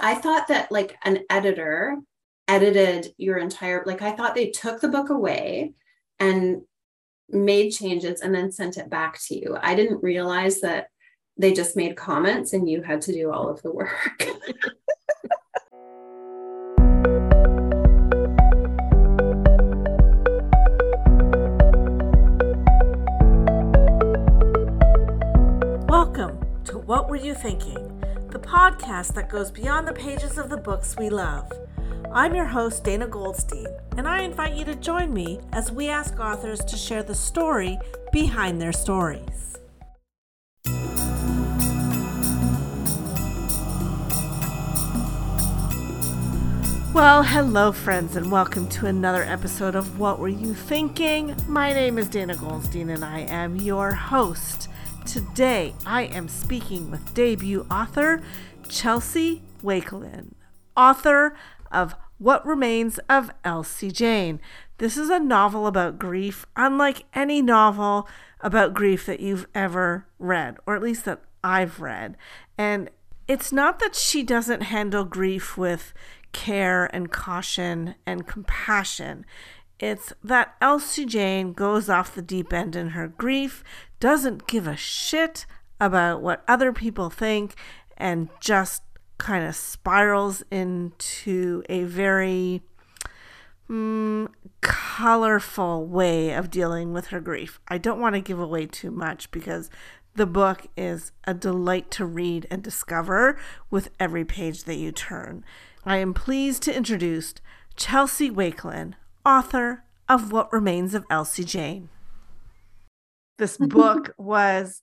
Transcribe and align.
I 0.00 0.14
thought 0.14 0.48
that 0.48 0.72
like 0.72 0.96
an 1.04 1.20
editor 1.28 1.96
edited 2.48 3.14
your 3.18 3.38
entire 3.38 3.82
like 3.86 4.02
I 4.02 4.12
thought 4.12 4.34
they 4.34 4.50
took 4.50 4.80
the 4.80 4.88
book 4.88 5.10
away 5.10 5.74
and 6.18 6.62
made 7.28 7.70
changes 7.70 8.20
and 8.20 8.34
then 8.34 8.52
sent 8.52 8.76
it 8.76 8.90
back 8.90 9.18
to 9.26 9.34
you. 9.38 9.56
I 9.60 9.74
didn't 9.74 10.02
realize 10.02 10.60
that 10.60 10.88
they 11.36 11.52
just 11.52 11.76
made 11.76 11.96
comments 11.96 12.52
and 12.52 12.68
you 12.68 12.82
had 12.82 13.00
to 13.02 13.12
do 13.12 13.30
all 13.32 13.48
of 13.48 13.62
the 13.62 13.72
work. 13.72 14.26
Welcome 25.88 26.40
to 26.64 26.78
What 26.78 27.08
Were 27.08 27.16
You 27.16 27.34
Thinking? 27.34 27.91
Podcast 28.52 29.14
that 29.14 29.30
goes 29.30 29.50
beyond 29.50 29.88
the 29.88 29.94
pages 29.94 30.36
of 30.36 30.50
the 30.50 30.56
books 30.58 30.94
we 30.98 31.08
love. 31.08 31.50
I'm 32.12 32.34
your 32.34 32.44
host, 32.44 32.84
Dana 32.84 33.06
Goldstein, 33.06 33.66
and 33.96 34.06
I 34.06 34.20
invite 34.20 34.52
you 34.52 34.66
to 34.66 34.74
join 34.74 35.10
me 35.14 35.40
as 35.54 35.72
we 35.72 35.88
ask 35.88 36.20
authors 36.20 36.62
to 36.66 36.76
share 36.76 37.02
the 37.02 37.14
story 37.14 37.78
behind 38.12 38.60
their 38.60 38.74
stories. 38.74 39.56
Well, 46.92 47.22
hello, 47.22 47.72
friends, 47.72 48.16
and 48.16 48.30
welcome 48.30 48.68
to 48.68 48.84
another 48.84 49.22
episode 49.22 49.74
of 49.74 49.98
What 49.98 50.18
Were 50.18 50.28
You 50.28 50.52
Thinking? 50.52 51.34
My 51.48 51.72
name 51.72 51.96
is 51.96 52.06
Dana 52.10 52.36
Goldstein, 52.36 52.90
and 52.90 53.02
I 53.02 53.20
am 53.20 53.56
your 53.56 53.92
host. 53.92 54.68
Today, 55.06 55.74
I 55.84 56.02
am 56.04 56.28
speaking 56.28 56.90
with 56.90 57.12
debut 57.12 57.66
author 57.70 58.22
Chelsea 58.68 59.42
Wakelin, 59.62 60.32
author 60.76 61.36
of 61.72 61.96
What 62.18 62.46
Remains 62.46 62.98
of 63.08 63.30
Elsie 63.44 63.90
Jane. 63.90 64.40
This 64.78 64.96
is 64.96 65.10
a 65.10 65.18
novel 65.18 65.66
about 65.66 65.98
grief, 65.98 66.46
unlike 66.56 67.04
any 67.14 67.42
novel 67.42 68.08
about 68.40 68.74
grief 68.74 69.04
that 69.06 69.20
you've 69.20 69.48
ever 69.54 70.06
read, 70.18 70.56
or 70.66 70.76
at 70.76 70.82
least 70.82 71.04
that 71.04 71.20
I've 71.42 71.80
read. 71.80 72.16
And 72.56 72.88
it's 73.26 73.52
not 73.52 73.80
that 73.80 73.96
she 73.96 74.22
doesn't 74.22 74.62
handle 74.62 75.04
grief 75.04 75.58
with 75.58 75.92
care 76.32 76.86
and 76.94 77.10
caution 77.10 77.96
and 78.06 78.26
compassion. 78.26 79.26
It's 79.82 80.12
that 80.22 80.54
Elsie 80.60 81.04
Jane 81.04 81.52
goes 81.52 81.90
off 81.90 82.14
the 82.14 82.22
deep 82.22 82.52
end 82.52 82.76
in 82.76 82.90
her 82.90 83.08
grief, 83.08 83.64
doesn't 83.98 84.46
give 84.46 84.68
a 84.68 84.76
shit 84.76 85.44
about 85.80 86.22
what 86.22 86.44
other 86.46 86.72
people 86.72 87.10
think, 87.10 87.56
and 87.96 88.28
just 88.38 88.84
kind 89.18 89.44
of 89.44 89.56
spirals 89.56 90.44
into 90.52 91.64
a 91.68 91.82
very 91.82 92.62
mm, 93.68 94.28
colorful 94.60 95.84
way 95.84 96.30
of 96.30 96.48
dealing 96.48 96.92
with 96.92 97.08
her 97.08 97.20
grief. 97.20 97.58
I 97.66 97.78
don't 97.78 98.00
want 98.00 98.14
to 98.14 98.20
give 98.20 98.38
away 98.38 98.66
too 98.66 98.92
much 98.92 99.32
because 99.32 99.68
the 100.14 100.26
book 100.26 100.68
is 100.76 101.10
a 101.24 101.34
delight 101.34 101.90
to 101.92 102.06
read 102.06 102.46
and 102.52 102.62
discover 102.62 103.36
with 103.68 103.88
every 103.98 104.24
page 104.24 104.62
that 104.62 104.76
you 104.76 104.92
turn. 104.92 105.44
I 105.84 105.96
am 105.96 106.14
pleased 106.14 106.62
to 106.62 106.76
introduce 106.76 107.34
Chelsea 107.74 108.30
Wakelin, 108.30 108.94
author 109.24 109.84
of 110.08 110.32
What 110.32 110.52
Remains 110.52 110.94
of 110.94 111.04
Elsie 111.10 111.44
Jane. 111.44 111.88
This 113.38 113.56
book 113.58 114.14
was 114.18 114.82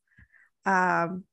um, 0.65 1.23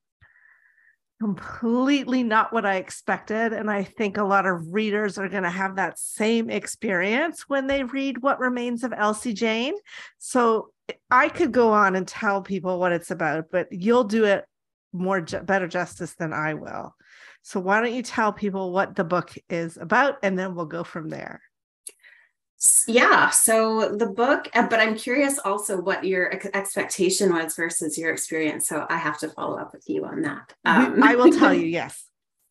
completely 1.20 2.22
not 2.22 2.52
what 2.52 2.66
I 2.66 2.76
expected. 2.76 3.52
And 3.52 3.70
I 3.70 3.84
think 3.84 4.16
a 4.16 4.24
lot 4.24 4.46
of 4.46 4.72
readers 4.72 5.18
are 5.18 5.28
going 5.28 5.44
to 5.44 5.50
have 5.50 5.76
that 5.76 5.98
same 5.98 6.50
experience 6.50 7.48
when 7.48 7.66
they 7.66 7.84
read 7.84 8.22
What 8.22 8.40
Remains 8.40 8.84
of 8.84 8.92
Elsie 8.92 9.32
Jane. 9.32 9.74
So 10.18 10.70
I 11.10 11.28
could 11.28 11.52
go 11.52 11.72
on 11.72 11.96
and 11.96 12.06
tell 12.06 12.42
people 12.42 12.78
what 12.78 12.92
it's 12.92 13.10
about, 13.10 13.46
but 13.50 13.68
you'll 13.70 14.04
do 14.04 14.24
it 14.24 14.44
more 14.92 15.20
better 15.20 15.68
justice 15.68 16.14
than 16.14 16.32
I 16.32 16.54
will. 16.54 16.94
So 17.42 17.60
why 17.60 17.80
don't 17.80 17.94
you 17.94 18.02
tell 18.02 18.32
people 18.32 18.72
what 18.72 18.96
the 18.96 19.04
book 19.04 19.32
is 19.48 19.76
about 19.76 20.16
and 20.22 20.38
then 20.38 20.54
we'll 20.54 20.66
go 20.66 20.84
from 20.84 21.08
there 21.08 21.40
yeah 22.88 23.28
so 23.28 23.94
the 23.96 24.06
book 24.06 24.48
uh, 24.54 24.66
but 24.66 24.80
i'm 24.80 24.96
curious 24.96 25.38
also 25.38 25.78
what 25.80 26.04
your 26.04 26.32
expectation 26.54 27.32
was 27.32 27.54
versus 27.54 27.98
your 27.98 28.12
experience 28.12 28.66
so 28.66 28.86
i 28.88 28.96
have 28.96 29.18
to 29.18 29.28
follow 29.28 29.58
up 29.58 29.72
with 29.74 29.84
you 29.88 30.04
on 30.04 30.22
that 30.22 30.54
um, 30.64 31.02
i 31.02 31.14
will 31.14 31.30
tell 31.30 31.52
you 31.52 31.66
yes. 31.66 32.06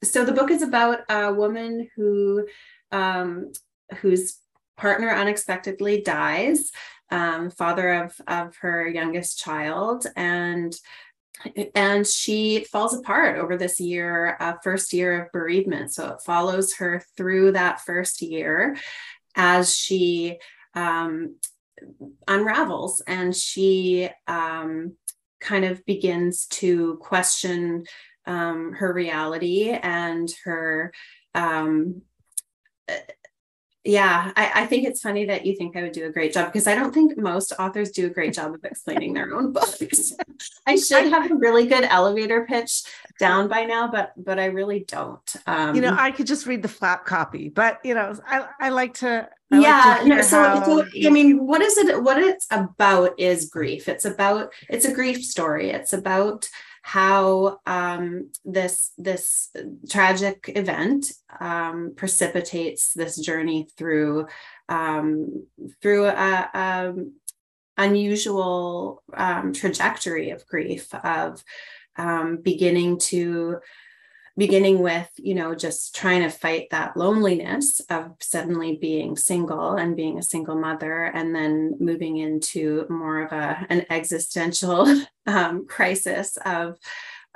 So 0.06 0.24
the 0.24 0.34
book 0.34 0.52
is 0.52 0.62
about 0.62 1.00
a 1.10 1.34
woman 1.34 1.90
who 1.96 2.48
um, 2.92 3.52
whose 3.98 4.38
partner 4.78 5.10
unexpectedly 5.10 6.02
dies 6.02 6.72
um, 7.12 7.50
father 7.50 8.04
of 8.04 8.16
of 8.28 8.56
her 8.58 8.88
youngest 8.88 9.40
child 9.40 10.06
and 10.16 10.76
and 11.74 12.08
she 12.08 12.64
falls 12.72 12.94
apart 12.94 13.38
over 13.38 13.58
this 13.58 13.80
year 13.80 14.38
uh, 14.40 14.54
first 14.64 14.94
year 14.94 15.24
of 15.24 15.32
bereavement 15.32 15.94
so 15.94 16.10
it 16.10 16.22
follows 16.26 16.76
her 16.76 17.04
through 17.18 17.52
that 17.52 17.82
first 17.82 18.22
year 18.22 18.78
as 19.35 19.75
she 19.75 20.38
um, 20.73 21.35
unravels 22.28 23.01
and 23.07 23.35
she 23.35 24.09
um, 24.28 24.94
kind 25.40 25.66
of 25.66 25.85
begins 25.85 26.47
to 26.47 26.97
question 27.01 27.85
um, 28.25 28.73
her 28.73 28.91
reality 28.94 29.69
and 29.69 30.29
her 30.44 30.91
um, 31.34 32.01
yeah 33.85 34.31
I, 34.35 34.51
I, 34.56 34.66
think 34.66 34.85
it's 34.88 35.01
funny 35.01 35.25
that 35.25 35.46
you 35.46 35.56
think 35.56 35.75
i 35.75 35.84
would 35.84 35.91
do 35.91 36.06
a 36.06 36.12
great 36.12 36.34
job 36.34 36.51
because 36.51 36.68
i 36.68 36.75
don't 36.75 36.94
think 36.94 37.18
most 37.18 37.53
authors 37.59 37.91
do 37.91 38.07
a 38.07 38.09
great 38.09 38.34
job 38.34 38.53
of 38.53 38.63
explaining 38.63 39.13
their 39.13 39.34
own 39.34 39.53
books. 39.53 40.13
I 40.66 40.75
should 40.75 41.06
have 41.07 41.29
a 41.29 41.35
really 41.35 41.68
good 41.68 41.84
elevator 41.84 42.46
pitch 42.46 42.84
down 43.19 43.47
by 43.47 43.63
now 43.63 43.88
but 43.88 44.12
but 44.18 44.40
i 44.40 44.46
really 44.46 44.85
don't 44.88 45.35
um, 45.47 45.75
you 45.75 45.81
know 45.81 45.96
i 45.97 46.12
could 46.12 46.28
just 46.28 46.46
read 46.46 46.62
the 46.62 46.68
flap 46.68 47.06
copy 47.06 47.50
but 47.50 47.79
you 47.84 47.94
know 47.94 48.13
i, 48.28 48.46
I 48.59 48.69
like 48.69 48.96
to 48.96 49.29
I 49.51 49.59
yeah 49.59 49.84
like 49.84 50.02
to 50.02 50.07
no, 50.07 50.22
so, 50.22 50.63
so 50.66 51.07
i 51.07 51.09
mean 51.09 51.46
what 51.46 51.62
is 51.62 51.78
it 51.78 52.03
what 52.03 52.17
it's 52.17 52.47
about 52.52 53.19
is 53.19 53.50
grief. 53.50 53.88
It's 53.88 54.06
about 54.06 54.53
it's 54.69 54.85
a 54.85 54.94
grief 54.94 55.23
story. 55.23 55.72
It's 55.72 55.94
about 55.94 56.50
how 56.88 57.57
um, 57.66 58.29
this 58.46 58.91
this 58.96 59.50
tragic 59.90 60.51
event 60.56 61.12
um, 61.40 61.94
precipitates 61.96 62.94
this 62.94 63.18
journey 63.18 63.68
through 63.75 64.28
um, 64.69 65.47
through 65.81 66.06
a, 66.06 66.50
a 66.53 66.94
unusual 67.75 69.01
um, 69.16 69.51
trajectory 69.51 70.29
of 70.29 70.46
grief 70.46 70.94
of 70.94 71.44
um, 71.97 72.38
beginning 72.38 73.00
to 73.00 73.57
beginning 74.38 74.79
with 74.79 75.09
you 75.18 75.34
know 75.34 75.56
just 75.56 75.96
trying 75.96 76.22
to 76.22 76.29
fight 76.29 76.68
that 76.72 76.97
loneliness 76.97 77.79
of 77.90 78.12
suddenly 78.19 78.78
being 78.78 79.16
single 79.16 79.75
and 79.75 79.96
being 79.96 80.18
a 80.18 80.23
single 80.23 80.56
mother 80.56 81.03
and 81.06 81.34
then 81.34 81.75
moving 81.79 82.18
into 82.18 82.85
more 82.90 83.23
of 83.23 83.31
a 83.31 83.66
an 83.69 83.85
existential 83.90 85.03
um, 85.28 85.66
crisis 85.68 86.38
of 86.46 86.78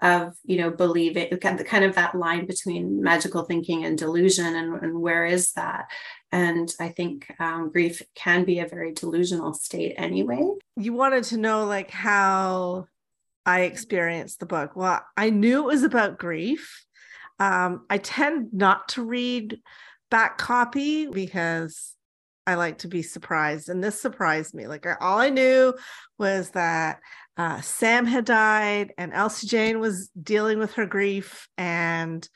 of 0.02 0.38
you 0.46 0.58
know 0.58 0.70
believing 0.70 1.30
kind 1.38 1.86
of 1.86 1.96
that 1.96 2.16
line 2.16 2.46
between 2.46 3.02
magical 3.02 3.44
thinking 3.44 3.86
and 3.86 3.98
delusion 3.98 4.56
and, 4.56 4.82
and 4.82 5.00
where 5.00 5.26
is 5.26 5.52
that? 5.54 5.90
And 6.32 6.72
i 6.80 6.90
think 6.90 7.34
um, 7.40 7.72
grief 7.72 8.02
can 8.16 8.44
be 8.44 8.60
a 8.60 8.68
very 8.68 8.94
delusional 8.94 9.54
state 9.54 9.96
anyway. 9.98 10.46
You 10.76 10.94
wanted 10.94 11.24
to 11.26 11.38
know 11.38 11.66
like 11.66 11.92
how 11.92 12.88
i 13.46 13.62
experienced 13.62 14.40
the 14.40 14.46
book. 14.46 14.76
Well 14.76 15.02
i 15.16 15.30
knew 15.30 15.64
it 15.64 15.74
was 15.74 15.84
about 15.84 16.20
grief 16.20 16.86
um, 17.40 17.86
I 17.90 17.98
tend 17.98 18.50
not 18.54 18.90
to 18.90 19.04
read 19.04 19.60
back 20.12 20.38
copy 20.38 21.08
because 21.08 21.96
I 22.46 22.56
like 22.56 22.80
to 22.80 22.88
be 22.88 23.04
surprised. 23.04 23.70
And 23.70 23.84
this 23.84 24.02
surprised 24.02 24.54
me. 24.54 24.68
Like 24.68 24.86
all 25.02 25.20
I 25.20 25.30
knew 25.30 25.74
was 26.18 26.50
that 26.52 27.00
uh, 27.38 27.62
Sam 27.62 28.06
had 28.06 28.26
died 28.26 28.94
and 28.98 29.14
Elsie 29.14 29.48
Jane 29.48 29.80
was 29.80 30.10
dealing 30.22 30.58
with 30.58 30.74
her 30.74 30.86
grief. 30.86 31.48
And 31.58 32.28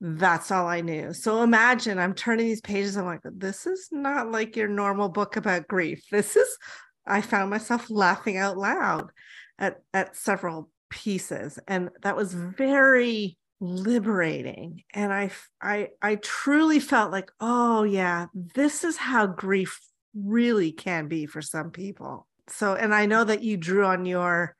that's 0.00 0.50
all 0.50 0.66
I 0.66 0.82
knew. 0.82 1.14
So 1.14 1.42
imagine 1.42 1.98
I'm 1.98 2.14
turning 2.14 2.46
these 2.46 2.60
pages. 2.60 2.96
I'm 2.96 3.06
like, 3.06 3.20
this 3.24 3.66
is 3.66 3.88
not 3.90 4.30
like 4.30 4.54
your 4.54 4.68
normal 4.68 5.08
book 5.08 5.36
about 5.36 5.68
grief. 5.68 6.04
This 6.12 6.36
is, 6.36 6.58
I 7.06 7.22
found 7.22 7.48
myself 7.48 7.88
laughing 7.88 8.36
out 8.36 8.58
loud 8.58 9.10
at, 9.58 9.78
at 9.94 10.16
several 10.16 10.70
pieces. 10.90 11.58
And 11.66 11.88
that 12.02 12.14
was 12.14 12.34
very 12.34 13.38
liberating 13.60 14.82
and 14.92 15.12
i 15.12 15.30
i 15.62 15.88
i 16.02 16.16
truly 16.16 16.78
felt 16.78 17.10
like 17.10 17.30
oh 17.40 17.84
yeah 17.84 18.26
this 18.54 18.84
is 18.84 18.96
how 18.98 19.26
grief 19.26 19.80
really 20.14 20.72
can 20.72 21.08
be 21.08 21.24
for 21.26 21.40
some 21.40 21.70
people 21.70 22.26
so 22.48 22.74
and 22.74 22.94
i 22.94 23.06
know 23.06 23.24
that 23.24 23.42
you 23.42 23.56
drew 23.56 23.84
on 23.84 24.04
your 24.04 24.54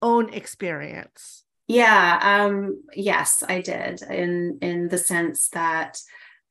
own 0.00 0.32
experience 0.32 1.44
Yeah, 1.68 2.18
um, 2.22 2.84
yes, 2.94 3.42
I 3.48 3.60
did. 3.60 4.02
In 4.02 4.58
in 4.62 4.88
the 4.88 4.98
sense 4.98 5.48
that 5.48 5.98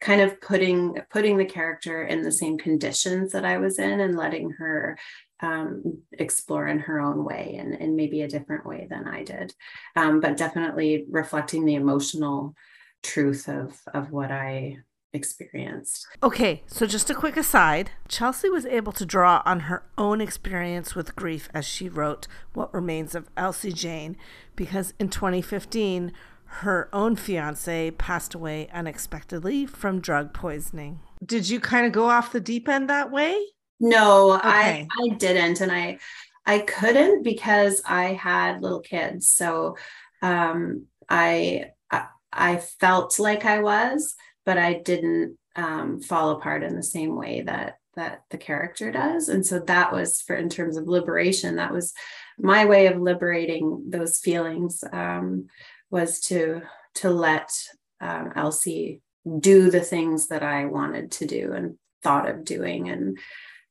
kind 0.02 0.20
of 0.22 0.42
putting 0.42 0.98
putting 1.10 1.38
the 1.38 1.46
character 1.46 2.04
in 2.04 2.22
the 2.22 2.32
same 2.32 2.58
conditions 2.58 3.32
that 3.32 3.46
I 3.46 3.58
was 3.58 3.80
in 3.80 4.02
and 4.02 4.18
letting 4.18 4.52
her 4.52 4.98
um, 5.42 6.02
explore 6.14 6.68
in 6.68 6.80
her 6.80 7.00
own 7.00 7.24
way 7.24 7.58
and, 7.60 7.74
and 7.74 7.96
maybe 7.96 8.22
a 8.22 8.28
different 8.28 8.66
way 8.66 8.88
than 8.90 9.08
I 9.08 9.24
did. 9.24 9.54
Um, 9.96 10.20
but 10.20 10.38
definitely 10.38 11.06
reflecting 11.10 11.66
the 11.66 11.76
emotional 11.76 12.56
truth 13.04 13.48
of 13.48 13.80
of 13.94 14.12
what 14.12 14.32
I 14.32 14.78
experienced. 15.14 16.06
Okay, 16.22 16.64
so 16.68 16.86
just 16.86 17.10
a 17.10 17.16
quick 17.16 17.38
aside 17.38 17.92
Chelsea 18.08 18.50
was 18.50 18.66
able 18.66 18.92
to 18.92 19.06
draw 19.06 19.42
on 19.46 19.62
her 19.62 19.84
own 19.98 20.22
experience 20.22 20.94
with 20.94 21.16
grief 21.16 21.50
as 21.54 21.66
she 21.66 21.88
wrote 21.88 22.28
What 22.54 22.74
Remains 22.74 23.16
of 23.16 23.30
Elsie 23.38 23.72
Jane, 23.72 24.18
because 24.56 24.94
in 25.00 25.10
2015, 25.10 26.12
her 26.60 26.90
own 26.94 27.16
fiance 27.16 27.92
passed 27.92 28.34
away 28.34 28.70
unexpectedly 28.74 29.66
from 29.66 30.00
drug 30.00 30.34
poisoning. 30.34 31.00
Did 31.26 31.50
you 31.50 31.60
kind 31.60 31.86
of 31.86 31.92
go 31.92 32.10
off 32.10 32.32
the 32.32 32.40
deep 32.40 32.68
end 32.68 32.90
that 32.90 33.12
way? 33.12 33.42
No, 33.80 34.34
okay. 34.34 34.48
I 34.48 34.88
I 35.04 35.10
didn't 35.16 35.62
and 35.62 35.72
I 35.72 36.00
I 36.46 36.60
couldn't 36.60 37.24
because 37.24 37.82
I 37.86 38.14
had 38.14 38.62
little 38.62 38.82
kids. 38.82 39.28
So 39.28 39.78
um 40.22 40.86
I 41.10 41.72
I, 41.92 42.08
I 42.32 42.58
felt 42.58 43.20
like 43.20 43.46
I 43.46 43.60
was, 43.60 44.16
but 44.46 44.58
I 44.58 44.74
didn't 44.74 45.38
um, 45.56 46.02
fall 46.02 46.32
apart 46.32 46.64
in 46.64 46.76
the 46.76 46.84
same 46.84 47.16
way 47.16 47.42
that 47.42 47.78
that 47.96 48.24
the 48.30 48.38
character 48.38 48.92
does. 48.92 49.30
And 49.30 49.46
so 49.46 49.60
that 49.60 49.94
was 49.94 50.22
for 50.22 50.36
in 50.36 50.50
terms 50.50 50.76
of 50.78 50.88
liberation, 50.88 51.56
that 51.56 51.72
was 51.72 51.94
my 52.38 52.66
way 52.66 52.88
of 52.88 53.00
liberating 53.00 53.86
those 53.90 54.20
feelings 54.20 54.84
um, 54.92 55.48
was 55.90 56.20
to 56.22 56.62
to 56.96 57.10
let 57.10 57.50
um, 58.02 58.34
Elsie 58.36 59.02
do 59.40 59.72
the 59.72 59.80
things 59.80 60.28
that 60.28 60.44
I 60.44 60.66
wanted 60.66 61.12
to 61.14 61.26
do 61.26 61.54
and 61.54 61.78
thought 62.04 62.30
of 62.30 62.46
doing 62.46 62.90
and 62.90 63.18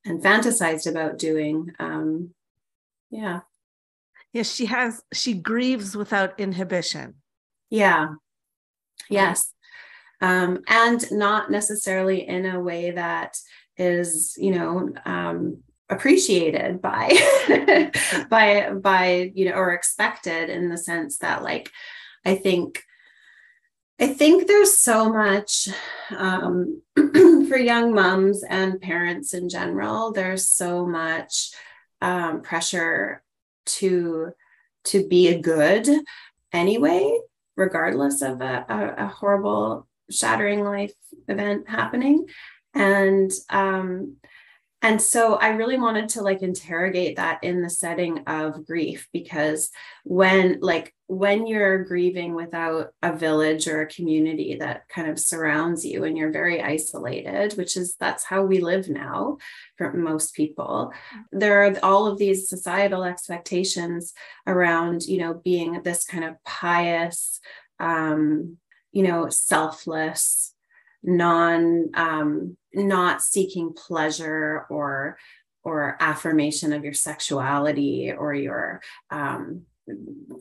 and 0.05 0.23
fantasized 0.23 0.89
about 0.89 1.19
doing. 1.19 1.73
Um, 1.79 2.35
yeah. 3.11 3.41
Yes, 4.33 4.53
she 4.53 4.67
has. 4.67 5.03
She 5.13 5.35
grieves 5.35 5.97
without 5.97 6.39
inhibition. 6.39 7.15
Yeah. 7.71 8.15
Yes 9.09 9.55
um, 10.25 10.63
and 10.69 11.05
not 11.13 11.51
necessarily 11.51 12.27
in 12.27 12.47
a 12.47 12.61
way 12.61 12.93
that 12.93 13.37
is 13.77 14.35
you 14.39 14.53
know 14.53 14.91
um, 15.05 15.59
appreciated 15.91 16.81
by 16.81 17.11
by 18.31 18.71
by 18.71 19.31
you 19.35 19.47
know 19.47 19.53
or 19.53 19.73
expected 19.73 20.49
in 20.49 20.71
the 20.71 20.79
sense 20.79 21.19
that 21.19 21.43
like 21.43 21.71
i 22.25 22.35
think 22.35 22.83
i 24.01 24.07
think 24.07 24.47
there's 24.47 24.79
so 24.79 25.13
much 25.13 25.69
um, 26.17 26.83
for 26.97 27.57
young 27.57 27.95
moms 27.95 28.43
and 28.45 28.81
parents 28.81 29.35
in 29.35 29.49
general 29.49 30.13
there's 30.13 30.49
so 30.49 30.87
much 30.87 31.51
um, 32.01 32.43
pressure 32.43 33.23
to 33.65 34.33
to 34.85 35.07
be 35.09 35.29
a 35.29 35.41
good 35.41 35.89
anyway 36.53 37.19
regardless 37.57 38.21
of 38.23 38.41
a, 38.41 38.65
a, 38.69 39.05
a 39.05 39.07
horrible 39.07 39.87
shattering 40.11 40.63
life 40.63 40.93
event 41.29 41.69
happening. 41.69 42.27
And 42.75 43.31
um 43.51 44.17
and 44.85 45.01
so 45.01 45.37
i 45.37 45.49
really 45.49 45.79
wanted 45.79 46.09
to 46.09 46.21
like 46.21 46.43
interrogate 46.43 47.17
that 47.17 47.43
in 47.43 47.63
the 47.63 47.71
setting 47.71 48.19
of 48.27 48.67
grief 48.67 49.09
because 49.13 49.71
when 50.05 50.59
like 50.61 50.95
when 51.07 51.47
you're 51.47 51.85
grieving 51.85 52.35
without 52.35 52.89
a 53.03 53.17
village 53.17 53.67
or 53.67 53.81
a 53.81 53.89
community 53.89 54.57
that 54.57 54.87
kind 54.89 55.09
of 55.09 55.19
surrounds 55.19 55.85
you 55.85 56.05
and 56.05 56.17
you're 56.17 56.31
very 56.31 56.63
isolated 56.63 57.55
which 57.55 57.77
is 57.77 57.97
that's 57.99 58.25
how 58.25 58.43
we 58.43 58.61
live 58.61 58.89
now 58.89 59.39
for 59.77 59.93
most 59.95 60.35
people 60.35 60.93
there 61.33 61.65
are 61.65 61.75
all 61.83 62.07
of 62.07 62.19
these 62.19 62.49
societal 62.49 63.05
expectations 63.05 64.13
around 64.47 65.03
you 65.03 65.19
know 65.19 65.35
being 65.35 65.81
this 65.83 66.05
kind 66.05 66.25
of 66.25 66.37
pious 66.45 67.41
um 67.81 68.57
you 68.93 69.03
know 69.03 69.29
selfless 69.29 70.54
non 71.05 71.91
um, 71.95 72.57
not 72.73 73.23
seeking 73.23 73.73
pleasure 73.73 74.67
or 74.71 75.19
or 75.63 75.97
affirmation 76.01 76.73
of 76.73 76.85
your 76.85 76.93
sexuality 76.93 78.13
or 78.13 78.35
your 78.35 78.83
um, 79.11 79.63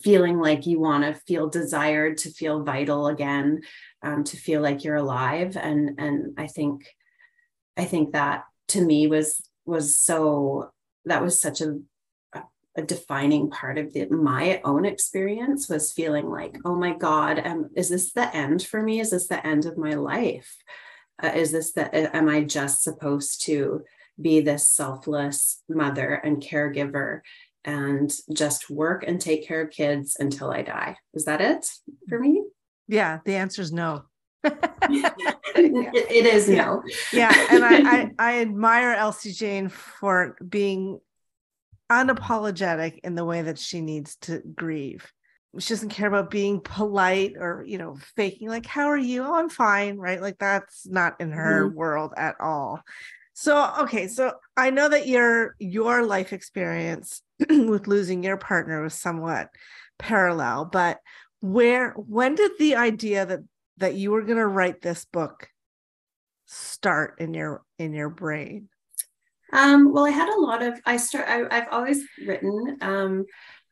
feeling 0.02 0.40
like 0.40 0.66
you 0.66 0.80
want 0.80 1.04
to 1.04 1.22
feel 1.22 1.50
desired 1.50 2.18
to 2.18 2.30
feel 2.30 2.64
vital 2.64 3.08
again 3.08 3.62
um, 4.02 4.24
to 4.24 4.38
feel 4.38 4.62
like 4.62 4.84
you're 4.84 4.96
alive. 4.96 5.58
And 5.58 6.00
and 6.00 6.40
i 6.40 6.48
think 6.48 6.86
i 7.78 7.86
think 7.86 8.14
that 8.14 8.46
to 8.70 8.82
me 8.82 9.08
was 9.08 9.42
was 9.66 9.98
so 9.98 10.72
that 11.06 11.22
was 11.22 11.40
such 11.40 11.62
a 11.62 11.80
a 12.76 12.82
defining 12.82 13.50
part 13.50 13.78
of 13.78 13.94
the, 13.94 14.08
my 14.08 14.60
own 14.64 14.86
experience 14.86 15.70
was 15.70 15.92
feeling 15.92 16.30
like, 16.30 16.58
oh 16.66 16.76
my 16.76 16.94
God, 16.94 17.42
um, 17.46 17.70
is 17.76 17.90
this 17.90 18.14
the 18.14 18.36
end 18.36 18.64
for 18.64 18.82
me? 18.82 19.00
Is 19.00 19.12
this 19.12 19.28
the 19.28 19.46
end 19.46 19.66
of 19.66 19.78
my 19.78 19.94
life? 19.94 20.56
Uh, 21.22 21.32
is 21.36 21.52
this 21.52 21.74
the, 21.74 22.16
am 22.16 22.28
I 22.28 22.44
just 22.44 22.82
supposed 22.82 23.46
to 23.46 23.84
be 24.20 24.42
this 24.42 24.68
selfless 24.68 25.62
mother 25.70 26.14
and 26.16 26.42
caregiver 26.42 27.22
and 27.64 28.12
just 28.34 28.70
work 28.70 29.04
and 29.08 29.22
take 29.22 29.48
care 29.48 29.62
of 29.62 29.70
kids 29.70 30.18
until 30.20 30.50
I 30.52 30.64
die? 30.64 30.98
Is 31.14 31.26
that 31.26 31.42
it 31.42 31.68
for 32.10 32.20
me? 32.20 32.44
Yeah, 32.88 33.20
the 33.24 33.36
answer 33.36 33.62
is 33.62 33.72
no. 33.72 34.04
it, 34.44 35.14
it 35.56 36.26
is 36.26 36.50
no. 36.50 36.84
Yeah, 37.14 37.34
and 37.50 37.64
I, 37.64 37.78
I 37.78 38.12
I 38.20 38.42
admire 38.42 38.92
Elsie 38.92 39.32
Jane 39.32 39.70
for 39.70 40.36
being 40.48 41.00
unapologetic 41.94 43.00
in 43.04 43.16
the 43.16 43.26
way 43.26 43.42
that 43.42 43.60
she 43.60 43.82
needs 43.82 44.16
to 44.18 44.42
grieve. 44.56 45.12
She 45.60 45.74
doesn't 45.74 45.90
care 45.90 46.08
about 46.08 46.32
being 46.32 46.62
polite 46.62 47.34
or, 47.38 47.64
you 47.68 47.78
know, 47.78 47.98
faking 48.16 48.50
like, 48.50 48.66
how 48.66 48.88
are 48.88 48.98
you? 48.98 49.24
Oh, 49.24 49.36
I'm 49.36 49.50
fine. 49.50 49.98
Right. 49.98 50.20
Like 50.20 50.40
that's 50.40 50.88
not 50.88 51.16
in 51.20 51.32
her 51.32 51.68
mm-hmm. 51.68 51.76
world 51.76 52.14
at 52.18 52.36
all. 52.40 52.82
So, 53.34 53.72
okay. 53.82 54.08
So 54.08 54.34
I 54.58 54.72
know 54.72 54.90
that 54.90 55.08
your, 55.08 55.56
your 55.60 56.06
life 56.06 56.34
experience 56.34 57.22
with 57.50 57.88
losing 57.88 58.24
your 58.24 58.38
partner 58.38 58.82
was 58.82 58.96
somewhat 58.96 59.50
parallel, 60.00 60.66
but 60.66 61.00
where, 61.42 61.92
when 61.92 62.36
did 62.36 62.52
the 62.58 62.76
idea 62.76 63.26
that, 63.26 63.40
that 63.78 63.96
you 63.96 64.12
were 64.12 64.22
going 64.22 64.38
to 64.38 64.48
write 64.48 64.82
this 64.82 65.06
book 65.06 65.50
start 66.46 67.16
in 67.20 67.34
your, 67.34 67.62
in 67.78 67.94
your 67.94 68.10
brain? 68.10 68.70
Um, 69.54 69.94
well, 69.94 70.06
I 70.06 70.10
had 70.10 70.30
a 70.30 70.42
lot 70.42 70.62
of, 70.62 70.80
I 70.86 70.98
start, 70.98 71.28
I, 71.30 71.56
have 71.56 71.70
always 71.72 72.04
written, 72.26 72.78
um, 72.82 73.26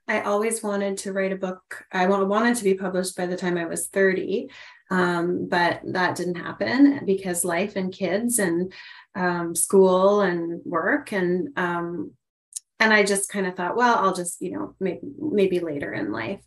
I 0.07 0.21
always 0.21 0.61
wanted 0.61 0.97
to 0.99 1.13
write 1.13 1.31
a 1.31 1.37
book. 1.37 1.85
I 1.91 2.05
wanted 2.07 2.55
to 2.57 2.63
be 2.63 2.73
published 2.73 3.17
by 3.17 3.25
the 3.25 3.37
time 3.37 3.57
I 3.57 3.65
was 3.65 3.87
30. 3.87 4.49
Um, 4.91 5.47
but 5.49 5.79
that 5.85 6.17
didn't 6.17 6.35
happen 6.35 7.05
because 7.05 7.45
life 7.45 7.77
and 7.77 7.93
kids 7.93 8.39
and 8.39 8.73
um, 9.15 9.55
school 9.55 10.21
and 10.21 10.61
work 10.65 11.13
and 11.13 11.57
um, 11.57 12.11
and 12.79 12.91
I 12.91 13.03
just 13.03 13.29
kind 13.29 13.45
of 13.47 13.55
thought, 13.55 13.77
well, 13.77 13.95
I'll 13.99 14.13
just 14.13 14.41
you 14.41 14.51
know 14.51 14.75
maybe 14.81 14.99
maybe 15.17 15.59
later 15.59 15.93
in 15.93 16.11
life, 16.11 16.41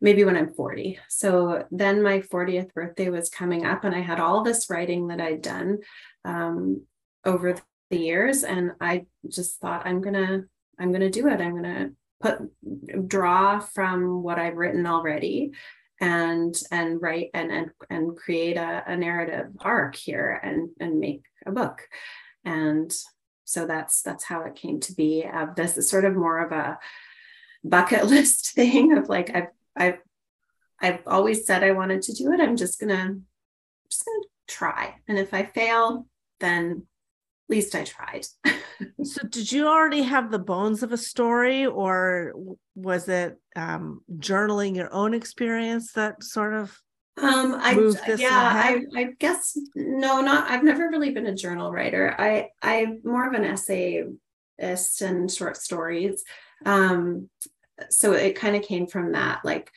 maybe 0.00 0.24
when 0.24 0.36
I'm 0.36 0.52
40. 0.54 0.98
So 1.08 1.66
then 1.70 2.02
my 2.02 2.18
40th 2.18 2.74
birthday 2.74 3.10
was 3.10 3.30
coming 3.30 3.64
up, 3.64 3.84
and 3.84 3.94
I 3.94 4.00
had 4.00 4.18
all 4.18 4.42
this 4.42 4.68
writing 4.68 5.08
that 5.08 5.20
I'd 5.20 5.42
done 5.42 5.78
um, 6.24 6.84
over 7.24 7.54
the 7.94 8.04
years 8.04 8.44
and 8.44 8.72
i 8.80 9.04
just 9.28 9.60
thought 9.60 9.86
i'm 9.86 10.00
gonna 10.00 10.42
i'm 10.78 10.92
gonna 10.92 11.10
do 11.10 11.28
it. 11.28 11.40
I'm 11.40 11.54
gonna 11.54 11.90
put 12.20 13.08
draw 13.08 13.60
from 13.60 14.22
what 14.22 14.38
i've 14.38 14.56
written 14.56 14.86
already 14.86 15.52
and 16.00 16.54
and 16.70 17.00
write 17.00 17.30
and 17.34 17.50
and, 17.50 17.70
and 17.90 18.16
create 18.16 18.56
a, 18.56 18.82
a 18.86 18.96
narrative 18.96 19.46
arc 19.60 19.96
here 19.96 20.40
and 20.42 20.70
and 20.80 20.98
make 20.98 21.24
a 21.46 21.52
book. 21.52 21.82
And 22.44 22.92
so 23.44 23.66
that's 23.66 24.02
that's 24.02 24.24
how 24.24 24.42
it 24.42 24.54
came 24.54 24.80
to 24.80 24.94
be. 24.94 25.24
Uh, 25.24 25.46
this 25.56 25.76
is 25.78 25.88
sort 25.88 26.04
of 26.04 26.14
more 26.14 26.44
of 26.44 26.52
a 26.52 26.78
bucket 27.62 28.06
list 28.14 28.52
thing 28.52 28.96
of 28.96 29.08
like 29.08 29.30
i've 29.34 29.48
i've 29.76 29.98
i've 30.80 31.00
always 31.06 31.46
said 31.46 31.62
i 31.62 31.70
wanted 31.70 32.02
to 32.02 32.12
do 32.12 32.32
it. 32.32 32.40
I'm 32.40 32.56
just 32.56 32.80
gonna 32.80 33.16
just 33.90 34.04
gonna 34.04 34.26
try. 34.48 34.94
And 35.08 35.18
if 35.18 35.32
i 35.32 35.44
fail 35.44 36.06
then 36.40 36.86
least 37.48 37.74
I 37.74 37.84
tried. 37.84 38.26
so 39.04 39.26
did 39.28 39.50
you 39.50 39.66
already 39.68 40.02
have 40.02 40.30
the 40.30 40.38
bones 40.38 40.82
of 40.82 40.92
a 40.92 40.96
story 40.96 41.66
or 41.66 42.32
was 42.74 43.08
it 43.08 43.38
um, 43.56 44.00
journaling 44.16 44.76
your 44.76 44.92
own 44.92 45.14
experience 45.14 45.92
that 45.92 46.22
sort 46.22 46.54
of 46.54 46.78
um 47.22 47.54
I 47.54 47.74
yeah 48.18 48.28
I, 48.32 48.82
I 48.96 49.04
guess 49.20 49.56
no 49.76 50.20
not 50.20 50.50
I've 50.50 50.64
never 50.64 50.88
really 50.88 51.12
been 51.12 51.26
a 51.26 51.34
journal 51.34 51.70
writer. 51.70 52.12
I 52.18 52.48
I'm 52.60 53.02
more 53.04 53.28
of 53.28 53.34
an 53.34 53.44
essayist 53.44 55.00
and 55.00 55.30
short 55.30 55.56
stories. 55.56 56.24
Um 56.66 57.30
so 57.88 58.14
it 58.14 58.34
kind 58.34 58.56
of 58.56 58.62
came 58.62 58.88
from 58.88 59.12
that 59.12 59.44
like 59.44 59.70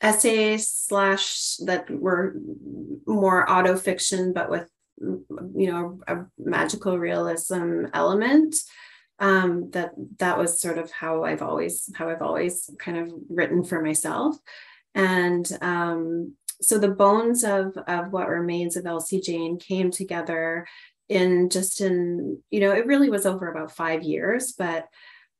essays 0.00 0.68
slash 0.68 1.56
that 1.64 1.90
were 1.90 2.36
more 3.06 3.50
auto 3.50 3.76
fiction, 3.76 4.32
but 4.32 4.50
with 4.50 4.68
you 4.98 5.70
know 5.70 6.00
a 6.06 6.24
magical 6.38 6.98
realism 6.98 7.86
element. 7.92 8.56
Um, 9.20 9.70
that 9.70 9.92
that 10.18 10.38
was 10.38 10.60
sort 10.60 10.76
of 10.76 10.90
how 10.90 11.22
I've 11.22 11.42
always 11.42 11.88
how 11.94 12.08
I've 12.08 12.22
always 12.22 12.68
kind 12.78 12.98
of 12.98 13.12
written 13.28 13.62
for 13.62 13.80
myself, 13.80 14.36
and 14.94 15.48
um, 15.60 16.34
so 16.60 16.78
the 16.78 16.88
bones 16.88 17.44
of 17.44 17.76
of 17.86 18.12
what 18.12 18.28
remains 18.28 18.76
of 18.76 18.86
Elsie 18.86 19.20
Jane 19.20 19.58
came 19.58 19.90
together 19.92 20.66
in 21.08 21.48
just 21.48 21.80
in 21.80 22.42
you 22.50 22.60
know 22.60 22.72
it 22.72 22.86
really 22.86 23.08
was 23.08 23.24
over 23.24 23.48
about 23.48 23.70
five 23.70 24.02
years, 24.02 24.52
but 24.58 24.88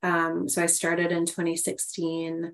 um, 0.05 0.49
so 0.49 0.63
I 0.63 0.67
started 0.67 1.13
in 1.13 1.25
2016 1.25 2.53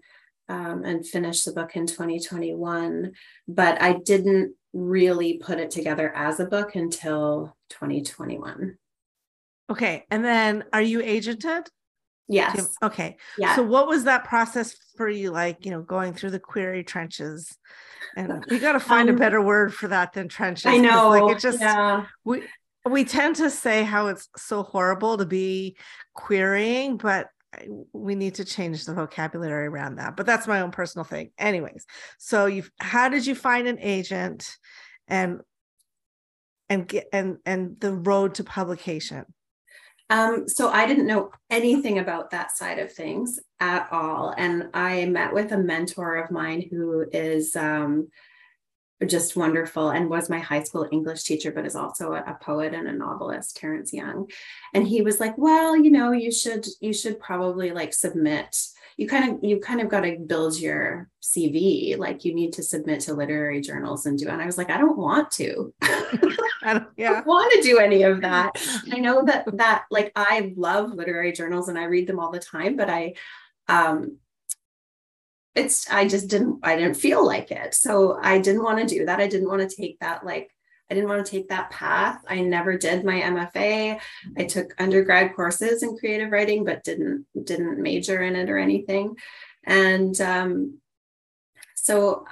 um, 0.48 0.84
and 0.84 1.06
finished 1.06 1.44
the 1.44 1.52
book 1.52 1.74
in 1.74 1.86
2021, 1.86 3.12
but 3.48 3.82
I 3.82 3.94
didn't 3.94 4.54
really 4.72 5.38
put 5.38 5.58
it 5.58 5.70
together 5.70 6.12
as 6.14 6.40
a 6.40 6.44
book 6.44 6.74
until 6.74 7.56
2021. 7.70 8.76
Okay. 9.70 10.04
And 10.10 10.24
then 10.24 10.64
are 10.72 10.82
you 10.82 11.00
agented? 11.00 11.66
Yes. 12.28 12.76
okay. 12.80 13.16
Yeah. 13.38 13.56
So 13.56 13.64
what 13.64 13.88
was 13.88 14.04
that 14.04 14.24
process 14.24 14.76
for 14.96 15.08
you 15.08 15.32
like, 15.32 15.64
you 15.64 15.72
know, 15.72 15.82
going 15.82 16.14
through 16.14 16.30
the 16.30 16.38
query 16.38 16.84
trenches? 16.84 17.56
And 18.16 18.44
we 18.48 18.60
got 18.60 18.72
to 18.72 18.80
find 18.80 19.08
um, 19.08 19.16
a 19.16 19.18
better 19.18 19.40
word 19.40 19.74
for 19.74 19.88
that 19.88 20.12
than 20.12 20.28
trenches. 20.28 20.66
I 20.66 20.76
know. 20.76 21.08
Like 21.08 21.36
it 21.36 21.40
just 21.40 21.60
yeah. 21.60 22.06
we 22.24 22.44
we 22.88 23.04
tend 23.04 23.36
to 23.36 23.50
say 23.50 23.82
how 23.82 24.06
it's 24.06 24.28
so 24.36 24.62
horrible 24.62 25.18
to 25.18 25.26
be 25.26 25.76
querying, 26.14 26.96
but 26.96 27.28
we 27.92 28.14
need 28.14 28.36
to 28.36 28.44
change 28.44 28.84
the 28.84 28.94
vocabulary 28.94 29.66
around 29.66 29.96
that 29.96 30.16
but 30.16 30.26
that's 30.26 30.46
my 30.46 30.60
own 30.60 30.70
personal 30.70 31.04
thing 31.04 31.30
anyways 31.38 31.84
so 32.18 32.46
you 32.46 32.62
how 32.78 33.08
did 33.08 33.26
you 33.26 33.34
find 33.34 33.66
an 33.66 33.78
agent 33.80 34.56
and 35.08 35.40
and 36.68 36.86
get 36.86 37.08
and 37.12 37.38
and 37.44 37.78
the 37.80 37.92
road 37.92 38.34
to 38.34 38.44
publication 38.44 39.24
um, 40.10 40.48
so 40.48 40.68
I 40.68 40.86
didn't 40.86 41.06
know 41.06 41.30
anything 41.50 42.00
about 42.00 42.30
that 42.30 42.50
side 42.50 42.80
of 42.80 42.92
things 42.92 43.38
at 43.60 43.86
all. 43.92 44.34
And 44.36 44.64
I 44.74 45.04
met 45.04 45.32
with 45.32 45.52
a 45.52 45.58
mentor 45.58 46.16
of 46.16 46.32
mine 46.32 46.64
who 46.68 47.06
is 47.12 47.54
um, 47.54 48.08
just 49.06 49.36
wonderful 49.36 49.90
and 49.90 50.10
was 50.10 50.28
my 50.28 50.38
high 50.38 50.62
school 50.62 50.88
English 50.92 51.22
teacher, 51.24 51.50
but 51.50 51.66
is 51.66 51.76
also 51.76 52.12
a, 52.12 52.18
a, 52.18 52.38
poet 52.40 52.74
and 52.74 52.86
a 52.86 52.92
novelist, 52.92 53.56
Terence 53.56 53.92
Young. 53.92 54.28
And 54.74 54.86
he 54.86 55.02
was 55.02 55.20
like, 55.20 55.36
well, 55.38 55.76
you 55.76 55.90
know, 55.90 56.12
you 56.12 56.30
should, 56.30 56.66
you 56.80 56.92
should 56.92 57.18
probably 57.18 57.70
like 57.70 57.94
submit. 57.94 58.56
You 58.96 59.08
kind 59.08 59.32
of, 59.32 59.44
you 59.44 59.60
kind 59.60 59.80
of 59.80 59.88
got 59.88 60.00
to 60.00 60.18
build 60.18 60.58
your 60.58 61.08
CV. 61.22 61.96
Like 61.96 62.24
you 62.24 62.34
need 62.34 62.52
to 62.54 62.62
submit 62.62 63.00
to 63.02 63.14
literary 63.14 63.60
journals 63.60 64.04
and 64.04 64.18
do. 64.18 64.28
And 64.28 64.42
I 64.42 64.46
was 64.46 64.58
like, 64.58 64.70
I 64.70 64.76
don't 64.76 64.98
want 64.98 65.30
to. 65.32 65.72
I 66.62 66.74
don't, 66.74 66.88
yeah. 66.96 67.12
don't 67.12 67.26
want 67.26 67.52
to 67.54 67.62
do 67.62 67.78
any 67.78 68.02
of 68.02 68.20
that. 68.22 68.52
I 68.92 68.98
know 68.98 69.24
that 69.24 69.46
that 69.56 69.84
like 69.90 70.12
I 70.16 70.52
love 70.56 70.92
literary 70.92 71.32
journals 71.32 71.68
and 71.68 71.78
I 71.78 71.84
read 71.84 72.06
them 72.06 72.20
all 72.20 72.30
the 72.30 72.38
time, 72.38 72.76
but 72.76 72.90
I 72.90 73.14
um 73.68 74.18
it's 75.54 75.90
i 75.90 76.06
just 76.06 76.28
didn't 76.28 76.60
i 76.62 76.76
didn't 76.76 76.94
feel 76.94 77.24
like 77.24 77.50
it. 77.50 77.74
So 77.74 78.18
i 78.22 78.38
didn't 78.38 78.62
want 78.62 78.78
to 78.80 78.94
do 78.94 79.06
that. 79.06 79.20
I 79.20 79.26
didn't 79.26 79.48
want 79.48 79.68
to 79.68 79.76
take 79.76 79.98
that 80.00 80.24
like 80.24 80.50
i 80.90 80.94
didn't 80.94 81.08
want 81.08 81.24
to 81.24 81.30
take 81.30 81.48
that 81.48 81.70
path. 81.70 82.20
I 82.28 82.40
never 82.40 82.76
did 82.76 83.04
my 83.04 83.20
mfa 83.20 84.00
i 84.36 84.44
took 84.44 84.74
undergrad 84.78 85.34
courses 85.34 85.82
in 85.82 85.96
creative 85.96 86.30
writing 86.30 86.64
but 86.64 86.84
didn't 86.84 87.26
didn't 87.44 87.82
major 87.82 88.22
in 88.22 88.36
it 88.36 88.50
or 88.50 88.58
anything. 88.58 89.16
And 89.64 90.18
um, 90.20 90.80
so 91.74 92.24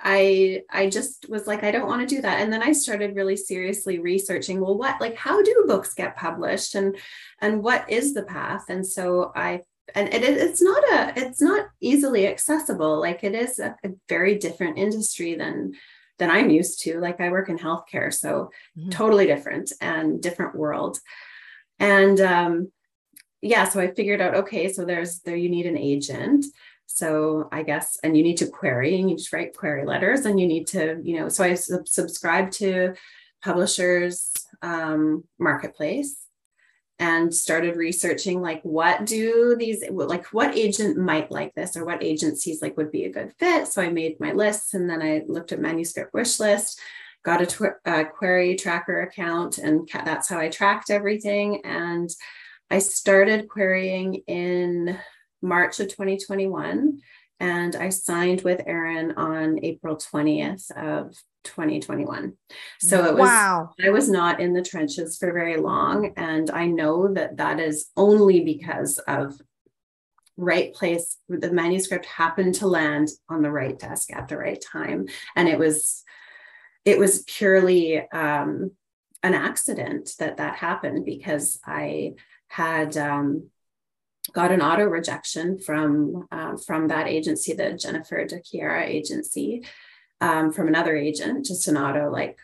I 0.00 0.62
I 0.70 0.88
just 0.88 1.28
was 1.28 1.46
like 1.46 1.64
I 1.64 1.70
don't 1.70 1.88
want 1.88 2.08
to 2.08 2.14
do 2.14 2.22
that. 2.22 2.40
And 2.40 2.52
then 2.52 2.62
I 2.62 2.72
started 2.72 3.16
really 3.16 3.36
seriously 3.36 3.98
researching 3.98 4.60
well 4.60 4.78
what 4.78 5.00
like 5.00 5.16
how 5.16 5.42
do 5.42 5.64
books 5.66 5.94
get 5.94 6.16
published 6.16 6.74
and 6.74 6.96
and 7.40 7.62
what 7.62 7.90
is 7.90 8.14
the 8.14 8.22
path? 8.22 8.64
And 8.68 8.86
so 8.86 9.32
I 9.34 9.62
and 9.94 10.08
it, 10.08 10.22
it's 10.22 10.62
not 10.62 10.82
a 10.92 11.12
it's 11.16 11.40
not 11.40 11.66
easily 11.80 12.26
accessible. 12.26 13.00
Like 13.00 13.24
it 13.24 13.34
is 13.34 13.58
a, 13.58 13.76
a, 13.84 13.90
very 14.08 14.38
different 14.38 14.78
industry 14.78 15.34
than 15.34 15.74
than 16.18 16.30
i'm 16.30 16.50
used 16.50 16.82
to. 16.82 17.00
Like 17.00 17.20
i 17.20 17.30
work 17.30 17.48
in 17.48 17.58
healthcare 17.58 18.12
so 18.12 18.50
mm-hmm. 18.78 18.90
totally 18.90 19.26
different 19.26 19.72
and 19.80 20.22
different 20.22 20.54
world. 20.54 20.98
And 21.78 22.20
um 22.20 22.72
yeah 23.40 23.68
so 23.68 23.78
i 23.80 23.86
figured 23.94 24.20
out 24.20 24.34
okay 24.34 24.72
so 24.72 24.84
there's 24.84 25.20
there 25.20 25.36
you 25.36 25.48
need 25.48 25.66
an 25.66 25.78
agent. 25.78 26.44
So 26.86 27.48
i 27.52 27.62
guess 27.62 27.98
and 28.02 28.16
you 28.16 28.22
need 28.22 28.38
to 28.38 28.46
query 28.46 28.98
and 28.98 29.10
you 29.10 29.16
just 29.16 29.32
write 29.32 29.56
query 29.56 29.86
letters 29.86 30.26
and 30.26 30.40
you 30.40 30.46
need 30.46 30.66
to 30.68 31.00
you 31.02 31.18
know 31.18 31.28
so 31.28 31.44
i 31.44 31.54
sub- 31.54 31.86
subscribe 31.88 32.50
to 32.52 32.94
publishers 33.42 34.32
um, 34.62 35.22
marketplace 35.38 36.27
and 36.98 37.32
started 37.32 37.76
researching 37.76 38.40
like 38.40 38.60
what 38.62 39.06
do 39.06 39.54
these 39.58 39.84
like 39.90 40.26
what 40.26 40.56
agent 40.56 40.96
might 40.96 41.30
like 41.30 41.54
this 41.54 41.76
or 41.76 41.84
what 41.84 42.02
agencies 42.02 42.60
like 42.60 42.76
would 42.76 42.90
be 42.90 43.04
a 43.04 43.12
good 43.12 43.32
fit? 43.38 43.68
So 43.68 43.82
i 43.82 43.88
made 43.88 44.18
my 44.20 44.32
lists 44.32 44.74
and 44.74 44.88
then 44.88 45.00
i 45.00 45.22
looked 45.28 45.52
at 45.52 45.60
manuscript 45.60 46.12
wish 46.12 46.40
list 46.40 46.80
got 47.24 47.42
a, 47.42 47.46
tw- 47.46 47.80
a 47.84 48.04
query 48.04 48.56
tracker 48.56 49.02
account 49.02 49.58
and 49.58 49.90
ca- 49.90 50.04
that's 50.04 50.28
how 50.28 50.38
i 50.38 50.48
tracked 50.48 50.90
everything. 50.90 51.64
And 51.64 52.10
i 52.70 52.78
started 52.78 53.48
querying 53.48 54.22
in 54.26 54.98
march 55.40 55.78
of 55.78 55.88
2021 55.88 57.00
and 57.40 57.76
i 57.76 57.88
signed 57.88 58.42
with 58.42 58.60
erin 58.66 59.12
on 59.12 59.64
april 59.64 59.96
20th 59.96 60.70
of 60.72 61.14
2021. 61.48 62.34
So 62.80 63.04
it 63.04 63.14
was, 63.14 63.20
wow. 63.20 63.70
I 63.84 63.90
was 63.90 64.08
not 64.08 64.40
in 64.40 64.52
the 64.52 64.62
trenches 64.62 65.16
for 65.18 65.32
very 65.32 65.56
long. 65.56 66.12
And 66.16 66.50
I 66.50 66.66
know 66.66 67.12
that 67.14 67.36
that 67.38 67.60
is 67.60 67.90
only 67.96 68.44
because 68.44 68.98
of 68.98 69.40
right 70.36 70.72
place. 70.74 71.16
The 71.28 71.52
manuscript 71.52 72.06
happened 72.06 72.54
to 72.56 72.66
land 72.66 73.08
on 73.28 73.42
the 73.42 73.50
right 73.50 73.78
desk 73.78 74.12
at 74.12 74.28
the 74.28 74.38
right 74.38 74.62
time. 74.72 75.06
And 75.36 75.48
it 75.48 75.58
was, 75.58 76.04
it 76.84 76.98
was 76.98 77.24
purely 77.24 78.08
um, 78.10 78.72
an 79.22 79.34
accident 79.34 80.10
that 80.18 80.36
that 80.36 80.56
happened 80.56 81.04
because 81.04 81.58
I 81.64 82.14
had, 82.48 82.96
um, 82.96 83.50
got 84.32 84.52
an 84.52 84.62
auto 84.62 84.84
rejection 84.84 85.58
from 85.58 86.26
uh, 86.30 86.56
from 86.56 86.88
that 86.88 87.06
agency, 87.06 87.54
the 87.54 87.72
Jennifer 87.72 88.24
DeChiara 88.26 88.84
agency, 88.86 89.64
um, 90.20 90.52
from 90.52 90.68
another 90.68 90.96
agent, 90.96 91.46
just 91.46 91.68
an 91.68 91.76
auto, 91.76 92.10
like 92.10 92.38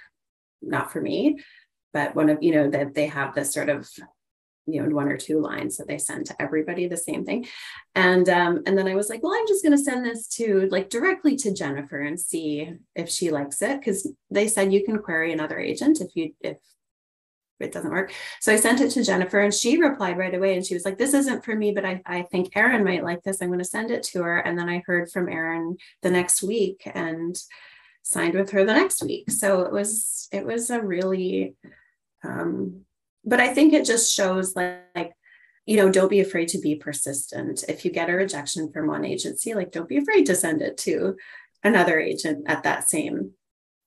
not 0.63 0.93
for 0.93 1.01
me, 1.01 1.41
but 1.93 2.15
one 2.15 2.31
of, 2.31 2.43
you 2.43 2.53
know, 2.53 2.71
that 2.71 2.95
they 2.95 3.07
have 3.07 3.35
this 3.35 3.53
sort 3.53 3.69
of, 3.69 3.89
you 4.67 4.83
know, 4.83 4.95
one 4.95 5.09
or 5.09 5.17
two 5.17 5.41
lines 5.41 5.77
that 5.77 5.87
they 5.87 5.99
send 5.99 6.27
to 6.27 6.43
everybody 6.43 6.87
the 6.87 6.97
same 6.97 7.25
thing. 7.25 7.47
And 7.95 8.29
um, 8.29 8.63
and 8.67 8.79
then 8.79 8.89
I 8.89 8.95
was 8.95 9.11
like, 9.11 9.23
well, 9.23 9.35
I'm 9.35 9.47
just 9.47 9.63
gonna 9.63 9.79
send 9.79 10.05
this 10.05 10.27
to 10.29 10.69
like 10.71 10.89
directly 10.89 11.37
to 11.37 11.53
Jennifer 11.53 12.01
and 12.01 12.19
see 12.19 12.73
if 12.95 13.09
she 13.09 13.31
likes 13.31 13.61
it. 13.61 13.85
Cause 13.85 14.09
they 14.31 14.49
said 14.49 14.73
you 14.73 14.85
can 14.85 14.99
query 14.99 15.33
another 15.33 15.59
agent 15.59 16.01
if 16.01 16.17
you 16.17 16.33
if 16.41 16.57
it 17.61 17.73
doesn't 17.73 17.91
work. 17.91 18.13
So 18.41 18.53
I 18.53 18.57
sent 18.57 18.81
it 18.81 18.91
to 18.93 19.05
Jennifer 19.05 19.41
and 19.41 19.55
she 19.55 19.81
replied 19.81 20.19
right 20.19 20.35
away 20.35 20.57
and 20.57 20.65
she 20.65 20.75
was 20.75 20.85
like, 20.85 20.99
This 20.99 21.15
isn't 21.15 21.45
for 21.45 21.55
me, 21.55 21.73
but 21.73 21.85
I, 21.85 22.03
I 22.05 22.23
think 22.23 22.57
Erin 22.57 22.85
might 22.85 23.05
like 23.05 23.23
this. 23.23 23.41
I'm 23.41 23.49
going 23.49 23.59
to 23.59 23.65
send 23.65 23.91
it 23.91 24.03
to 24.05 24.23
her. 24.23 24.39
And 24.39 24.59
then 24.59 24.69
I 24.69 24.83
heard 24.87 25.11
from 25.11 25.29
Erin 25.29 25.77
the 26.03 26.11
next 26.11 26.43
week 26.43 26.83
and 26.95 27.37
signed 28.03 28.35
with 28.35 28.51
her 28.51 28.65
the 28.65 28.75
next 28.75 29.03
week. 29.03 29.31
So 29.31 29.63
it 29.63 29.73
was, 29.73 30.29
it 30.33 30.45
was 30.45 30.71
a 30.71 30.81
really, 30.81 31.55
um, 32.23 32.83
but 33.25 33.41
I 33.41 33.55
think 33.55 33.73
it 33.73 33.87
just 33.87 34.13
shows 34.13 34.55
like, 34.57 34.81
like, 34.95 35.13
you 35.67 35.79
know, 35.79 35.91
don't 35.91 36.11
be 36.11 36.21
afraid 36.21 36.49
to 36.49 36.59
be 36.59 36.75
persistent. 36.75 37.65
If 37.69 37.85
you 37.85 37.91
get 37.91 38.11
a 38.11 38.15
rejection 38.15 38.71
from 38.71 38.89
one 38.89 39.05
agency, 39.05 39.55
like 39.55 39.73
don't 39.73 39.89
be 39.89 39.97
afraid 39.97 40.27
to 40.27 40.35
send 40.35 40.61
it 40.61 40.77
to 40.79 41.17
another 41.63 41.99
agent 41.99 42.45
at 42.47 42.65
that 42.65 42.89
same 42.89 43.33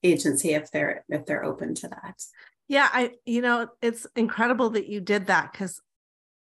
agency 0.04 0.54
if 0.54 0.72
they're 0.72 1.04
if 1.10 1.26
they're 1.26 1.46
open 1.46 1.76
to 1.76 1.88
that. 1.90 2.22
Yeah, 2.68 2.90
I 2.92 3.14
you 3.26 3.42
know, 3.42 3.70
it's 3.82 4.06
incredible 4.16 4.72
that 4.72 4.88
you 4.88 5.02
did 5.02 5.28
that 5.28 5.54
cuz 5.54 5.82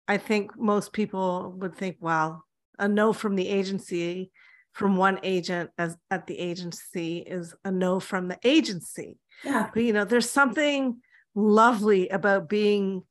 I 0.08 0.18
think 0.18 0.58
most 0.58 0.92
people 0.92 1.54
would 1.58 1.74
think, 1.74 1.96
well, 2.00 2.44
a 2.78 2.88
no 2.88 3.12
from 3.12 3.36
the 3.36 3.48
agency 3.48 4.30
from 4.72 4.96
one 4.96 5.20
agent 5.22 5.70
as 5.78 5.96
at 6.10 6.26
the 6.26 6.38
agency 6.38 7.18
is 7.18 7.54
a 7.64 7.70
no 7.70 8.00
from 8.00 8.28
the 8.28 8.38
agency. 8.42 9.18
Yeah. 9.44 9.70
But 9.72 9.82
you 9.82 9.92
know, 9.92 10.04
there's 10.04 10.30
something 10.30 11.00
lovely 11.34 12.08
about 12.08 12.48
being 12.48 13.04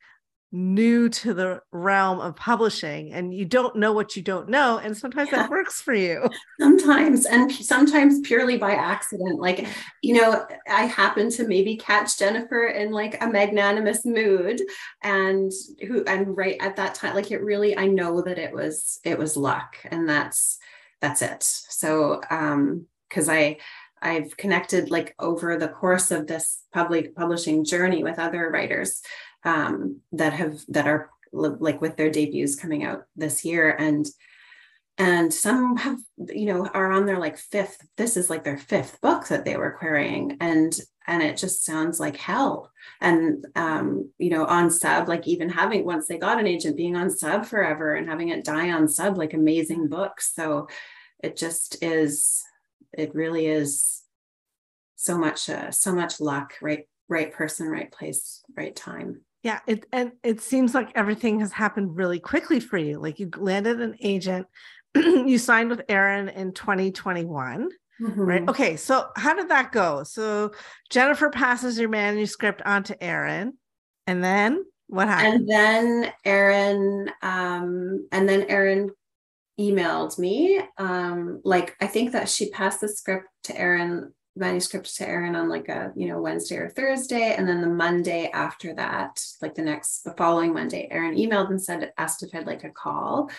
new 0.52 1.08
to 1.08 1.34
the 1.34 1.62
realm 1.72 2.20
of 2.20 2.36
publishing 2.36 3.14
and 3.14 3.34
you 3.34 3.46
don't 3.46 3.76
know 3.76 3.94
what 3.94 4.18
you 4.18 4.22
don't 4.22 4.50
know 4.50 4.78
and 4.80 4.96
sometimes 4.98 5.30
yeah. 5.32 5.38
that 5.38 5.50
works 5.50 5.82
for 5.82 5.94
you 5.94 6.28
sometimes 6.60 7.26
and 7.26 7.50
sometimes 7.52 8.20
purely 8.22 8.58
by 8.58 8.74
accident 8.74 9.40
like 9.40 9.66
you 10.02 10.14
know 10.14 10.46
i 10.70 10.84
happen 10.84 11.30
to 11.30 11.48
maybe 11.48 11.78
catch 11.78 12.20
jennifer 12.20 12.68
in 12.68 12.92
like 12.92 13.22
a 13.24 13.28
magnanimous 13.28 14.06
mood 14.06 14.62
and 15.04 15.54
who 15.88 16.04
and 16.04 16.36
right 16.36 16.58
at 16.60 16.76
that 16.76 16.94
time 16.96 17.16
like 17.16 17.32
it 17.32 17.42
really 17.42 17.78
i 17.78 17.88
know 17.88 18.22
that 18.22 18.38
it 18.38 18.54
was 18.54 19.00
it 19.06 19.18
was 19.18 19.38
luck 19.38 19.78
and 19.86 20.08
that's 20.08 20.58
that's 21.00 21.22
it 21.22 21.44
so 21.44 22.22
um 22.30 22.86
because 23.12 23.28
I 23.28 23.58
I've 24.02 24.36
connected 24.38 24.90
like 24.90 25.14
over 25.20 25.58
the 25.58 25.68
course 25.68 26.12
of 26.12 26.28
this 26.28 26.64
public 26.74 27.16
publishing 27.16 27.64
journey 27.64 28.04
with 28.04 28.20
other 28.20 28.50
writers 28.50 29.02
um, 29.44 30.02
that 30.14 30.34
have 30.34 30.60
that 30.70 30.88
are 30.88 31.10
like 31.32 31.82
with 31.82 31.96
their 31.98 32.10
debuts 32.10 32.56
coming 32.56 32.84
out 32.84 33.04
this 33.16 33.46
year. 33.46 33.76
And 33.78 34.06
and 34.98 35.34
some 35.34 35.78
have 35.78 36.00
you 36.30 36.46
know 36.46 36.68
are 36.68 36.92
on 36.92 37.06
their 37.06 37.20
like 37.20 37.38
fifth 37.38 37.78
this 37.98 38.18
is 38.18 38.30
like 38.30 38.44
their 38.44 38.58
fifth 38.58 39.00
book 39.02 39.28
that 39.28 39.46
they 39.46 39.56
were 39.56 39.78
querying. 39.80 40.38
And 40.42 40.78
and 41.08 41.24
it 41.24 41.38
just 41.38 41.64
sounds 41.64 42.00
like 42.00 42.18
hell. 42.18 42.72
And 43.00 43.46
um 43.56 44.12
you 44.18 44.32
know 44.32 44.46
on 44.46 44.70
sub 44.70 45.08
like 45.08 45.28
even 45.28 45.50
having 45.50 45.86
once 45.86 46.08
they 46.08 46.18
got 46.18 46.40
an 46.40 46.48
agent 46.48 46.76
being 46.76 46.96
on 46.96 47.10
sub 47.10 47.46
forever 47.46 47.96
and 47.96 48.10
having 48.10 48.30
it 48.30 48.44
die 48.44 48.72
on 48.72 48.88
sub 48.88 49.18
like 49.18 49.34
amazing 49.34 49.88
books. 49.88 50.34
So 50.34 50.68
it 51.24 51.38
just 51.38 51.84
is 51.84 52.44
it 52.94 53.14
really 53.16 53.46
is 53.46 54.04
so 54.96 55.18
much 55.18 55.50
uh, 55.50 55.72
so 55.72 55.94
much 55.94 56.20
luck 56.20 56.54
right 56.62 56.88
right 57.10 57.34
person 57.34 57.68
right 57.68 57.92
place 57.92 58.44
right 58.56 58.76
time. 58.76 59.22
Yeah 59.44 59.60
it 59.68 59.86
and 59.92 60.12
it 60.24 60.42
seems 60.42 60.76
like 60.76 60.92
everything 60.96 61.40
has 61.40 61.52
happened 61.52 61.96
really 61.96 62.20
quickly 62.20 62.60
for 62.60 62.78
you. 62.78 63.00
Like 63.00 63.20
you 63.20 63.30
landed 63.36 63.82
an 63.82 63.96
agent 64.02 64.48
you 64.96 65.38
signed 65.38 65.70
with 65.70 65.82
erin 65.90 66.30
in 66.30 66.54
2021 66.54 67.70
mm-hmm. 68.02 68.22
right? 68.22 68.50
Okay 68.50 68.76
so 68.76 69.08
how 69.16 69.34
did 69.34 69.50
that 69.50 69.72
go? 69.72 70.04
So 70.04 70.52
jennifer 70.90 71.30
passes 71.30 71.80
your 71.80 71.90
manuscript 71.90 72.62
on 72.64 72.84
to 72.84 73.04
Erin 73.04 73.54
and 74.06 74.24
then 74.24 74.64
what 74.88 75.08
happened? 75.08 75.34
and 75.34 75.50
then 75.50 76.14
erin 76.26 77.10
um 77.22 78.08
and 78.12 78.28
then 78.28 78.44
Erin 78.50 78.92
emailed 79.62 80.18
me 80.18 80.60
um 80.78 81.40
like 81.44 81.76
i 81.82 81.88
think 81.88 82.12
that 82.12 82.28
she 82.28 82.50
passed 82.50 82.82
the 82.82 82.88
script 82.88 83.28
to 83.44 83.58
Erin 83.58 84.12
manuscript 84.36 84.96
to 84.96 85.08
Erin 85.08 85.36
on 85.36 85.50
like 85.50 85.68
a 85.68 85.92
you 85.96 86.08
know 86.08 86.22
Wednesday 86.22 86.56
or 86.56 86.70
Thursday, 86.70 87.36
and 87.36 87.48
then 87.48 87.62
the 87.62 87.68
Monday 87.68 88.30
after 88.34 88.74
that, 88.76 89.22
like 89.42 89.56
the 89.56 89.62
next 89.62 90.04
the 90.04 90.14
following 90.14 90.54
Monday, 90.54 90.88
Erin 90.90 91.16
emailed 91.16 91.50
and 91.50 91.62
said 91.62 91.92
asked 91.98 92.24
if 92.24 92.34
I'd 92.34 92.48
like 92.48 92.64
a 92.64 92.70
call. 92.70 93.30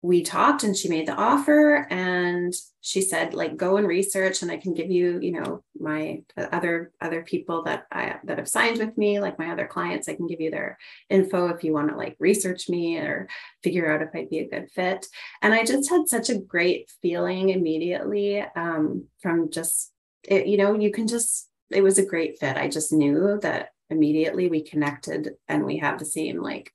We 0.00 0.22
talked 0.22 0.62
and 0.62 0.76
she 0.76 0.88
made 0.88 1.08
the 1.08 1.14
offer 1.14 1.86
and 1.90 2.54
she 2.80 3.02
said 3.02 3.34
like 3.34 3.56
go 3.56 3.76
and 3.76 3.86
research 3.86 4.42
and 4.42 4.50
I 4.50 4.56
can 4.56 4.72
give 4.72 4.90
you 4.90 5.18
you 5.20 5.32
know 5.32 5.64
my 5.78 6.22
other 6.36 6.92
other 7.00 7.22
people 7.22 7.64
that 7.64 7.86
I 7.90 8.16
that 8.24 8.38
have 8.38 8.48
signed 8.48 8.78
with 8.78 8.96
me 8.96 9.18
like 9.18 9.40
my 9.40 9.50
other 9.50 9.66
clients 9.66 10.08
I 10.08 10.14
can 10.14 10.28
give 10.28 10.40
you 10.40 10.52
their 10.52 10.78
info 11.10 11.48
if 11.48 11.64
you 11.64 11.72
want 11.72 11.88
to 11.90 11.96
like 11.96 12.16
research 12.20 12.68
me 12.68 12.96
or 12.98 13.28
figure 13.64 13.92
out 13.92 14.02
if 14.02 14.10
I'd 14.14 14.30
be 14.30 14.38
a 14.38 14.48
good 14.48 14.70
fit 14.70 15.04
and 15.42 15.52
I 15.52 15.64
just 15.64 15.90
had 15.90 16.06
such 16.06 16.30
a 16.30 16.38
great 16.38 16.90
feeling 17.02 17.48
immediately 17.48 18.40
um, 18.54 19.06
from 19.20 19.50
just 19.50 19.92
it, 20.28 20.46
you 20.46 20.56
know, 20.56 20.74
you 20.74 20.90
can 20.90 21.06
just, 21.06 21.48
it 21.70 21.82
was 21.82 21.98
a 21.98 22.06
great 22.06 22.38
fit. 22.38 22.56
I 22.56 22.68
just 22.68 22.92
knew 22.92 23.38
that 23.42 23.70
immediately 23.90 24.48
we 24.48 24.62
connected 24.62 25.30
and 25.48 25.64
we 25.64 25.78
have 25.78 25.98
the 25.98 26.04
same 26.04 26.42
like 26.42 26.72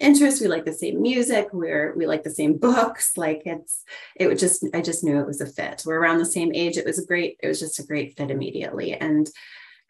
interests. 0.00 0.40
We 0.40 0.48
like 0.48 0.64
the 0.64 0.72
same 0.72 1.00
music. 1.00 1.48
We're, 1.52 1.94
we 1.96 2.06
like 2.06 2.22
the 2.22 2.30
same 2.30 2.58
books. 2.58 3.16
Like 3.16 3.42
it's, 3.44 3.84
it 4.16 4.26
would 4.26 4.38
just, 4.38 4.64
I 4.74 4.80
just 4.80 5.04
knew 5.04 5.20
it 5.20 5.26
was 5.26 5.40
a 5.40 5.46
fit. 5.46 5.82
We're 5.86 6.00
around 6.00 6.18
the 6.18 6.26
same 6.26 6.52
age. 6.54 6.76
It 6.76 6.86
was 6.86 6.98
a 6.98 7.06
great, 7.06 7.38
it 7.42 7.48
was 7.48 7.60
just 7.60 7.78
a 7.78 7.86
great 7.86 8.16
fit 8.16 8.30
immediately 8.30 8.94
and, 8.94 9.28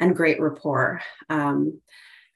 and 0.01 0.17
great 0.17 0.41
rapport. 0.41 1.03
Um, 1.29 1.81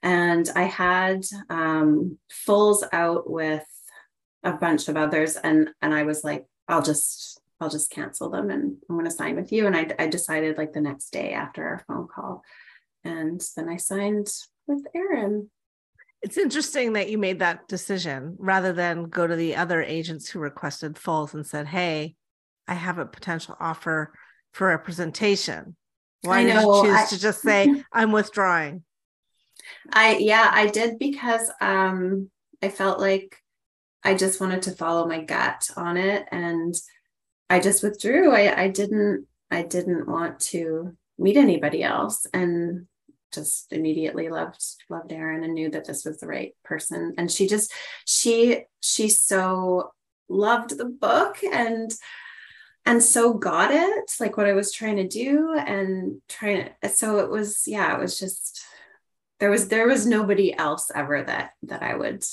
and 0.01 0.49
I 0.55 0.63
had 0.63 1.25
um, 1.49 2.17
fulls 2.31 2.83
out 2.93 3.29
with 3.29 3.65
a 4.43 4.53
bunch 4.53 4.87
of 4.87 4.95
others 4.95 5.35
and 5.35 5.69
and 5.81 5.93
I 5.93 6.03
was 6.03 6.23
like 6.23 6.45
I'll 6.69 6.81
just 6.81 7.41
I'll 7.59 7.69
just 7.69 7.91
cancel 7.91 8.29
them 8.29 8.49
and 8.49 8.77
I'm 8.89 8.95
going 8.95 9.05
to 9.05 9.11
sign 9.11 9.35
with 9.35 9.51
you. 9.51 9.67
And 9.67 9.75
I, 9.75 9.93
I 9.99 10.07
decided 10.07 10.57
like 10.57 10.71
the 10.71 10.79
next 10.79 11.11
day 11.11 11.33
after 11.33 11.61
our 11.65 11.83
phone 11.87 12.07
call. 12.07 12.41
And 13.03 13.43
then 13.57 13.67
I 13.67 13.75
signed 13.75 14.29
with 14.65 14.85
Erin. 14.95 15.49
It's 16.21 16.37
interesting 16.37 16.93
that 16.93 17.09
you 17.09 17.17
made 17.17 17.39
that 17.39 17.67
decision 17.67 18.35
rather 18.39 18.73
than 18.73 19.05
go 19.05 19.25
to 19.25 19.35
the 19.35 19.55
other 19.55 19.81
agents 19.81 20.29
who 20.29 20.39
requested 20.39 20.97
fulls 20.97 21.33
and 21.33 21.45
said, 21.45 21.67
Hey, 21.67 22.15
I 22.67 22.73
have 22.73 22.97
a 22.97 23.05
potential 23.05 23.55
offer 23.59 24.13
for 24.53 24.67
representation. 24.67 25.75
Why 26.23 26.43
did 26.43 26.55
you 26.55 26.83
choose 26.83 26.95
I, 26.95 27.05
to 27.05 27.19
just 27.19 27.41
say, 27.41 27.83
I'm 27.93 28.11
withdrawing? 28.11 28.83
I, 29.91 30.17
yeah, 30.17 30.49
I 30.51 30.67
did 30.67 30.99
because 30.99 31.49
um, 31.61 32.29
I 32.61 32.69
felt 32.69 32.99
like 32.99 33.37
I 34.03 34.15
just 34.15 34.41
wanted 34.41 34.63
to 34.63 34.71
follow 34.71 35.07
my 35.07 35.23
gut 35.23 35.69
on 35.77 35.97
it. 35.97 36.25
And 36.31 36.75
I 37.49 37.59
just 37.59 37.83
withdrew. 37.83 38.31
I, 38.31 38.63
I 38.63 38.67
didn't 38.67 39.25
I 39.51 39.63
didn't 39.63 40.07
want 40.07 40.39
to 40.39 40.95
meet 41.17 41.37
anybody 41.37 41.83
else 41.83 42.27
and 42.33 42.87
just 43.31 43.71
immediately 43.71 44.29
loved 44.29 44.63
loved 44.89 45.11
Erin 45.11 45.43
and 45.43 45.53
knew 45.53 45.69
that 45.69 45.85
this 45.85 46.05
was 46.05 46.19
the 46.19 46.27
right 46.27 46.53
person. 46.63 47.13
And 47.17 47.31
she 47.31 47.47
just 47.47 47.71
she 48.05 48.65
she 48.81 49.09
so 49.09 49.91
loved 50.27 50.77
the 50.77 50.85
book 50.85 51.37
and 51.43 51.91
and 52.85 53.03
so 53.03 53.33
got 53.33 53.71
it 53.71 54.11
like 54.19 54.37
what 54.37 54.45
I 54.45 54.53
was 54.53 54.71
trying 54.71 54.97
to 54.97 55.07
do 55.07 55.55
and 55.55 56.21
trying 56.27 56.69
to 56.81 56.89
so 56.89 57.19
it 57.19 57.29
was 57.29 57.63
yeah 57.67 57.95
it 57.95 57.99
was 57.99 58.19
just 58.19 58.61
there 59.39 59.49
was 59.49 59.67
there 59.67 59.87
was 59.87 60.05
nobody 60.05 60.55
else 60.57 60.91
ever 60.93 61.23
that 61.23 61.51
that 61.63 61.83
I 61.83 61.95
would 61.95 62.23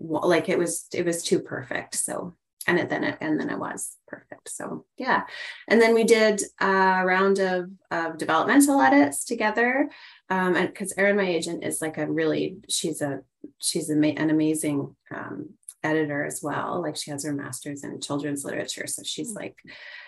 like 0.00 0.48
it 0.48 0.58
was 0.58 0.86
it 0.92 1.04
was 1.04 1.22
too 1.22 1.40
perfect 1.40 1.94
so 1.94 2.34
and 2.70 2.78
it 2.78 2.88
then 2.88 3.02
it 3.02 3.18
and 3.20 3.38
then 3.38 3.50
it 3.50 3.58
was. 3.58 3.96
Perfect. 4.06 4.48
So 4.48 4.84
yeah. 4.96 5.24
And 5.66 5.82
then 5.82 5.92
we 5.92 6.04
did 6.04 6.40
a 6.60 7.04
round 7.04 7.40
of, 7.40 7.68
of 7.90 8.16
developmental 8.16 8.80
edits 8.80 9.24
together 9.24 9.90
um, 10.28 10.54
and 10.54 10.68
because 10.68 10.94
erin 10.96 11.16
my 11.16 11.26
agent 11.26 11.64
is 11.64 11.82
like 11.82 11.98
a 11.98 12.10
really 12.10 12.58
she's 12.68 13.02
a 13.02 13.20
she's 13.58 13.90
an 13.90 14.30
amazing 14.30 14.94
um, 15.12 15.50
editor 15.82 16.24
as 16.24 16.40
well. 16.42 16.80
Like 16.80 16.96
she 16.96 17.10
has 17.10 17.24
her 17.24 17.32
master's 17.32 17.82
in 17.82 18.00
children's 18.00 18.44
literature 18.44 18.86
so 18.86 19.02
she's 19.04 19.34
like 19.34 19.56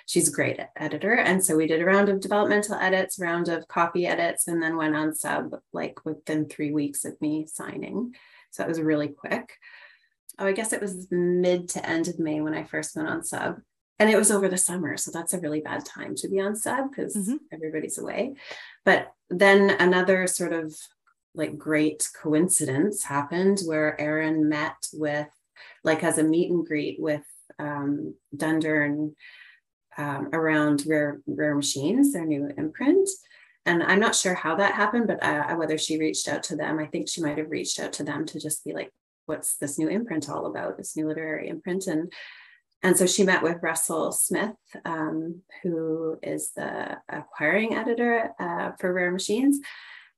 she's 0.07 0.29
a 0.29 0.33
great 0.33 0.61
editor. 0.77 1.15
And 1.15 1.45
so 1.45 1.57
we 1.57 1.67
did 1.67 1.83
a 1.83 1.85
round 1.85 2.09
of 2.09 2.21
developmental 2.21 2.77
edits 2.77 3.19
round 3.19 3.49
of 3.49 3.67
copy 3.67 4.07
edits 4.07 4.47
and 4.47 4.63
then 4.63 4.77
went 4.77 4.95
on 4.95 5.17
sub 5.17 5.57
like 5.73 6.05
within 6.05 6.49
three 6.49 6.71
weeks 6.71 7.05
of 7.05 7.21
me 7.21 7.45
signing. 7.47 8.15
So 8.51 8.63
it 8.63 8.69
was 8.69 8.81
really 8.81 9.09
quick 9.09 9.55
oh, 10.39 10.47
I 10.47 10.53
guess 10.53 10.73
it 10.73 10.81
was 10.81 11.09
mid 11.11 11.69
to 11.71 11.89
end 11.89 12.09
of 12.09 12.19
May 12.19 12.41
when 12.41 12.55
I 12.55 12.65
first 12.65 12.97
went 12.97 13.09
on 13.09 13.25
sub. 13.25 13.61
And 13.99 14.11
it 14.11 14.17
was 14.17 14.31
over 14.33 14.49
the 14.49 14.59
summer. 14.59 14.97
So 14.97 15.11
that's 15.13 15.33
a 15.33 15.39
really 15.39 15.61
bad 15.61 15.85
time 15.85 16.17
to 16.17 16.29
be 16.29 16.41
on 16.41 16.57
sub 16.57 16.91
because 16.91 17.15
mm-hmm. 17.15 17.37
everybody's 17.53 17.99
away. 17.99 18.35
But 18.85 19.13
then 19.31 19.71
another 19.79 20.27
sort 20.27 20.53
of 20.53 20.75
like 21.35 21.57
great 21.57 22.09
coincidence 22.21 23.05
happened 23.05 23.61
where 23.65 24.01
Erin 24.01 24.49
met 24.49 24.89
with, 24.93 25.29
like, 25.85 26.03
as 26.03 26.19
a 26.19 26.25
meet 26.25 26.51
and 26.51 26.67
greet 26.67 27.01
with 27.01 27.23
um, 27.59 28.15
Dundurn 28.37 29.15
um, 29.97 30.31
around 30.33 30.85
Rare, 30.87 31.21
Rare 31.27 31.55
Machines, 31.55 32.13
their 32.13 32.27
new 32.27 32.51
imprint. 32.59 33.09
And 33.65 33.83
I'm 33.83 34.01
not 34.01 34.17
sure 34.17 34.35
how 34.35 34.57
that 34.57 34.75
happened, 34.75 35.07
but 35.07 35.23
uh, 35.23 35.55
whether 35.55 35.79
she 35.79 35.99
reached 35.99 36.27
out 36.27 36.43
to 36.45 36.57
them, 36.57 36.79
I 36.79 36.87
think 36.87 37.09
she 37.09 37.23
might 37.23 37.39
have 37.39 37.51
reached 37.51 37.79
out 37.79 37.93
to 37.95 38.03
them 38.03 38.27
to 38.27 38.41
just 38.41 38.65
be 38.65 38.73
like, 38.73 38.91
what's 39.27 39.57
this 39.57 39.79
new 39.79 39.89
imprint 39.89 40.29
all 40.29 40.47
about, 40.47 40.77
this 40.77 40.97
new 40.97 41.09
literary 41.09 41.49
imprint. 41.49 41.87
And 41.87 42.13
and 42.85 42.97
so 42.97 43.07
she 43.07 43.23
met 43.23 43.45
with 43.45 43.63
Russell 43.63 44.11
Smith, 44.11 44.57
um, 44.85 45.43
who 45.63 46.19
is 46.21 46.51
the 46.57 46.97
acquiring 47.09 47.75
editor 47.77 48.33
uh, 48.41 48.73
for 48.81 48.93
Rare 48.93 49.13
Machines. 49.13 49.61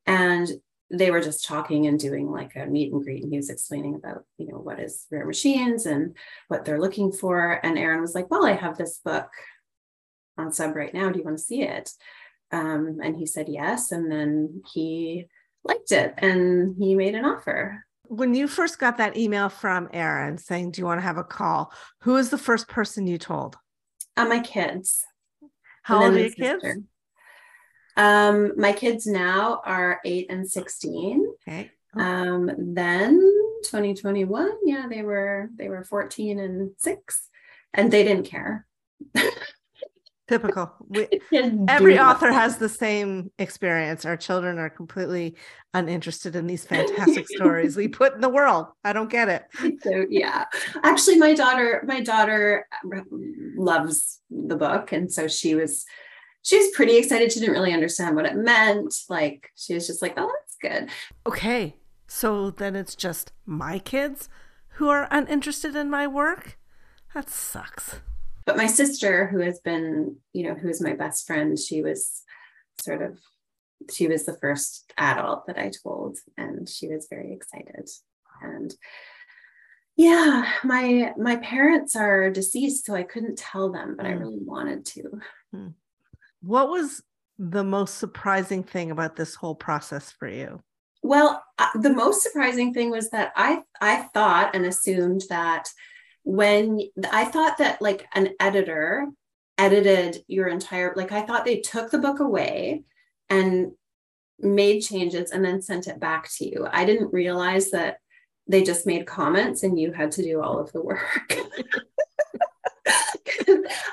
And 0.06 0.48
they 0.90 1.10
were 1.10 1.20
just 1.20 1.44
talking 1.44 1.86
and 1.86 1.98
doing 1.98 2.30
like 2.30 2.56
a 2.56 2.66
meet 2.66 2.92
and 2.92 3.02
greet 3.02 3.22
and 3.22 3.32
he 3.32 3.38
was 3.38 3.48
explaining 3.50 3.94
about 3.94 4.24
you 4.36 4.46
know 4.46 4.58
what 4.58 4.78
is 4.78 5.06
rare 5.10 5.24
machines 5.24 5.86
and 5.86 6.14
what 6.48 6.64
they're 6.64 6.80
looking 6.80 7.10
for. 7.10 7.60
And 7.64 7.78
Erin 7.78 8.00
was 8.00 8.14
like 8.14 8.30
well 8.30 8.44
i 8.44 8.52
have 8.52 8.76
this 8.76 9.00
book 9.04 9.28
on 10.36 10.52
sub 10.52 10.76
right 10.76 10.92
now. 10.92 11.10
Do 11.10 11.18
you 11.18 11.24
want 11.24 11.38
to 11.38 11.42
see 11.42 11.62
it? 11.62 11.90
Um, 12.50 12.98
and 13.02 13.16
he 13.16 13.26
said 13.26 13.48
yes. 13.48 13.92
And 13.92 14.10
then 14.10 14.62
he 14.72 15.26
liked 15.64 15.92
it 15.92 16.14
and 16.18 16.76
he 16.78 16.94
made 16.94 17.14
an 17.14 17.24
offer 17.24 17.84
when 18.06 18.34
you 18.34 18.46
first 18.46 18.78
got 18.78 18.98
that 18.98 19.16
email 19.16 19.48
from 19.48 19.88
Erin 19.92 20.38
saying, 20.38 20.72
Do 20.72 20.80
you 20.80 20.86
want 20.86 20.98
to 20.98 21.06
have 21.06 21.18
a 21.18 21.24
call? 21.24 21.72
Who 22.00 22.14
was 22.14 22.30
the 22.30 22.38
first 22.38 22.68
person 22.68 23.06
you 23.06 23.18
told? 23.18 23.56
Uh, 24.16 24.26
my 24.26 24.40
kids. 24.40 25.04
How 25.82 26.04
old 26.04 26.14
are 26.14 26.18
your 26.18 26.30
kids? 26.30 26.64
Um, 27.96 28.52
my 28.56 28.72
kids 28.72 29.06
now 29.06 29.60
are 29.64 30.00
eight 30.04 30.26
and 30.30 30.50
16. 30.50 31.26
Okay. 31.46 31.70
Um, 31.96 32.50
then 32.58 33.20
2021, 33.64 34.50
yeah, 34.64 34.86
they 34.88 35.02
were 35.02 35.50
they 35.56 35.68
were 35.68 35.84
14 35.84 36.40
and 36.40 36.72
six, 36.78 37.28
and 37.72 37.90
they 37.90 38.02
didn't 38.02 38.26
care. 38.26 38.66
Typical. 40.26 40.72
We, 40.88 41.08
every 41.68 41.98
author 41.98 42.32
has 42.32 42.56
the 42.56 42.68
same 42.68 43.30
experience. 43.38 44.04
Our 44.04 44.16
children 44.16 44.58
are 44.58 44.70
completely 44.70 45.36
uninterested 45.74 46.34
in 46.34 46.46
these 46.46 46.64
fantastic 46.66 47.28
stories 47.28 47.76
we 47.76 47.88
put 47.88 48.14
in 48.14 48.20
the 48.20 48.28
world. 48.28 48.66
I 48.84 48.92
don't 48.92 49.10
get 49.10 49.28
it. 49.28 49.44
So 49.82 50.06
yeah, 50.08 50.44
actually, 50.82 51.18
my 51.18 51.34
daughter, 51.34 51.84
my 51.86 52.00
daughter 52.00 52.66
loves 53.56 54.20
the 54.30 54.56
book, 54.56 54.92
and 54.92 55.12
so 55.12 55.28
she 55.28 55.54
was, 55.54 55.84
she 56.42 56.56
was 56.56 56.70
pretty 56.70 56.96
excited. 56.96 57.32
She 57.32 57.40
didn't 57.40 57.54
really 57.54 57.74
understand 57.74 58.16
what 58.16 58.26
it 58.26 58.36
meant. 58.36 58.94
Like 59.08 59.50
she 59.56 59.74
was 59.74 59.86
just 59.86 60.00
like, 60.00 60.14
oh, 60.16 60.30
that's 60.40 60.56
good. 60.60 60.90
Okay. 61.26 61.76
So 62.06 62.50
then 62.50 62.76
it's 62.76 62.94
just 62.94 63.32
my 63.44 63.78
kids 63.78 64.28
who 64.74 64.88
are 64.88 65.08
uninterested 65.10 65.76
in 65.76 65.90
my 65.90 66.06
work? 66.06 66.58
That 67.14 67.30
sucks. 67.30 68.00
But 68.46 68.56
my 68.56 68.66
sister, 68.66 69.26
who 69.26 69.40
has 69.40 69.60
been, 69.60 70.16
you 70.32 70.48
know, 70.48 70.54
who 70.54 70.68
is 70.68 70.80
my 70.80 70.92
best 70.94 71.26
friend, 71.26 71.58
she 71.58 71.82
was 71.82 72.22
sort 72.80 73.02
of 73.02 73.18
she 73.92 74.06
was 74.06 74.24
the 74.24 74.36
first 74.38 74.92
adult 74.96 75.46
that 75.46 75.58
I 75.58 75.70
told, 75.82 76.18
and 76.36 76.68
she 76.68 76.88
was 76.88 77.06
very 77.08 77.32
excited. 77.32 77.88
And 78.42 78.74
yeah, 79.96 80.50
my 80.64 81.12
my 81.16 81.36
parents 81.36 81.94
are 81.96 82.30
deceased, 82.30 82.86
so 82.86 82.94
I 82.94 83.02
couldn't 83.02 83.38
tell 83.38 83.70
them, 83.70 83.94
but 83.96 84.06
mm. 84.06 84.10
I 84.10 84.12
really 84.12 84.40
wanted 84.40 84.84
to. 84.86 85.20
Hmm. 85.52 85.68
What 86.42 86.68
was 86.68 87.02
the 87.38 87.64
most 87.64 87.98
surprising 87.98 88.62
thing 88.62 88.90
about 88.90 89.16
this 89.16 89.34
whole 89.34 89.54
process 89.54 90.10
for 90.10 90.28
you? 90.28 90.62
Well, 91.02 91.42
uh, 91.58 91.68
the 91.74 91.92
most 91.92 92.22
surprising 92.22 92.72
thing 92.72 92.90
was 92.90 93.10
that 93.10 93.32
I 93.36 93.62
I 93.80 94.02
thought 94.14 94.54
and 94.54 94.66
assumed 94.66 95.22
that 95.28 95.68
when 96.24 96.80
I 97.12 97.26
thought 97.26 97.58
that 97.58 97.80
like 97.80 98.06
an 98.14 98.30
editor 98.40 99.06
edited 99.56 100.24
your 100.26 100.48
entire 100.48 100.92
like 100.96 101.12
I 101.12 101.22
thought 101.22 101.44
they 101.44 101.60
took 101.60 101.90
the 101.90 101.98
book 101.98 102.18
away 102.18 102.82
and 103.30 103.72
made 104.40 104.80
changes 104.80 105.30
and 105.30 105.44
then 105.44 105.62
sent 105.62 105.86
it 105.86 106.00
back 106.00 106.28
to 106.36 106.48
you. 106.48 106.66
I 106.70 106.84
didn't 106.84 107.12
realize 107.12 107.70
that 107.70 107.98
they 108.46 108.62
just 108.62 108.86
made 108.86 109.06
comments 109.06 109.62
and 109.62 109.78
you 109.78 109.92
had 109.92 110.12
to 110.12 110.22
do 110.22 110.42
all 110.42 110.58
of 110.58 110.72
the 110.72 110.82
work. 110.82 111.36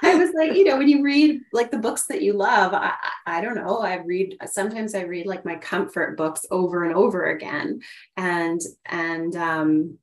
I 0.03 0.15
was 0.15 0.31
like, 0.35 0.53
you 0.53 0.65
know, 0.65 0.77
when 0.77 0.89
you 0.89 1.03
read 1.03 1.41
like 1.53 1.71
the 1.71 1.77
books 1.77 2.05
that 2.07 2.21
you 2.21 2.33
love, 2.33 2.73
I, 2.73 2.93
I 3.25 3.41
don't 3.41 3.55
know. 3.55 3.79
I 3.79 3.95
read 3.97 4.37
sometimes 4.45 4.95
I 4.95 5.01
read 5.01 5.25
like 5.25 5.45
my 5.45 5.55
comfort 5.55 6.17
books 6.17 6.45
over 6.51 6.83
and 6.83 6.95
over 6.95 7.27
again. 7.27 7.81
And 8.17 8.59
and 8.85 9.35
um 9.35 9.97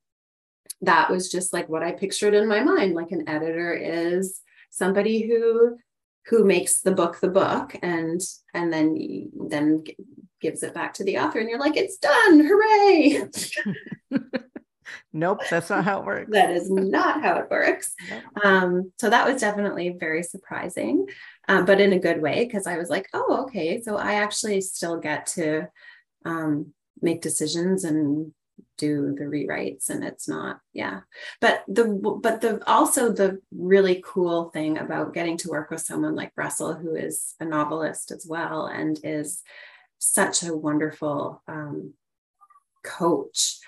that 0.83 1.11
was 1.11 1.31
just 1.31 1.53
like 1.53 1.69
what 1.69 1.83
I 1.83 1.93
pictured 1.93 2.35
in 2.35 2.49
my 2.49 2.63
mind. 2.63 2.95
Like 2.95 3.11
an 3.11 3.29
editor 3.29 3.73
is 3.75 4.41
somebody 4.71 5.27
who 5.27 5.77
who 6.29 6.45
makes 6.45 6.81
the 6.81 6.93
book 6.93 7.21
the 7.21 7.29
book 7.29 7.77
and 7.83 8.21
and 8.55 8.73
then 8.73 9.31
then 9.49 9.83
gives 10.41 10.63
it 10.63 10.75
back 10.75 10.95
to 10.95 11.05
the 11.05 11.19
author 11.19 11.39
and 11.39 11.49
you're 11.49 11.59
like 11.59 11.77
it's 11.77 11.97
done 11.99 12.41
hooray 12.41 13.29
nope 15.13 15.41
that's 15.51 15.71
not 15.71 15.85
how 15.85 16.01
it 16.01 16.07
works 16.07 16.31
that 16.31 16.51
is 16.51 16.71
not 16.71 17.23
how 17.23 17.37
it 17.37 17.51
works 17.51 17.95
nope. 18.11 18.45
um, 18.45 18.93
so 18.99 19.11
that 19.11 19.27
was 19.27 19.41
definitely 19.41 19.97
very 19.99 20.23
surprising 20.23 21.07
um, 21.49 21.65
but 21.65 21.81
in 21.81 21.93
a 21.93 21.99
good 21.99 22.21
way 22.21 22.45
because 22.45 22.67
i 22.67 22.77
was 22.77 22.91
like 22.91 23.09
oh 23.15 23.43
okay 23.43 23.81
so 23.81 23.97
i 23.97 24.15
actually 24.15 24.61
still 24.61 24.99
get 24.99 25.27
to 25.27 25.67
um, 26.25 26.73
make 27.01 27.23
decisions 27.23 27.85
and 27.85 28.33
do 28.79 29.15
the 29.19 29.25
rewrites 29.25 29.91
and 29.91 30.03
it's 30.03 30.29
not 30.29 30.61
yeah. 30.73 31.01
But 31.41 31.65
the 31.69 31.85
but 32.23 32.41
the 32.41 32.63
also 32.67 33.13
the 33.13 33.41
really 33.53 34.03
cool 34.05 34.51
thing 34.51 34.79
about 34.79 35.15
getting 35.15 35.37
to 35.39 35.51
work 35.51 35.71
with 35.71 35.81
someone 35.81 36.15
like 36.15 36.33
russell 36.37 36.75
who 36.75 36.95
is 36.95 37.35
a 37.41 37.45
novelist 37.45 38.11
as 38.11 38.27
well 38.27 38.67
and 38.67 38.99
is 39.05 39.43
such 39.99 40.43
a 40.43 40.57
wonderful 40.57 41.43
um, 41.49 41.93
coach 42.85 43.59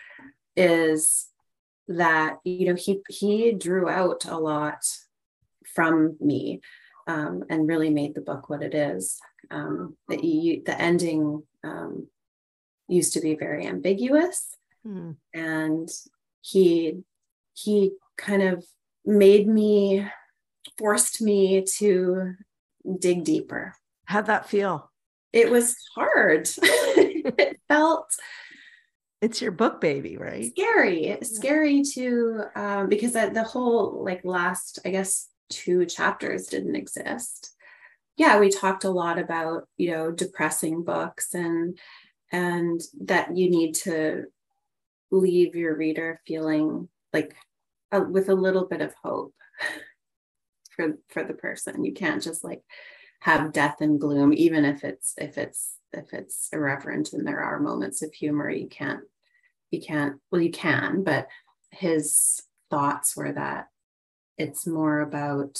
is 0.56 1.26
that 1.88 2.38
you 2.44 2.66
know 2.66 2.74
he 2.74 3.02
he 3.08 3.52
drew 3.52 3.88
out 3.88 4.24
a 4.24 4.38
lot 4.38 4.84
from 5.74 6.16
me 6.20 6.60
um, 7.06 7.44
and 7.50 7.68
really 7.68 7.90
made 7.90 8.14
the 8.14 8.20
book 8.20 8.48
what 8.48 8.62
it 8.62 8.74
is. 8.74 9.18
Um, 9.50 9.96
the, 10.08 10.62
the 10.64 10.80
ending 10.80 11.42
um, 11.64 12.06
used 12.88 13.14
to 13.14 13.20
be 13.20 13.34
very 13.34 13.66
ambiguous 13.66 14.56
Mm. 14.86 15.16
And 15.34 15.88
he 16.40 17.02
he 17.54 17.92
kind 18.16 18.42
of 18.42 18.64
made 19.04 19.46
me 19.46 20.06
forced 20.78 21.20
me 21.20 21.64
to 21.78 22.34
dig 22.98 23.24
deeper. 23.24 23.74
How'd 24.04 24.26
that 24.26 24.48
feel? 24.48 24.90
It 25.32 25.50
was 25.50 25.76
hard. 25.94 26.48
it 26.58 27.60
felt 27.68 28.06
it's 29.20 29.42
your 29.42 29.52
book 29.52 29.80
baby 29.80 30.16
right 30.16 30.50
scary 30.56 31.08
yeah. 31.08 31.16
scary 31.22 31.82
to 31.82 32.44
um, 32.54 32.88
because 32.88 33.12
the 33.12 33.44
whole 33.44 34.02
like 34.02 34.24
last 34.24 34.78
i 34.84 34.90
guess 34.90 35.28
two 35.50 35.84
chapters 35.84 36.46
didn't 36.46 36.76
exist 36.76 37.54
yeah 38.16 38.38
we 38.38 38.48
talked 38.48 38.84
a 38.84 38.90
lot 38.90 39.18
about 39.18 39.68
you 39.76 39.90
know 39.90 40.10
depressing 40.10 40.82
books 40.82 41.34
and 41.34 41.78
and 42.32 42.80
that 43.00 43.36
you 43.36 43.50
need 43.50 43.74
to 43.74 44.24
leave 45.10 45.54
your 45.54 45.76
reader 45.76 46.20
feeling 46.26 46.88
like 47.12 47.34
uh, 47.92 48.04
with 48.08 48.28
a 48.28 48.34
little 48.34 48.66
bit 48.66 48.80
of 48.80 48.94
hope 49.02 49.34
for 50.76 50.98
for 51.08 51.24
the 51.24 51.34
person. 51.34 51.84
You 51.84 51.92
can't 51.92 52.22
just 52.22 52.44
like 52.44 52.62
have 53.20 53.52
death 53.52 53.76
and 53.80 54.00
gloom 54.00 54.32
even 54.32 54.64
if 54.64 54.82
it's 54.82 55.14
if 55.18 55.38
it's 55.38 55.76
if 55.92 56.12
it's 56.12 56.48
irreverent 56.52 57.12
and 57.12 57.26
there 57.26 57.40
are 57.40 57.60
moments 57.60 58.02
of 58.02 58.12
humor 58.12 58.50
you 58.50 58.68
can't 58.68 59.02
you 59.70 59.80
can't 59.80 60.16
well 60.30 60.40
you 60.40 60.50
can 60.50 61.04
but 61.04 61.28
his 61.70 62.42
thoughts 62.70 63.16
were 63.16 63.32
that 63.32 63.66
it's 64.38 64.66
more 64.66 65.00
about 65.00 65.58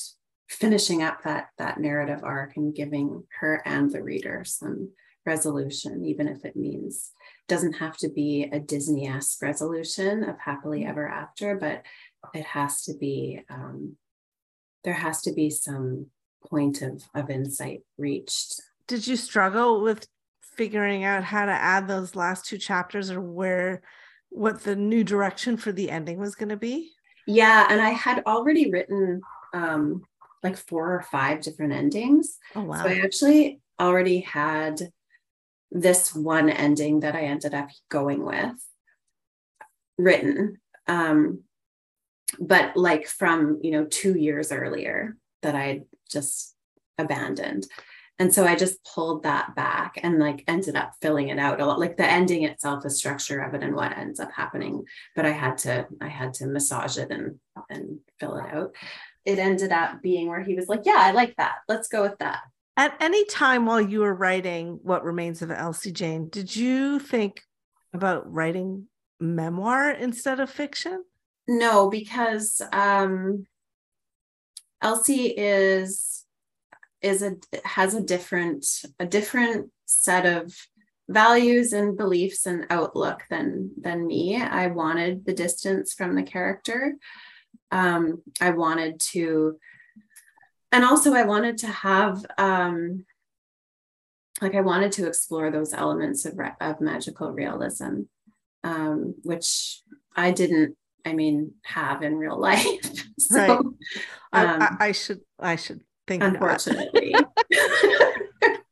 finishing 0.49 1.03
up 1.03 1.23
that 1.23 1.49
that 1.59 1.79
narrative 1.79 2.21
arc 2.23 2.57
and 2.57 2.75
giving 2.75 3.23
her 3.41 3.63
and 3.67 3.91
the 3.91 4.03
reader 4.03 4.43
some 4.45 4.91
resolution 5.27 6.05
even 6.05 6.27
if 6.27 6.45
it 6.45 6.57
means 6.57 7.13
doesn't 7.51 7.73
have 7.75 7.97
to 7.97 8.09
be 8.09 8.49
a 8.53 8.61
Disney-esque 8.61 9.43
resolution 9.43 10.23
of 10.23 10.39
happily 10.39 10.87
ever 10.87 11.09
after, 11.09 11.57
but 11.57 11.83
it 12.33 12.45
has 12.45 12.85
to 12.85 12.95
be 12.95 13.41
um, 13.51 13.97
there 14.85 14.95
has 14.95 15.21
to 15.23 15.33
be 15.33 15.51
some 15.51 16.07
point 16.47 16.81
of 16.81 17.03
of 17.13 17.29
insight 17.29 17.81
reached. 17.99 18.63
Did 18.87 19.05
you 19.07 19.17
struggle 19.17 19.83
with 19.83 20.07
figuring 20.41 21.03
out 21.03 21.25
how 21.25 21.45
to 21.45 21.53
add 21.53 21.89
those 21.89 22.15
last 22.15 22.47
two 22.47 22.57
chapters 22.57 23.11
or 23.11 23.21
where 23.21 23.83
what 24.29 24.63
the 24.63 24.77
new 24.77 25.03
direction 25.03 25.57
for 25.57 25.73
the 25.73 25.91
ending 25.91 26.19
was 26.19 26.37
going 26.37 26.51
to 26.51 26.57
be? 26.57 26.93
Yeah, 27.27 27.67
and 27.69 27.81
I 27.81 27.91
had 27.91 28.23
already 28.27 28.71
written 28.71 29.23
um, 29.53 30.05
like 30.45 30.57
four 30.57 30.95
or 30.95 31.03
five 31.03 31.43
different 31.43 31.73
endings. 31.73 32.39
Oh 32.55 32.63
wow! 32.63 32.85
So 32.85 32.91
I 32.91 33.01
actually 33.03 33.61
already 33.81 34.21
had 34.21 34.93
this 35.71 36.15
one 36.15 36.51
ending 36.51 37.01
that 37.01 37.15
I 37.15 37.23
ended 37.23 37.55
up 37.55 37.71
going 37.89 38.25
with 38.25 38.55
written. 39.99 40.61
Um, 40.87 41.45
but 42.39 42.77
like 42.77 43.07
from, 43.07 43.59
you 43.63 43.71
know, 43.71 43.85
two 43.85 44.19
years 44.19 44.53
earlier 44.53 45.17
that 45.43 45.55
I 45.55 45.83
just 46.11 46.55
abandoned. 46.99 47.67
And 48.19 48.35
so 48.35 48.45
I 48.45 48.55
just 48.55 48.85
pulled 48.85 49.23
that 49.23 49.55
back 49.57 49.99
and 50.03 50.19
like 50.19 50.45
ended 50.47 50.77
up 50.77 50.93
filling 51.01 51.31
it 51.31 51.39
out 51.39 51.61
a 51.61 51.65
lot. 51.65 51.81
Like 51.81 51.97
the 51.97 52.05
ending 52.05 52.43
itself, 52.43 52.83
the 52.83 52.91
structure 52.91 53.41
of 53.41 53.55
it 53.55 53.63
and 53.63 53.75
what 53.75 53.97
ends 53.97 54.21
up 54.21 54.31
happening. 54.31 54.85
But 55.17 55.25
I 55.25 55.31
had 55.31 55.57
to, 55.59 55.87
I 56.03 56.09
had 56.09 56.35
to 56.35 56.47
massage 56.47 56.99
it 56.99 57.11
and 57.11 57.41
and 57.71 58.01
fill 58.19 58.37
it 58.37 58.45
out. 58.53 58.75
It 59.25 59.39
ended 59.39 59.73
up 59.73 60.03
being 60.03 60.29
where 60.29 60.43
he 60.43 60.55
was 60.55 60.69
like, 60.69 60.83
Yeah, 60.85 60.99
I 60.99 61.13
like 61.13 61.37
that. 61.37 61.57
Let's 61.67 61.89
go 61.89 62.03
with 62.03 62.19
that. 62.19 62.41
At 62.81 62.97
any 62.99 63.27
time 63.27 63.67
while 63.67 63.83
you 63.83 64.01
were 64.01 64.15
writing 64.15 64.81
What 64.83 65.05
Remains 65.05 65.43
of 65.43 65.51
Elsie 65.51 65.93
Jane, 65.93 66.31
did 66.31 66.57
you 66.57 66.99
think 66.99 67.43
about 67.93 68.33
writing 68.33 68.87
memoir 69.21 69.91
instead 69.91 70.41
of 70.41 70.49
fiction? 70.49 71.05
No, 71.47 71.91
because 71.91 72.63
um, 72.73 73.45
Elsie 74.81 75.27
is 75.27 76.25
is 77.03 77.21
a 77.21 77.37
has 77.67 77.93
a 77.93 78.01
different 78.01 78.67
a 78.99 79.05
different 79.05 79.71
set 79.85 80.25
of 80.25 80.57
values 81.07 81.75
and 81.75 81.99
beliefs 81.99 82.47
and 82.47 82.65
outlook 82.71 83.25
than 83.29 83.73
than 83.79 84.07
me. 84.07 84.41
I 84.41 84.69
wanted 84.69 85.27
the 85.27 85.35
distance 85.35 85.93
from 85.93 86.15
the 86.15 86.23
character. 86.23 86.95
Um, 87.71 88.23
I 88.41 88.53
wanted 88.53 89.01
to 89.13 89.59
and 90.73 90.85
also 90.85 91.15
I 91.15 91.25
wanted 91.25 91.59
to 91.59 91.67
have 91.67 92.25
um, 92.39 93.05
like 94.41 94.55
I 94.55 94.61
wanted 94.61 94.93
to 94.93 95.07
explore 95.07 95.51
those 95.51 95.73
elements 95.73 96.25
of, 96.25 96.39
of 96.61 96.81
magical 96.81 97.31
realism, 97.31 98.03
um, 98.65 99.15
which 99.23 99.83
I 100.17 100.31
didn't, 100.31 100.77
I 101.05 101.13
mean, 101.13 101.53
have 101.65 102.03
in 102.03 102.17
real 102.17 102.39
life. 102.41 102.81
so, 103.19 103.37
right. 103.37 103.65
I, 104.33 104.45
um, 104.45 104.63
I, 104.63 104.89
I, 104.89 104.93
should, 104.93 105.21
I 105.39 105.57
should 105.57 105.81
think. 106.07 106.23
Unfortunately, 106.23 107.15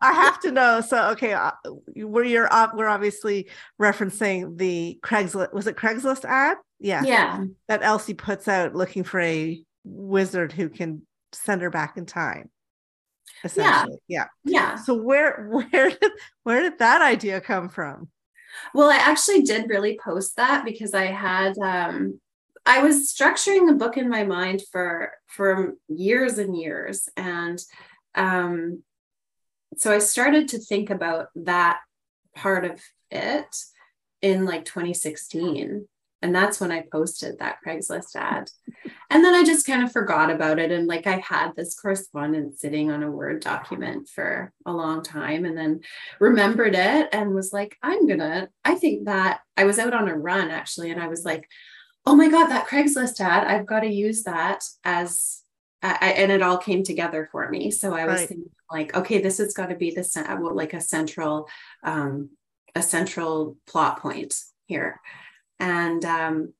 I 0.00 0.12
have 0.12 0.40
to 0.40 0.52
know. 0.52 0.80
So, 0.80 1.10
okay, 1.10 1.32
uh, 1.32 1.52
we're 1.96 2.24
you're 2.24 2.48
we're 2.74 2.88
obviously 2.88 3.48
referencing 3.80 4.56
the 4.56 4.98
Craigslist. 5.02 5.52
Was 5.52 5.66
it 5.66 5.76
Craigslist 5.76 6.24
ad? 6.24 6.56
Yeah, 6.78 7.02
yeah. 7.04 7.44
That 7.66 7.82
Elsie 7.82 8.14
puts 8.14 8.46
out 8.48 8.74
looking 8.74 9.04
for 9.04 9.20
a 9.20 9.60
wizard 9.84 10.52
who 10.52 10.68
can 10.68 11.02
send 11.32 11.62
her 11.62 11.70
back 11.70 11.96
in 11.96 12.06
time. 12.06 12.50
essentially. 13.44 13.98
Yeah. 14.08 14.26
Yeah. 14.44 14.76
So 14.76 14.94
where 14.94 15.48
where 15.70 15.90
did 15.90 16.12
where 16.42 16.62
did 16.62 16.78
that 16.78 17.02
idea 17.02 17.40
come 17.40 17.68
from? 17.68 18.08
Well, 18.74 18.90
I 18.90 18.96
actually 18.96 19.42
did 19.42 19.68
really 19.68 19.98
post 20.02 20.36
that 20.36 20.64
because 20.64 20.94
I 20.94 21.06
had 21.06 21.58
um 21.58 22.20
I 22.66 22.82
was 22.82 23.12
structuring 23.12 23.66
the 23.66 23.76
book 23.76 23.96
in 23.96 24.08
my 24.08 24.24
mind 24.24 24.62
for 24.70 25.12
for 25.26 25.74
years 25.88 26.38
and 26.38 26.56
years 26.56 27.08
and 27.16 27.58
um 28.14 28.82
so 29.76 29.92
I 29.92 29.98
started 29.98 30.48
to 30.48 30.58
think 30.58 30.90
about 30.90 31.28
that 31.36 31.80
part 32.34 32.64
of 32.64 32.80
it 33.10 33.56
in 34.22 34.44
like 34.44 34.64
2016 34.64 35.86
and 36.20 36.34
that's 36.34 36.60
when 36.60 36.72
I 36.72 36.82
posted 36.90 37.38
that 37.38 37.58
Craigslist 37.64 38.16
ad. 38.16 38.50
And 39.10 39.24
then 39.24 39.34
I 39.34 39.44
just 39.44 39.66
kind 39.66 39.84
of 39.84 39.92
forgot 39.92 40.30
about 40.30 40.58
it. 40.58 40.72
And 40.72 40.88
like 40.88 41.06
I 41.06 41.18
had 41.18 41.52
this 41.54 41.78
correspondence 41.78 42.60
sitting 42.60 42.90
on 42.90 43.02
a 43.02 43.10
Word 43.10 43.40
document 43.40 44.08
for 44.08 44.52
a 44.66 44.72
long 44.72 45.02
time 45.02 45.44
and 45.44 45.56
then 45.56 45.80
remembered 46.18 46.74
it 46.74 47.08
and 47.12 47.34
was 47.34 47.52
like, 47.52 47.76
I'm 47.82 48.06
gonna, 48.08 48.48
I 48.64 48.74
think 48.74 49.06
that 49.06 49.40
I 49.56 49.64
was 49.64 49.78
out 49.78 49.94
on 49.94 50.08
a 50.08 50.16
run 50.16 50.50
actually. 50.50 50.90
And 50.90 51.00
I 51.00 51.06
was 51.06 51.24
like, 51.24 51.48
oh 52.04 52.16
my 52.16 52.28
God, 52.28 52.48
that 52.48 52.66
Craigslist 52.66 53.20
ad, 53.20 53.46
I've 53.46 53.66
got 53.66 53.80
to 53.80 53.92
use 53.92 54.24
that 54.24 54.64
as 54.84 55.42
I, 55.82 56.14
and 56.16 56.32
it 56.32 56.42
all 56.42 56.58
came 56.58 56.82
together 56.82 57.28
for 57.30 57.48
me. 57.48 57.70
So 57.70 57.94
I 57.94 58.06
was 58.06 58.20
right. 58.20 58.28
thinking 58.28 58.50
like, 58.72 58.96
okay, 58.96 59.20
this 59.20 59.38
has 59.38 59.54
got 59.54 59.68
to 59.68 59.76
be 59.76 59.92
the 59.92 60.50
like 60.52 60.74
a 60.74 60.80
central, 60.80 61.48
um, 61.84 62.30
a 62.74 62.82
central 62.82 63.56
plot 63.66 64.00
point 64.00 64.34
here 64.66 65.00
and 65.60 66.04
um, 66.04 66.52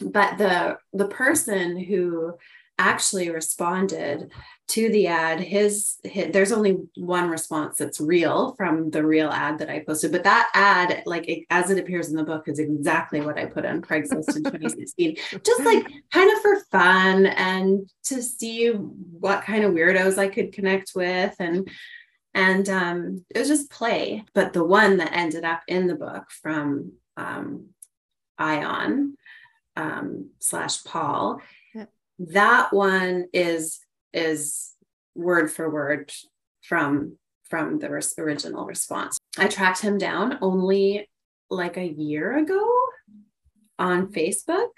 but 0.00 0.38
the 0.38 0.78
the 0.92 1.08
person 1.08 1.76
who 1.76 2.34
actually 2.80 3.28
responded 3.28 4.30
to 4.68 4.88
the 4.90 5.08
ad 5.08 5.40
his, 5.40 5.96
his, 6.04 6.32
there's 6.32 6.52
only 6.52 6.78
one 6.94 7.28
response 7.28 7.76
that's 7.76 8.00
real 8.00 8.54
from 8.54 8.88
the 8.90 9.04
real 9.04 9.30
ad 9.30 9.58
that 9.58 9.68
i 9.68 9.80
posted 9.80 10.12
but 10.12 10.22
that 10.22 10.48
ad 10.54 11.02
like 11.04 11.28
it, 11.28 11.44
as 11.50 11.70
it 11.70 11.78
appears 11.78 12.08
in 12.08 12.14
the 12.14 12.22
book 12.22 12.46
is 12.46 12.60
exactly 12.60 13.20
what 13.20 13.36
i 13.36 13.44
put 13.44 13.66
on 13.66 13.82
craigslist 13.82 14.36
in 14.36 14.44
2016 14.44 15.16
just 15.44 15.64
like 15.64 15.90
kind 16.12 16.30
of 16.30 16.40
for 16.40 16.60
fun 16.70 17.26
and 17.26 17.90
to 18.04 18.22
see 18.22 18.68
what 18.68 19.42
kind 19.42 19.64
of 19.64 19.72
weirdos 19.72 20.16
i 20.16 20.28
could 20.28 20.52
connect 20.52 20.92
with 20.94 21.34
and 21.40 21.68
and 22.34 22.68
um, 22.68 23.24
it 23.34 23.38
was 23.40 23.48
just 23.48 23.70
play. 23.70 24.24
But 24.32 24.52
the 24.52 24.64
one 24.64 24.98
that 24.98 25.12
ended 25.12 25.44
up 25.44 25.62
in 25.66 25.88
the 25.88 25.96
book 25.96 26.30
from 26.30 26.92
um, 27.16 27.70
Ion 28.38 29.16
um, 29.76 30.30
slash 30.38 30.84
Paul. 30.84 31.40
Yeah. 31.74 31.86
That 32.18 32.72
one 32.72 33.26
is 33.32 33.80
is 34.12 34.74
word 35.14 35.50
for 35.50 35.68
word 35.70 36.12
from 36.62 37.18
from 37.48 37.78
the 37.78 37.90
res- 37.90 38.18
original 38.18 38.66
response. 38.66 39.18
I 39.38 39.48
tracked 39.48 39.80
him 39.80 39.98
down 39.98 40.38
only 40.40 41.08
like 41.50 41.76
a 41.76 41.86
year 41.86 42.36
ago 42.36 42.66
on 43.78 44.12
Facebook. 44.12 44.68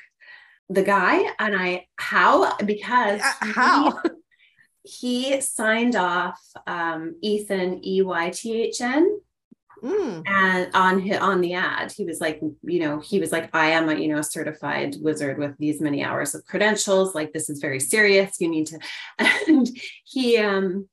The 0.69 0.83
guy 0.83 1.33
and 1.39 1.57
I 1.57 1.87
how 1.97 2.57
because 2.59 3.21
uh, 3.21 3.33
how 3.41 4.03
he, 4.85 5.33
he 5.33 5.41
signed 5.41 5.97
off 5.97 6.39
um, 6.67 7.17
Ethan 7.23 7.85
E 7.85 8.03
Y 8.03 8.31
T 8.31 8.63
H 8.63 8.81
N 8.81 9.21
Mm. 9.83 10.23
And 10.27 10.71
on 10.75 11.01
his, 11.01 11.19
on 11.19 11.41
the 11.41 11.55
ad, 11.55 11.93
he 11.93 12.05
was 12.05 12.21
like, 12.21 12.41
you 12.63 12.81
know, 12.81 13.01
he 13.01 13.19
was 13.19 13.33
like, 13.33 13.55
I 13.55 13.71
am 13.71 13.89
a, 13.89 13.95
you 13.95 14.09
know, 14.09 14.23
certified 14.23 14.97
wizard 15.01 15.39
with 15.39 15.57
these 15.59 15.81
many 15.81 16.05
hours 16.05 16.35
of 16.35 16.45
credentials. 16.45 17.15
Like, 17.15 17.33
this 17.33 17.49
is 17.49 17.61
very 17.61 17.81
serious. 17.81 18.41
You 18.41 18.49
need 18.49 18.67
to. 18.69 18.79
And 19.49 19.69
he, 20.05 20.39
um, 20.39 20.89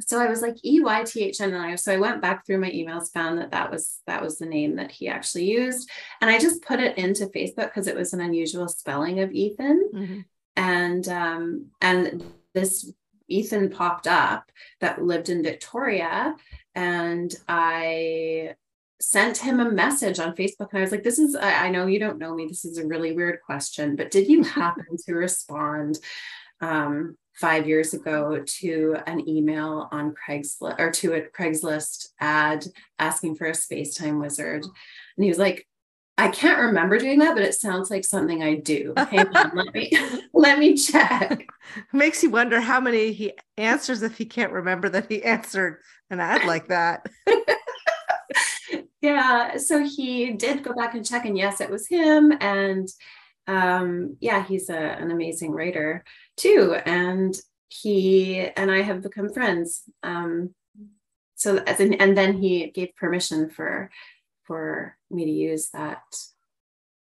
so 0.00 0.20
I 0.20 0.28
was 0.28 0.42
like 0.42 0.56
E 0.64 0.80
Y 0.80 1.04
T 1.04 1.24
H 1.24 1.40
N 1.40 1.54
I. 1.54 1.74
So 1.74 1.92
I 1.92 1.96
went 1.96 2.22
back 2.22 2.46
through 2.46 2.60
my 2.60 2.70
emails, 2.70 3.12
found 3.12 3.38
that 3.38 3.50
that 3.50 3.70
was 3.70 4.00
that 4.06 4.22
was 4.22 4.38
the 4.38 4.46
name 4.46 4.76
that 4.76 4.92
he 4.92 5.08
actually 5.08 5.50
used, 5.50 5.90
and 6.20 6.30
I 6.30 6.38
just 6.38 6.62
put 6.62 6.80
it 6.80 6.96
into 6.98 7.26
Facebook 7.26 7.66
because 7.66 7.88
it 7.88 7.96
was 7.96 8.12
an 8.12 8.20
unusual 8.20 8.68
spelling 8.68 9.20
of 9.20 9.32
Ethan, 9.32 9.90
mm-hmm. 9.92 10.20
and 10.56 11.08
um, 11.08 11.66
and 11.80 12.24
this 12.54 12.92
Ethan 13.28 13.70
popped 13.70 14.06
up 14.06 14.50
that 14.80 15.02
lived 15.02 15.28
in 15.28 15.42
Victoria, 15.42 16.34
and 16.78 17.34
I 17.48 18.54
sent 19.00 19.38
him 19.38 19.58
a 19.58 19.68
message 19.68 20.20
on 20.20 20.36
Facebook 20.36 20.68
and 20.70 20.78
I 20.78 20.82
was 20.82 20.92
like, 20.92 21.02
This 21.02 21.18
is, 21.18 21.34
I, 21.34 21.66
I 21.66 21.70
know 21.70 21.86
you 21.86 21.98
don't 21.98 22.18
know 22.18 22.32
me. 22.36 22.46
This 22.46 22.64
is 22.64 22.78
a 22.78 22.86
really 22.86 23.10
weird 23.10 23.40
question, 23.44 23.96
but 23.96 24.12
did 24.12 24.28
you 24.28 24.44
happen 24.44 24.86
to 25.06 25.14
respond 25.14 25.98
um, 26.60 27.18
five 27.34 27.66
years 27.66 27.94
ago 27.94 28.44
to 28.46 28.96
an 29.08 29.28
email 29.28 29.88
on 29.90 30.14
Craigslist 30.14 30.78
or 30.78 30.92
to 30.92 31.14
a 31.14 31.22
Craigslist 31.22 32.10
ad 32.20 32.64
asking 33.00 33.34
for 33.34 33.48
a 33.48 33.54
space 33.54 33.96
time 33.96 34.20
wizard? 34.20 34.62
And 34.62 35.24
he 35.24 35.28
was 35.28 35.38
like, 35.38 35.66
I 36.18 36.28
can't 36.28 36.58
remember 36.58 36.98
doing 36.98 37.20
that, 37.20 37.34
but 37.34 37.44
it 37.44 37.54
sounds 37.54 37.90
like 37.90 38.04
something 38.04 38.42
I 38.42 38.56
do. 38.56 38.92
Hang 38.96 39.28
on, 39.36 39.52
let 39.54 39.72
me 39.72 39.92
let 40.34 40.58
me 40.58 40.76
check. 40.76 41.48
Makes 41.92 42.24
you 42.24 42.30
wonder 42.30 42.60
how 42.60 42.80
many 42.80 43.12
he 43.12 43.32
answers 43.56 44.02
if 44.02 44.18
he 44.18 44.24
can't 44.24 44.52
remember 44.52 44.88
that 44.88 45.08
he 45.08 45.22
answered 45.22 45.78
an 46.10 46.18
ad 46.18 46.44
like 46.44 46.68
that. 46.68 47.06
yeah, 49.00 49.56
so 49.58 49.84
he 49.84 50.32
did 50.32 50.64
go 50.64 50.74
back 50.74 50.94
and 50.94 51.06
check, 51.06 51.24
and 51.24 51.38
yes, 51.38 51.60
it 51.60 51.70
was 51.70 51.86
him. 51.86 52.32
And 52.40 52.88
um, 53.46 54.16
yeah, 54.20 54.44
he's 54.44 54.70
a, 54.70 54.76
an 54.76 55.12
amazing 55.12 55.52
writer 55.52 56.04
too. 56.36 56.74
And 56.84 57.40
he 57.68 58.40
and 58.40 58.72
I 58.72 58.82
have 58.82 59.02
become 59.02 59.32
friends. 59.32 59.84
Um, 60.02 60.52
so 61.36 61.58
as 61.58 61.78
in, 61.78 61.94
and 61.94 62.16
then 62.18 62.42
he 62.42 62.72
gave 62.72 62.96
permission 62.96 63.48
for 63.48 63.90
for 64.48 64.96
me 65.10 65.26
to 65.26 65.30
use 65.30 65.68
that, 65.70 66.02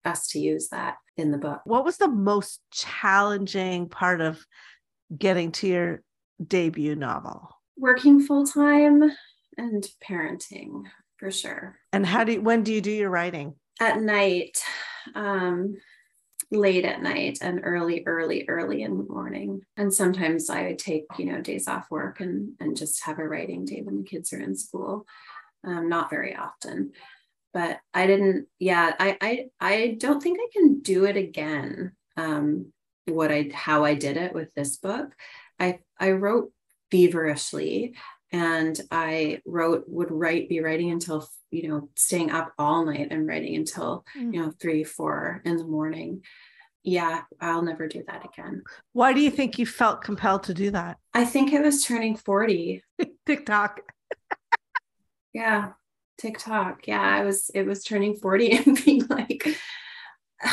us 0.04 0.30
to 0.30 0.40
use 0.40 0.70
that 0.70 0.96
in 1.16 1.30
the 1.30 1.38
book. 1.38 1.62
What 1.66 1.86
was 1.86 1.98
the 1.98 2.08
most 2.08 2.62
challenging 2.72 3.90
part 3.90 4.22
of 4.22 4.44
getting 5.16 5.52
to 5.52 5.68
your 5.68 6.04
debut 6.46 6.96
novel? 6.96 7.50
Working 7.78 8.22
full 8.22 8.48
time 8.48 9.04
and 9.58 9.88
parenting 10.04 10.86
for 11.18 11.30
sure. 11.30 11.78
And 11.92 12.06
how 12.06 12.24
do 12.24 12.34
you, 12.34 12.42
when 12.42 12.64
do 12.64 12.74
you 12.74 12.82
do 12.82 12.92
your 12.92 13.12
writing? 13.12 13.54
At 13.80 14.02
night, 14.02 14.58
um, 15.14 15.76
late 16.52 16.86
at 16.86 17.02
night 17.02 17.40
and 17.42 17.62
early, 17.64 18.04
early, 18.06 18.46
early 18.48 18.84
in 18.84 18.98
the 18.98 19.06
morning. 19.06 19.62
And 19.76 19.94
sometimes 19.94 20.50
I 20.50 20.68
would 20.68 20.80
take, 20.80 21.06
you 21.18 21.26
know, 21.26 21.42
days 21.42 21.68
off 21.68 21.90
work 21.90 22.20
and 22.20 22.54
and 22.60 22.78
just 22.78 23.04
have 23.06 23.20
a 23.20 23.28
writing 23.28 23.66
day 23.66 23.82
when 23.84 23.98
the 23.98 24.04
kids 24.04 24.32
are 24.34 24.40
in 24.40 24.56
school. 24.56 25.06
Um, 25.66 25.90
not 25.90 26.10
very 26.10 26.36
often 26.36 26.92
but 27.54 27.80
I 27.94 28.08
didn't, 28.08 28.48
yeah, 28.60 28.94
I, 29.00 29.18
I, 29.22 29.46
I 29.60 29.98
don't 30.00 30.22
think 30.22 30.40
I 30.42 30.48
can 30.52 30.80
do 30.80 31.06
it 31.06 31.16
again. 31.16 31.94
Um, 32.18 32.74
what 33.06 33.32
I, 33.32 33.52
how 33.54 33.84
I 33.84 33.96
did 33.96 34.18
it 34.18 34.34
with 34.34 34.54
this 34.54 34.78
book. 34.78 35.14
I, 35.60 35.80
I 36.00 36.12
wrote 36.12 36.52
feverishly 36.90 37.96
and 38.32 38.80
I 38.92 39.42
wrote, 39.46 39.86
would 39.88 40.10
write, 40.10 40.50
be 40.50 40.62
writing 40.62 40.90
until, 40.92 41.30
you 41.52 41.68
know, 41.68 41.90
staying 41.96 42.32
up 42.32 42.54
all 42.58 42.86
night 42.86 43.10
and 43.12 43.28
writing 43.28 43.56
until, 43.56 44.06
mm. 44.18 44.34
you 44.34 44.42
know, 44.42 44.52
three, 44.60 44.84
four 44.84 45.42
in 45.46 45.58
the 45.58 45.66
morning. 45.66 46.24
Yeah, 46.84 47.22
I'll 47.40 47.62
never 47.62 47.88
do 47.88 48.04
that 48.08 48.26
again. 48.26 48.64
Why 48.92 49.14
do 49.14 49.22
you 49.22 49.32
think 49.32 49.58
you 49.58 49.66
felt 49.66 50.02
compelled 50.02 50.44
to 50.44 50.54
do 50.54 50.72
that? 50.72 50.98
I 51.14 51.26
think 51.26 51.54
it 51.54 51.62
was 51.62 51.86
turning 51.86 52.18
40. 52.18 52.84
TikTok. 53.26 53.82
yeah. 55.34 55.72
TikTok. 56.18 56.88
Yeah, 56.88 57.02
I 57.02 57.24
was 57.24 57.50
it 57.54 57.66
was 57.66 57.84
turning 57.84 58.16
40 58.16 58.52
and 58.58 58.86
being 58.86 59.08
like 59.08 59.58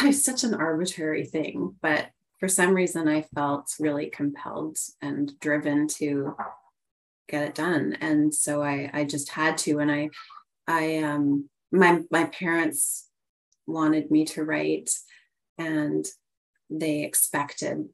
it's 0.03 0.25
such 0.25 0.45
an 0.45 0.55
arbitrary 0.55 1.25
thing, 1.25 1.75
but 1.83 2.11
for 2.39 2.49
some 2.49 2.75
reason 2.75 3.09
I 3.09 3.23
felt 3.35 3.75
really 3.79 4.07
compelled 4.07 4.79
and 5.03 5.33
driven 5.41 5.89
to 5.89 6.35
get 7.29 7.43
it 7.43 7.55
done. 7.55 7.97
And 8.01 8.35
so 8.35 8.63
I 8.63 8.91
I 8.93 9.05
just 9.05 9.31
had 9.31 9.59
to 9.59 9.79
and 9.79 9.91
I 9.91 10.11
I 10.67 10.99
um 10.99 11.49
my 11.71 12.01
my 12.11 12.25
parents 12.25 13.09
wanted 13.67 14.11
me 14.11 14.25
to 14.27 14.45
write 14.45 14.91
and 15.59 16.05
they 16.69 17.03
expected 17.05 17.89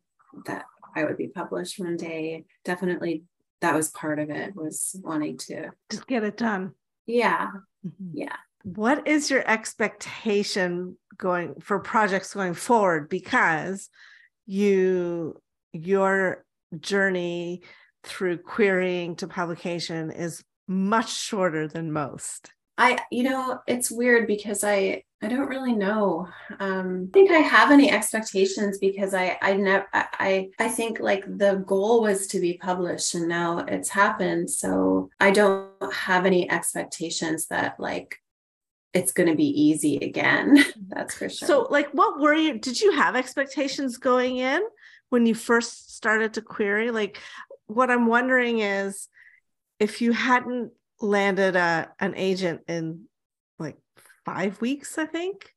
that 0.46 0.64
I 0.94 1.04
would 1.04 1.16
be 1.16 1.28
published 1.28 1.78
one 1.78 1.96
day. 1.96 2.44
Definitely 2.64 3.24
that 3.60 3.74
was 3.74 3.90
part 3.90 4.18
of 4.18 4.30
it 4.30 4.54
was 4.54 4.94
wanting 5.02 5.38
to 5.38 5.70
just 5.90 6.06
get 6.06 6.24
it 6.24 6.36
done 6.36 6.74
yeah. 7.06 7.48
Mm-hmm. 7.86 8.10
yeah. 8.12 8.36
What 8.62 9.06
is 9.06 9.30
your 9.30 9.48
expectation 9.48 10.96
going 11.16 11.60
for 11.60 11.78
projects 11.78 12.34
going 12.34 12.54
forward? 12.54 13.08
Because 13.08 13.88
you 14.46 15.40
your 15.72 16.44
journey 16.78 17.62
through 18.02 18.38
querying 18.38 19.16
to 19.16 19.28
publication 19.28 20.10
is 20.10 20.42
much 20.66 21.14
shorter 21.14 21.68
than 21.68 21.92
most 21.92 22.52
I, 22.78 22.98
you 23.10 23.22
know, 23.22 23.60
it's 23.66 23.90
weird 23.90 24.26
because 24.26 24.62
I, 24.62 25.02
I 25.22 25.28
don't 25.28 25.48
really 25.48 25.72
know. 25.72 26.28
Um, 26.60 27.08
I 27.08 27.12
think 27.12 27.30
I 27.30 27.38
have 27.38 27.70
any 27.70 27.90
expectations 27.90 28.78
because 28.78 29.14
I, 29.14 29.38
I 29.40 29.54
never, 29.54 29.86
I, 29.92 30.50
I 30.58 30.68
think 30.68 31.00
like 31.00 31.24
the 31.24 31.64
goal 31.66 32.02
was 32.02 32.26
to 32.28 32.40
be 32.40 32.58
published 32.58 33.14
and 33.14 33.28
now 33.28 33.60
it's 33.60 33.88
happened. 33.88 34.50
So 34.50 35.08
I 35.18 35.30
don't 35.30 35.70
have 35.92 36.26
any 36.26 36.50
expectations 36.50 37.46
that 37.46 37.80
like 37.80 38.20
it's 38.96 39.12
going 39.12 39.28
to 39.28 39.36
be 39.36 39.48
easy 39.48 39.96
again. 39.98 40.64
That's 40.88 41.14
for 41.14 41.28
sure. 41.28 41.46
So, 41.46 41.66
like, 41.70 41.90
what 41.90 42.18
were 42.18 42.34
you? 42.34 42.58
Did 42.58 42.80
you 42.80 42.92
have 42.92 43.14
expectations 43.14 43.98
going 43.98 44.38
in 44.38 44.62
when 45.10 45.26
you 45.26 45.34
first 45.34 45.94
started 45.94 46.34
to 46.34 46.42
query? 46.42 46.90
Like, 46.90 47.20
what 47.66 47.90
I'm 47.90 48.06
wondering 48.06 48.60
is 48.60 49.08
if 49.78 50.00
you 50.00 50.12
hadn't 50.12 50.72
landed 51.00 51.56
a, 51.56 51.92
an 52.00 52.14
agent 52.16 52.62
in 52.68 53.06
like 53.58 53.76
five 54.24 54.60
weeks, 54.60 54.98
I 54.98 55.06
think. 55.06 55.52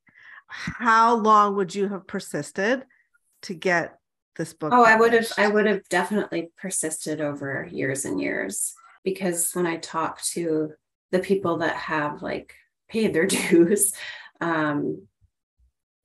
How 0.47 1.15
long 1.15 1.55
would 1.55 1.73
you 1.75 1.87
have 1.89 2.07
persisted 2.07 2.83
to 3.43 3.53
get 3.53 3.97
this 4.35 4.53
book? 4.53 4.73
Oh, 4.73 4.83
published? 4.83 4.89
I 4.89 4.99
would 4.99 5.13
have, 5.13 5.31
I 5.37 5.47
would 5.47 5.65
have 5.67 5.87
definitely 5.89 6.51
persisted 6.57 7.21
over 7.21 7.67
years 7.71 8.05
and 8.05 8.19
years 8.19 8.73
because 9.03 9.51
when 9.53 9.67
I 9.67 9.77
talk 9.77 10.21
to 10.33 10.73
the 11.11 11.19
people 11.19 11.57
that 11.57 11.75
have 11.75 12.21
like 12.21 12.53
paid 12.89 13.13
their 13.13 13.25
dues, 13.27 13.93
um, 14.41 15.07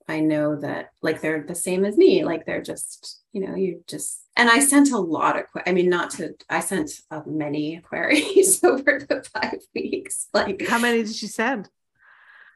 I 0.07 0.19
know 0.19 0.55
that 0.57 0.91
like 1.01 1.21
they're 1.21 1.43
the 1.43 1.55
same 1.55 1.83
as 1.83 1.97
me. 1.97 2.23
Like 2.23 2.45
they're 2.45 2.61
just, 2.61 3.21
you 3.33 3.45
know, 3.45 3.55
you 3.55 3.83
just, 3.87 4.21
and 4.35 4.49
I 4.49 4.59
sent 4.59 4.91
a 4.91 4.99
lot 4.99 5.37
of, 5.37 5.45
I 5.65 5.71
mean, 5.71 5.89
not 5.89 6.11
to, 6.11 6.35
I 6.49 6.59
sent 6.59 6.91
uh, 7.09 7.21
many 7.25 7.79
queries 7.79 8.63
over 8.63 8.99
the 8.99 9.25
five 9.33 9.59
weeks. 9.75 10.27
Like, 10.33 10.67
how 10.67 10.79
many 10.79 11.03
did 11.03 11.21
you 11.21 11.27
send? 11.27 11.69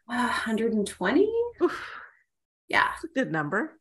Uh, 0.08 0.28
120. 0.28 1.32
Yeah. 2.68 2.88
That's 2.88 3.04
a 3.04 3.08
good 3.16 3.32
number. 3.32 3.80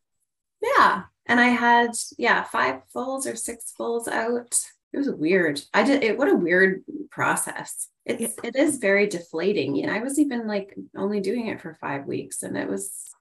Yeah. 0.61 1.03
And 1.27 1.39
I 1.39 1.49
had, 1.49 1.91
yeah, 2.17 2.43
five 2.43 2.81
fulls 2.91 3.27
or 3.27 3.35
six 3.35 3.71
fulls 3.77 4.07
out. 4.07 4.59
It 4.91 4.97
was 4.97 5.11
weird. 5.11 5.61
I 5.73 5.83
did 5.83 6.03
it. 6.03 6.17
What 6.17 6.29
a 6.29 6.35
weird 6.35 6.83
process. 7.11 7.87
It's, 8.05 8.35
it 8.43 8.55
is 8.55 8.77
very 8.77 9.05
deflating. 9.05 9.75
You 9.75 9.85
know, 9.85 9.93
I 9.93 9.99
was 9.99 10.17
even 10.17 10.47
like 10.47 10.75
only 10.97 11.19
doing 11.19 11.47
it 11.47 11.61
for 11.61 11.77
five 11.79 12.05
weeks 12.05 12.41
and 12.41 12.57
it 12.57 12.67
was 12.67 13.11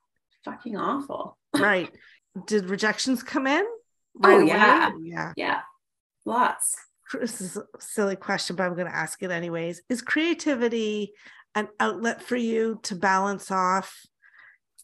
fucking 0.50 0.76
awful. 0.76 1.36
right. 1.54 1.90
Did 2.46 2.70
rejections 2.70 3.22
come 3.22 3.46
in? 3.46 3.64
Oh, 4.22 4.28
right 4.28 4.36
oh, 4.36 4.40
yeah. 4.40 4.92
Away? 4.92 5.02
Yeah. 5.02 5.32
Yeah. 5.36 5.60
Lots. 6.24 6.76
This 7.12 7.40
is 7.40 7.56
a 7.56 7.64
silly 7.80 8.16
question, 8.16 8.54
but 8.54 8.64
I'm 8.64 8.74
going 8.74 8.86
to 8.86 8.94
ask 8.94 9.22
it 9.22 9.30
anyways. 9.30 9.82
Is 9.88 10.02
creativity 10.02 11.14
an 11.54 11.68
outlet 11.80 12.22
for 12.22 12.36
you 12.36 12.80
to 12.84 12.94
balance 12.94 13.50
off 13.50 13.96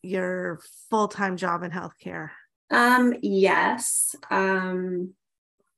your 0.03 0.61
full-time 0.90 1.37
job 1.37 1.62
in 1.62 1.70
healthcare? 1.70 2.31
Um, 2.70 3.14
yes. 3.22 4.16
Um, 4.31 5.12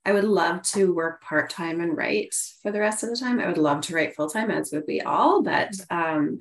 I 0.05 0.13
would 0.13 0.25
love 0.25 0.63
to 0.63 0.95
work 0.95 1.21
part-time 1.21 1.81
and 1.81 1.97
write 1.97 2.35
for 2.63 2.71
the 2.71 2.81
rest 2.81 3.03
of 3.03 3.11
the 3.11 3.17
time. 3.17 3.41
I 3.41 3.49
would 3.49 3.59
love 3.59 3.81
to 3.83 3.95
write 3.95 4.15
full-time, 4.15 4.51
as 4.51 4.71
would 4.73 4.85
we 4.87 5.01
all, 5.01 5.43
but 5.43 5.73
um, 5.91 6.39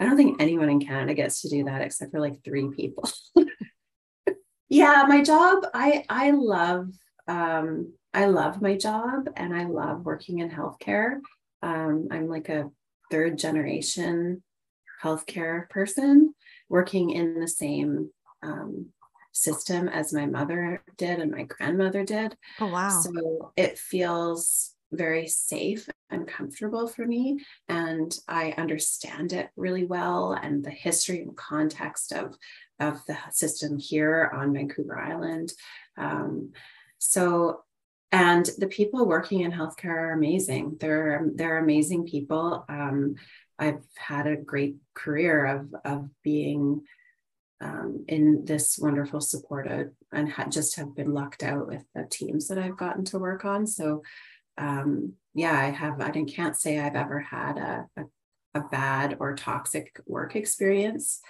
I 0.00 0.04
don't 0.04 0.16
think 0.16 0.40
anyone 0.40 0.68
in 0.68 0.80
Canada 0.80 1.14
gets 1.14 1.42
to 1.42 1.48
do 1.48 1.64
that 1.64 1.82
except 1.82 2.12
for 2.12 2.20
like 2.20 2.44
three 2.44 2.70
people. 2.70 3.10
yeah, 4.68 5.04
my 5.08 5.22
job, 5.22 5.64
I 5.74 6.04
I 6.08 6.30
love 6.30 6.88
um 7.26 7.92
I 8.14 8.26
love 8.26 8.62
my 8.62 8.76
job 8.76 9.28
and 9.36 9.54
I 9.54 9.64
love 9.64 10.04
working 10.04 10.38
in 10.38 10.50
healthcare. 10.50 11.20
Um, 11.62 12.08
I'm 12.10 12.28
like 12.28 12.48
a 12.48 12.70
third 13.10 13.38
generation 13.38 14.42
healthcare 15.02 15.68
person 15.68 16.34
working 16.68 17.10
in 17.10 17.40
the 17.40 17.48
same 17.48 18.10
um, 18.42 18.86
system 19.32 19.88
as 19.88 20.12
my 20.12 20.26
mother 20.26 20.82
did 20.96 21.20
and 21.20 21.30
my 21.30 21.44
grandmother 21.44 22.04
did. 22.04 22.36
Oh, 22.60 22.66
wow. 22.66 22.88
So 22.88 23.52
it 23.56 23.78
feels 23.78 24.74
very 24.92 25.26
safe 25.26 25.88
and 26.10 26.26
comfortable 26.26 26.88
for 26.88 27.06
me. 27.06 27.44
And 27.68 28.16
I 28.28 28.52
understand 28.56 29.32
it 29.32 29.50
really 29.56 29.84
well 29.84 30.32
and 30.32 30.64
the 30.64 30.70
history 30.70 31.22
and 31.22 31.36
context 31.36 32.12
of, 32.12 32.36
of 32.80 33.04
the 33.06 33.16
system 33.30 33.78
here 33.78 34.30
on 34.32 34.54
Vancouver 34.54 34.98
Island. 34.98 35.52
Um, 35.96 36.52
so, 36.98 37.62
and 38.10 38.48
the 38.56 38.68
people 38.68 39.06
working 39.06 39.40
in 39.40 39.52
healthcare 39.52 39.90
are 39.90 40.12
amazing. 40.12 40.78
They're, 40.80 41.28
they're 41.34 41.58
amazing 41.58 42.06
people. 42.06 42.64
Um, 42.68 43.16
I've 43.58 43.84
had 43.96 44.26
a 44.26 44.36
great 44.36 44.76
career 44.94 45.44
of, 45.44 45.74
of 45.84 46.08
being 46.22 46.82
um, 47.60 48.04
in 48.06 48.44
this 48.44 48.78
wonderful 48.78 49.20
supported 49.20 49.90
and 50.12 50.30
ha- 50.30 50.48
just 50.48 50.76
have 50.76 50.94
been 50.94 51.12
lucked 51.12 51.42
out 51.42 51.66
with 51.66 51.84
the 51.94 52.06
teams 52.08 52.48
that 52.48 52.58
I've 52.58 52.76
gotten 52.76 53.04
to 53.06 53.18
work 53.18 53.44
on. 53.44 53.66
So 53.66 54.02
um, 54.58 55.14
yeah, 55.34 55.58
I 55.58 55.70
have, 55.70 56.00
I 56.00 56.10
can't 56.10 56.56
say 56.56 56.78
I've 56.78 56.96
ever 56.96 57.20
had 57.20 57.58
a, 57.58 57.86
a, 57.96 58.04
a 58.54 58.60
bad 58.68 59.16
or 59.20 59.34
toxic 59.34 60.00
work 60.06 60.34
experience 60.36 61.20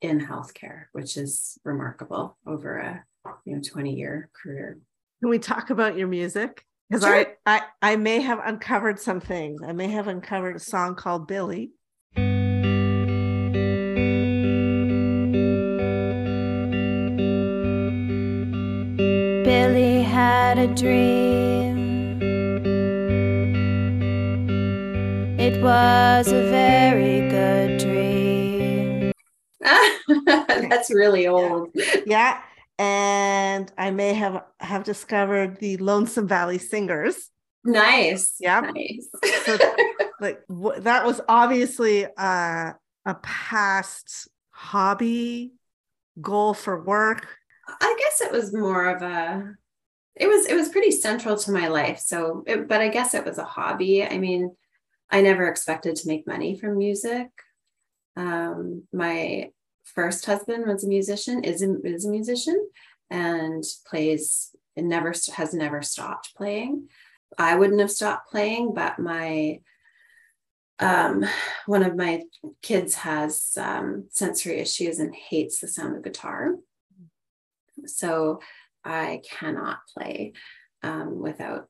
in 0.00 0.20
healthcare, 0.20 0.84
which 0.92 1.16
is 1.16 1.58
remarkable 1.64 2.38
over 2.46 2.78
a 2.78 3.04
you 3.44 3.54
know 3.54 3.60
20 3.60 3.94
year 3.94 4.30
career. 4.40 4.78
Can 5.20 5.28
we 5.30 5.38
talk 5.38 5.70
about 5.70 5.96
your 5.96 6.08
music? 6.08 6.64
Because 6.88 7.02
sure. 7.04 7.26
I, 7.46 7.60
I 7.82 7.92
I 7.92 7.96
may 7.96 8.20
have 8.20 8.40
uncovered 8.44 8.98
some 8.98 9.20
things. 9.20 9.60
I 9.62 9.72
may 9.72 9.88
have 9.88 10.08
uncovered 10.08 10.56
a 10.56 10.60
song 10.60 10.94
called 10.94 11.26
Billy. 11.26 11.72
Billy 19.44 20.02
had 20.02 20.58
a 20.58 20.66
dream 20.74 21.67
was 25.68 26.28
a 26.28 26.42
very 26.50 27.28
good 27.28 27.78
dream. 27.78 29.12
That's 30.70 30.90
really 30.90 31.26
old. 31.26 31.68
Yeah. 32.06 32.40
And 32.78 33.70
I 33.76 33.90
may 33.90 34.14
have 34.14 34.44
have 34.60 34.84
discovered 34.84 35.58
the 35.58 35.76
Lonesome 35.76 36.26
Valley 36.26 36.56
Singers. 36.56 37.28
Nice. 37.64 38.36
Yeah. 38.40 38.60
Nice. 38.60 39.10
so, 39.44 39.58
like 40.22 40.40
w- 40.48 40.80
that 40.80 41.04
was 41.04 41.20
obviously 41.28 42.06
uh, 42.06 42.72
a 43.04 43.14
past 43.22 44.26
hobby 44.52 45.52
goal 46.18 46.54
for 46.54 46.82
work. 46.82 47.26
I 47.68 47.94
guess 47.98 48.22
it 48.22 48.32
was 48.32 48.54
more 48.54 48.86
of 48.86 49.02
a 49.02 49.54
it 50.16 50.28
was 50.28 50.46
it 50.46 50.54
was 50.54 50.70
pretty 50.70 50.92
central 50.92 51.36
to 51.36 51.52
my 51.52 51.68
life 51.68 52.00
so 52.00 52.42
it, 52.44 52.66
but 52.66 52.80
i 52.80 52.88
guess 52.88 53.14
it 53.14 53.24
was 53.24 53.38
a 53.38 53.44
hobby 53.44 54.02
i 54.04 54.18
mean 54.18 54.50
I 55.10 55.20
never 55.20 55.46
expected 55.46 55.96
to 55.96 56.08
make 56.08 56.26
money 56.26 56.58
from 56.58 56.78
music. 56.78 57.28
Um, 58.16 58.84
my 58.92 59.50
first 59.84 60.26
husband 60.26 60.66
was 60.66 60.84
a 60.84 60.88
musician, 60.88 61.44
is 61.44 61.62
a, 61.62 61.80
is 61.82 62.04
a 62.04 62.10
musician, 62.10 62.68
and 63.10 63.64
plays 63.86 64.54
and 64.76 64.88
never 64.88 65.12
has 65.34 65.54
never 65.54 65.82
stopped 65.82 66.34
playing. 66.36 66.88
I 67.36 67.56
wouldn't 67.56 67.80
have 67.80 67.90
stopped 67.90 68.30
playing, 68.30 68.74
but 68.74 68.98
my 68.98 69.60
um, 70.80 71.24
one 71.66 71.82
of 71.82 71.96
my 71.96 72.22
kids 72.62 72.94
has 72.96 73.50
um, 73.56 74.06
sensory 74.10 74.58
issues 74.60 75.00
and 75.00 75.14
hates 75.14 75.60
the 75.60 75.68
sound 75.68 75.96
of 75.96 76.04
guitar. 76.04 76.54
So 77.86 78.40
I 78.84 79.20
cannot 79.28 79.78
play 79.96 80.34
um, 80.82 81.18
without 81.18 81.68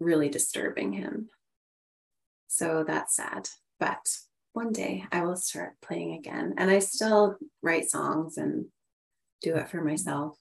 really 0.00 0.30
disturbing 0.30 0.92
him. 0.92 1.28
So 2.48 2.84
that's 2.86 3.16
sad. 3.16 3.48
But 3.78 4.04
one 4.52 4.72
day 4.72 5.04
I 5.12 5.22
will 5.24 5.36
start 5.36 5.74
playing 5.80 6.14
again. 6.14 6.54
And 6.58 6.70
I 6.70 6.80
still 6.80 7.36
write 7.62 7.88
songs 7.88 8.36
and 8.36 8.66
do 9.42 9.54
it 9.54 9.68
for 9.68 9.82
myself. 9.82 10.36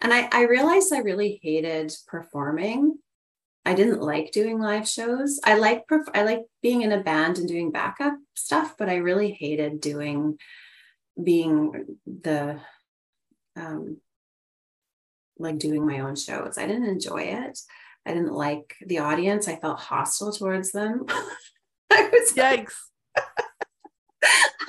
And 0.00 0.12
I, 0.12 0.28
I 0.30 0.42
realized 0.42 0.92
I 0.92 0.98
really 0.98 1.40
hated 1.42 1.92
performing. 2.06 2.98
I 3.64 3.74
didn't 3.74 4.00
like 4.00 4.30
doing 4.30 4.60
live 4.60 4.88
shows. 4.88 5.40
I 5.44 5.58
like 5.58 5.86
perf- 5.88 6.14
I 6.14 6.22
like 6.22 6.42
being 6.62 6.82
in 6.82 6.92
a 6.92 7.02
band 7.02 7.38
and 7.38 7.48
doing 7.48 7.72
backup 7.72 8.14
stuff, 8.34 8.76
but 8.78 8.88
I 8.88 8.96
really 8.96 9.32
hated 9.32 9.80
doing 9.80 10.38
being 11.22 11.98
the 12.06 12.60
um, 13.56 13.98
like 15.38 15.58
doing 15.58 15.84
my 15.84 16.00
own 16.00 16.16
shows. 16.16 16.58
I 16.58 16.66
didn't 16.66 16.88
enjoy 16.88 17.22
it. 17.22 17.58
I 18.08 18.14
didn't 18.14 18.32
like 18.32 18.74
the 18.86 18.98
audience. 18.98 19.48
I 19.48 19.56
felt 19.56 19.78
hostile 19.78 20.32
towards 20.32 20.72
them. 20.72 21.04
I 21.90 22.08
was 22.12 22.32
yikes. 22.32 22.74
Like, 23.16 23.26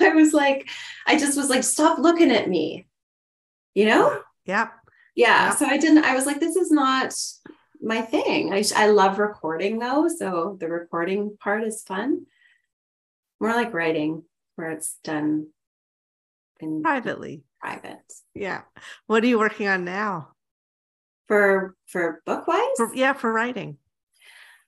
I 0.00 0.08
was 0.10 0.32
like, 0.32 0.68
I 1.06 1.18
just 1.18 1.36
was 1.36 1.50
like, 1.50 1.64
stop 1.64 1.98
looking 1.98 2.30
at 2.30 2.48
me. 2.48 2.86
You 3.74 3.86
know? 3.86 4.20
Yeah. 4.44 4.68
Yeah. 5.14 5.54
So 5.54 5.66
I 5.66 5.78
didn't, 5.78 6.04
I 6.04 6.14
was 6.14 6.26
like, 6.26 6.40
this 6.40 6.56
is 6.56 6.70
not 6.70 7.14
my 7.80 8.02
thing. 8.02 8.52
I, 8.52 8.62
I 8.76 8.88
love 8.88 9.18
recording 9.18 9.78
though. 9.78 10.08
So 10.08 10.56
the 10.60 10.68
recording 10.68 11.36
part 11.40 11.64
is 11.64 11.82
fun. 11.82 12.26
more 13.40 13.54
like 13.54 13.72
writing 13.72 14.24
where 14.56 14.70
it's 14.70 14.96
done 15.02 15.48
in 16.60 16.82
privately 16.82 17.42
private 17.60 18.02
yeah 18.34 18.62
what 19.06 19.24
are 19.24 19.26
you 19.26 19.38
working 19.38 19.66
on 19.66 19.84
now 19.84 20.28
for 21.30 21.76
for 21.86 22.22
book 22.26 22.48
wise? 22.48 22.76
For, 22.76 22.92
yeah 22.92 23.12
for 23.12 23.32
writing. 23.32 23.78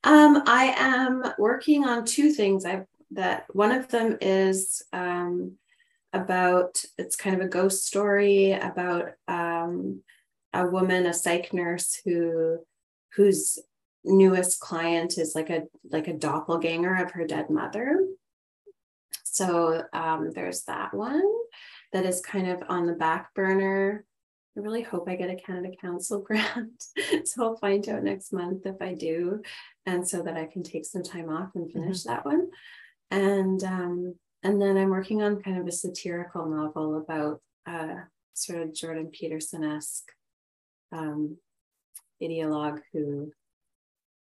Um 0.04 0.44
i 0.46 0.72
am 0.76 1.24
working 1.36 1.84
on 1.84 2.04
two 2.04 2.30
things. 2.30 2.64
I 2.64 2.86
that 3.10 3.46
one 3.52 3.72
of 3.72 3.88
them 3.88 4.16
is 4.20 4.80
um 4.92 5.58
about 6.12 6.80
it's 6.98 7.16
kind 7.16 7.34
of 7.34 7.42
a 7.42 7.48
ghost 7.48 7.84
story 7.84 8.52
about 8.52 9.08
um 9.26 10.02
a 10.54 10.64
woman 10.64 11.06
a 11.06 11.12
psych 11.12 11.52
nurse 11.52 12.00
who 12.04 12.58
whose 13.16 13.58
newest 14.04 14.60
client 14.60 15.18
is 15.18 15.34
like 15.34 15.50
a 15.50 15.62
like 15.90 16.06
a 16.06 16.12
doppelganger 16.12 16.94
of 17.02 17.10
her 17.10 17.26
dead 17.26 17.50
mother. 17.50 18.06
So 19.24 19.82
um, 19.92 20.30
there's 20.32 20.62
that 20.64 20.94
one 20.94 21.28
that 21.92 22.04
is 22.04 22.20
kind 22.20 22.48
of 22.48 22.62
on 22.68 22.86
the 22.86 22.92
back 22.92 23.34
burner. 23.34 24.04
I 24.56 24.60
really 24.60 24.82
hope 24.82 25.08
I 25.08 25.16
get 25.16 25.30
a 25.30 25.36
Canada 25.36 25.74
Council 25.80 26.20
grant. 26.26 26.84
so 27.24 27.44
I'll 27.44 27.56
find 27.56 27.88
out 27.88 28.04
next 28.04 28.32
month 28.32 28.66
if 28.66 28.80
I 28.80 28.94
do. 28.94 29.42
And 29.86 30.06
so 30.06 30.22
that 30.22 30.36
I 30.36 30.46
can 30.46 30.62
take 30.62 30.84
some 30.84 31.02
time 31.02 31.28
off 31.28 31.50
and 31.54 31.68
mm-hmm. 31.68 31.80
finish 31.80 32.00
mm-hmm. 32.00 32.12
that 32.12 32.26
one. 32.26 32.48
And 33.10 33.62
um, 33.64 34.14
and 34.42 34.60
then 34.60 34.76
I'm 34.76 34.90
working 34.90 35.22
on 35.22 35.42
kind 35.42 35.58
of 35.58 35.66
a 35.66 35.72
satirical 35.72 36.46
novel 36.46 36.96
about 36.96 37.40
uh, 37.66 38.02
sort 38.34 38.62
of 38.62 38.74
Jordan 38.74 39.10
Peterson-esque 39.12 40.10
um, 40.90 41.36
ideologue 42.22 42.80
who 42.92 43.32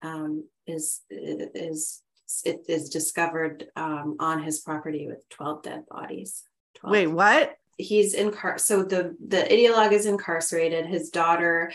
um, 0.02 0.46
is 0.68 1.02
is 1.10 2.02
it 2.46 2.66
is 2.68 2.90
discovered 2.90 3.68
um, 3.76 4.16
on 4.20 4.42
his 4.42 4.60
property 4.62 5.08
with 5.08 5.28
12 5.30 5.64
dead 5.64 5.84
bodies 5.90 6.44
12. 6.76 6.92
wait 6.92 7.08
what 7.08 7.56
he's 7.82 8.14
in 8.14 8.32
car 8.32 8.58
so 8.58 8.84
the 8.84 9.16
the 9.28 9.38
ideologue 9.38 9.92
is 9.92 10.06
incarcerated. 10.06 10.86
His 10.86 11.10
daughter 11.10 11.72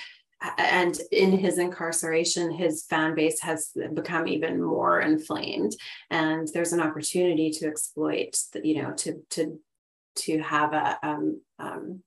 and 0.59 0.99
in 1.13 1.33
his 1.33 1.59
incarceration 1.59 2.51
his 2.53 2.85
fan 2.85 3.15
base 3.15 3.41
has 3.41 3.73
become 3.95 4.29
even 4.29 4.63
more 4.63 5.01
inflamed. 5.01 5.75
And 6.11 6.47
there's 6.53 6.73
an 6.73 6.81
opportunity 6.81 7.51
to 7.51 7.67
exploit 7.67 8.37
the, 8.53 8.67
you 8.67 8.83
know 8.83 8.93
to 8.95 9.23
to 9.31 9.59
to 10.17 10.39
have 10.41 10.73
a 10.73 10.99
um, 11.03 11.41
um, 11.59 12.03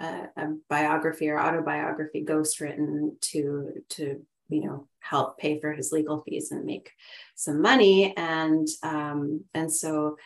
a, 0.00 0.28
a 0.36 0.54
biography 0.68 1.28
or 1.28 1.40
autobiography 1.40 2.22
ghost 2.22 2.60
written 2.60 3.16
to 3.20 3.82
to 3.90 4.24
you 4.48 4.64
know 4.64 4.88
help 5.00 5.38
pay 5.38 5.58
for 5.60 5.72
his 5.72 5.92
legal 5.92 6.22
fees 6.22 6.52
and 6.52 6.64
make 6.64 6.92
some 7.34 7.62
money. 7.62 8.16
And 8.16 8.68
um, 8.82 9.44
and 9.54 9.72
so 9.72 10.16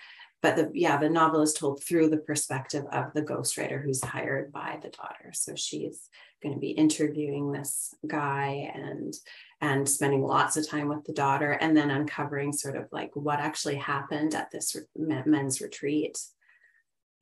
but 0.42 0.56
the 0.56 0.70
yeah 0.74 0.96
the 0.96 1.08
novel 1.08 1.40
is 1.40 1.54
told 1.54 1.82
through 1.82 2.10
the 2.10 2.18
perspective 2.18 2.84
of 2.92 3.12
the 3.14 3.22
ghostwriter 3.22 3.82
who's 3.82 4.02
hired 4.02 4.52
by 4.52 4.78
the 4.82 4.90
daughter. 4.90 5.30
So 5.32 5.54
she's 5.54 6.08
going 6.42 6.54
to 6.54 6.60
be 6.60 6.70
interviewing 6.70 7.52
this 7.52 7.94
guy 8.06 8.72
and 8.74 9.14
and 9.60 9.88
spending 9.88 10.22
lots 10.22 10.56
of 10.56 10.68
time 10.68 10.88
with 10.88 11.04
the 11.04 11.12
daughter 11.12 11.52
and 11.52 11.76
then 11.76 11.90
uncovering 11.90 12.52
sort 12.52 12.76
of 12.76 12.88
like 12.90 13.12
what 13.14 13.38
actually 13.38 13.76
happened 13.76 14.34
at 14.34 14.50
this 14.50 14.76
men's 14.96 15.60
retreat. 15.60 16.18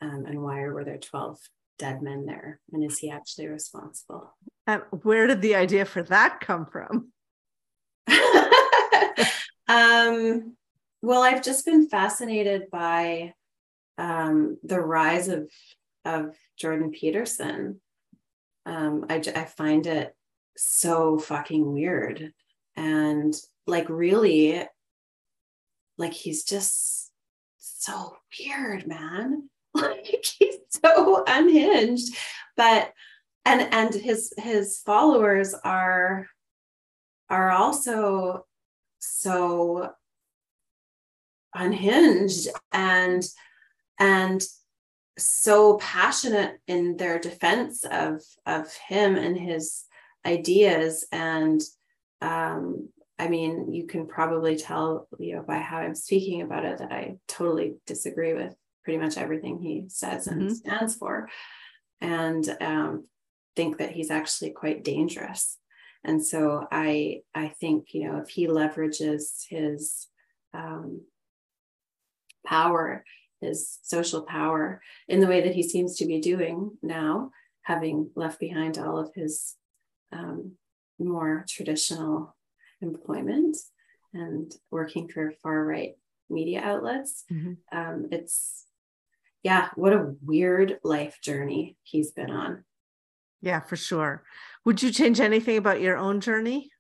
Um, 0.01 0.25
and 0.27 0.43
why 0.43 0.61
were 0.62 0.85
there 0.85 0.97
12 0.97 1.39
dead 1.79 2.01
men 2.01 2.25
there? 2.25 2.61
And 2.73 2.83
is 2.83 2.99
he 2.99 3.11
actually 3.11 3.49
responsible? 3.49 4.35
And 4.66 4.83
where 5.03 5.27
did 5.27 5.43
the 5.43 5.55
idea 5.55 5.85
for 5.85 6.03
that 6.05 6.41
come 6.41 6.64
from? 6.64 7.12
um, 9.68 10.57
well, 11.03 11.23
I've 11.23 11.43
just 11.43 11.65
been 11.65 11.89
fascinated 11.89 12.71
by 12.71 13.35
um, 13.99 14.59
the 14.63 14.81
rise 14.81 15.29
of 15.29 15.51
of 16.05 16.37
Jordan 16.57 16.91
Peterson. 16.91 17.81
Um, 18.67 19.07
I, 19.09 19.17
I 19.17 19.45
find 19.45 19.87
it 19.87 20.15
so 20.57 21.19
fucking 21.19 21.73
weird. 21.73 22.33
And 22.77 23.35
like 23.67 23.89
really 23.89 24.63
like 25.99 26.13
he's 26.13 26.45
just 26.45 27.11
so 27.59 28.17
weird 28.39 28.87
man. 28.87 29.49
Like 29.73 30.05
he's 30.05 30.57
so 30.85 31.23
unhinged. 31.29 32.13
But 32.57 32.93
and 33.45 33.73
and 33.73 33.95
his 33.95 34.33
his 34.37 34.81
followers 34.85 35.55
are 35.55 36.27
are 37.29 37.53
also 37.53 38.47
so 38.99 39.93
unhinged 41.55 42.49
and 42.73 43.25
and 43.99 44.43
so 45.19 45.77
passionate 45.79 46.59
in 46.67 46.97
their 46.97 47.19
defense 47.19 47.85
of 47.85 48.23
of 48.47 48.73
him 48.89 49.17
and 49.17 49.37
his 49.37 49.85
ideas 50.25 51.07
and 51.13 51.61
um 52.23 52.89
i 53.19 53.29
mean 53.29 53.73
you 53.73 53.87
can 53.87 54.07
probably 54.07 54.57
tell 54.57 55.09
you 55.19 55.37
know 55.37 55.43
by 55.43 55.59
how 55.59 55.79
i'm 55.79 55.95
speaking 55.95 56.43
about 56.43 56.65
it 56.65 56.79
that 56.79 56.93
i 56.93 57.17
totally 57.27 57.75
disagree 57.87 58.35
with 58.35 58.55
pretty 58.85 58.99
much 58.99 59.19
everything 59.19 59.59
he 59.59 59.85
says 59.89 60.27
and 60.27 60.43
mm-hmm. 60.43 60.55
stands 60.55 60.95
for 60.95 61.29
and 62.01 62.57
um, 62.61 63.07
think 63.57 63.79
that 63.79 63.93
he's 63.93 64.11
actually 64.11 64.51
quite 64.51 64.85
dangerous. 64.85 65.59
And 66.05 66.25
so 66.25 66.67
I 66.73 67.23
I 67.35 67.49
think 67.49 67.93
you 67.93 68.11
know 68.11 68.19
if 68.19 68.31
he 68.31 68.47
leverages 68.47 69.45
his 69.49 70.09
um, 70.55 71.03
power, 72.47 73.05
his 73.41 73.78
social 73.82 74.22
power 74.22 74.82
in 75.09 75.20
the 75.20 75.26
way 75.26 75.41
that 75.43 75.55
he 75.55 75.62
seems 75.62 75.97
to 75.97 76.07
be 76.07 76.20
doing 76.20 76.70
now, 76.82 77.30
having 77.62 78.11
left 78.14 78.38
behind 78.41 78.78
all 78.78 78.99
of 78.99 79.11
his 79.14 79.57
um, 80.12 80.53
more 80.99 81.45
traditional 81.49 82.36
employment 82.80 83.57
and 84.12 84.53
working 84.70 85.09
for 85.09 85.32
far 85.43 85.64
right 85.64 85.95
media 86.28 86.61
outlets, 86.62 87.24
mm-hmm. 87.30 87.53
um, 87.76 88.09
it's 88.11 88.66
yeah, 89.43 89.70
what 89.74 89.93
a 89.93 90.14
weird 90.22 90.78
life 90.84 91.18
journey 91.22 91.76
he's 91.82 92.11
been 92.11 92.30
on. 92.30 92.64
Yeah, 93.41 93.61
for 93.61 93.76
sure. 93.76 94.22
Would 94.66 94.82
you 94.82 94.93
change 94.93 95.18
anything 95.18 95.57
about 95.57 95.80
your 95.80 95.97
own 95.97 96.20
journey? 96.20 96.70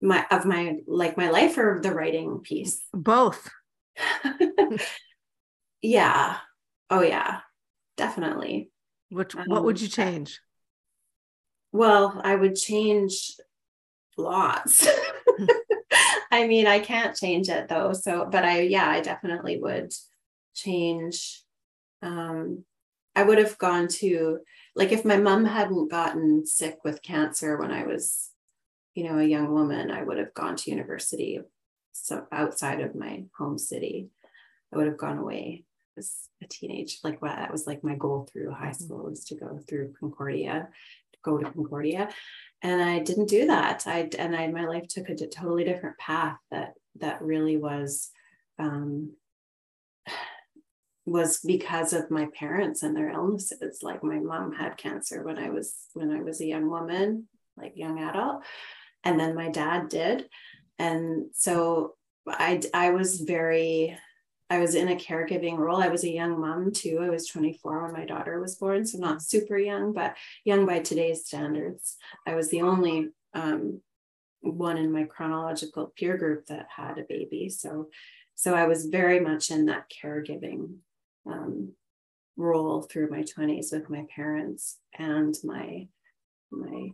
My 0.00 0.24
of 0.30 0.46
my 0.46 0.76
like 0.86 1.16
my 1.16 1.28
life 1.28 1.58
or 1.58 1.80
the 1.82 1.92
writing 1.92 2.38
piece? 2.38 2.80
Both. 2.94 3.50
yeah. 5.82 6.36
Oh 6.90 7.02
yeah. 7.02 7.40
Definitely. 7.96 8.70
What 9.10 9.34
what 9.34 9.58
um, 9.58 9.64
would 9.64 9.80
you 9.80 9.88
change? 9.88 10.40
Well, 11.72 12.20
I 12.24 12.34
would 12.34 12.56
change 12.56 13.36
lots. 14.16 14.88
I 16.30 16.46
mean, 16.46 16.66
I 16.66 16.78
can't 16.80 17.16
change 17.16 17.48
it 17.48 17.68
though. 17.68 17.92
So, 17.92 18.28
but 18.30 18.44
I 18.44 18.60
yeah, 18.60 18.88
I 18.88 19.00
definitely 19.00 19.58
would 19.58 19.92
change 20.54 21.42
um 22.02 22.64
I 23.14 23.22
would 23.24 23.38
have 23.38 23.58
gone 23.58 23.88
to 23.88 24.38
like 24.76 24.92
if 24.92 25.04
my 25.04 25.16
mom 25.16 25.44
hadn't 25.44 25.90
gotten 25.90 26.46
sick 26.46 26.78
with 26.84 27.02
cancer 27.02 27.58
when 27.58 27.72
I 27.72 27.84
was, 27.84 28.30
you 28.94 29.04
know, 29.04 29.18
a 29.18 29.24
young 29.24 29.52
woman, 29.52 29.90
I 29.90 30.04
would 30.04 30.18
have 30.18 30.34
gone 30.34 30.54
to 30.56 30.70
university 30.70 31.40
so 32.02 32.26
outside 32.32 32.80
of 32.80 32.94
my 32.94 33.24
home 33.36 33.58
city. 33.58 34.08
I 34.72 34.76
would 34.76 34.86
have 34.86 34.98
gone 34.98 35.18
away 35.18 35.64
as 35.96 36.28
a 36.42 36.46
teenage. 36.46 36.98
Like 37.02 37.20
what 37.22 37.34
that 37.36 37.50
was 37.50 37.66
like 37.66 37.82
my 37.82 37.94
goal 37.94 38.28
through 38.30 38.52
high 38.52 38.68
mm-hmm. 38.68 38.84
school 38.84 39.04
was 39.04 39.24
to 39.24 39.34
go 39.34 39.58
through 39.68 39.94
Concordia, 39.98 40.68
to 41.12 41.18
go 41.24 41.38
to 41.38 41.50
Concordia. 41.50 42.10
And 42.62 42.82
I 42.82 42.98
didn't 42.98 43.28
do 43.28 43.46
that. 43.46 43.84
I 43.86 44.08
and 44.18 44.34
I 44.34 44.46
my 44.48 44.66
life 44.66 44.88
took 44.88 45.08
a 45.08 45.16
totally 45.16 45.64
different 45.64 45.98
path 45.98 46.36
that 46.50 46.74
that 47.00 47.22
really 47.22 47.56
was 47.56 48.10
um 48.58 49.12
was 51.06 51.40
because 51.40 51.92
of 51.92 52.10
my 52.10 52.26
parents 52.38 52.82
and 52.82 52.96
their 52.96 53.10
illnesses 53.10 53.80
like 53.82 54.04
my 54.04 54.18
mom 54.18 54.52
had 54.52 54.76
cancer 54.76 55.22
when 55.22 55.38
i 55.38 55.48
was 55.48 55.74
when 55.94 56.10
i 56.10 56.20
was 56.20 56.40
a 56.40 56.46
young 56.46 56.68
woman 56.68 57.26
like 57.56 57.72
young 57.76 57.98
adult 57.98 58.42
and 59.04 59.18
then 59.18 59.34
my 59.34 59.48
dad 59.48 59.88
did 59.88 60.28
and 60.78 61.26
so 61.32 61.94
i 62.26 62.60
i 62.74 62.90
was 62.90 63.20
very 63.20 63.96
i 64.50 64.58
was 64.58 64.74
in 64.74 64.88
a 64.88 64.96
caregiving 64.96 65.58
role. 65.58 65.82
I 65.82 65.88
was 65.88 66.04
a 66.04 66.10
young 66.10 66.40
mom 66.40 66.72
too. 66.72 67.00
I 67.02 67.10
was 67.10 67.26
24 67.26 67.82
when 67.82 67.92
my 67.92 68.06
daughter 68.06 68.40
was 68.40 68.56
born 68.56 68.86
so 68.86 68.98
not 68.98 69.22
super 69.22 69.58
young 69.58 69.92
but 69.92 70.16
young 70.44 70.66
by 70.66 70.80
today's 70.80 71.26
standards. 71.26 71.96
I 72.26 72.34
was 72.34 72.48
the 72.48 72.62
only 72.62 73.08
um, 73.34 73.82
one 74.40 74.78
in 74.78 74.90
my 74.90 75.04
chronological 75.04 75.92
peer 75.96 76.16
group 76.16 76.46
that 76.46 76.66
had 76.74 76.98
a 76.98 77.04
baby. 77.08 77.50
So 77.50 77.88
so 78.38 78.54
i 78.54 78.66
was 78.66 78.86
very 78.86 79.18
much 79.18 79.50
in 79.50 79.66
that 79.66 79.90
caregiving 79.90 80.76
um, 81.26 81.72
role 82.36 82.82
through 82.82 83.10
my 83.10 83.22
20s 83.22 83.72
with 83.72 83.90
my 83.90 84.04
parents 84.14 84.78
and 84.96 85.34
my 85.44 85.88
my 86.50 86.90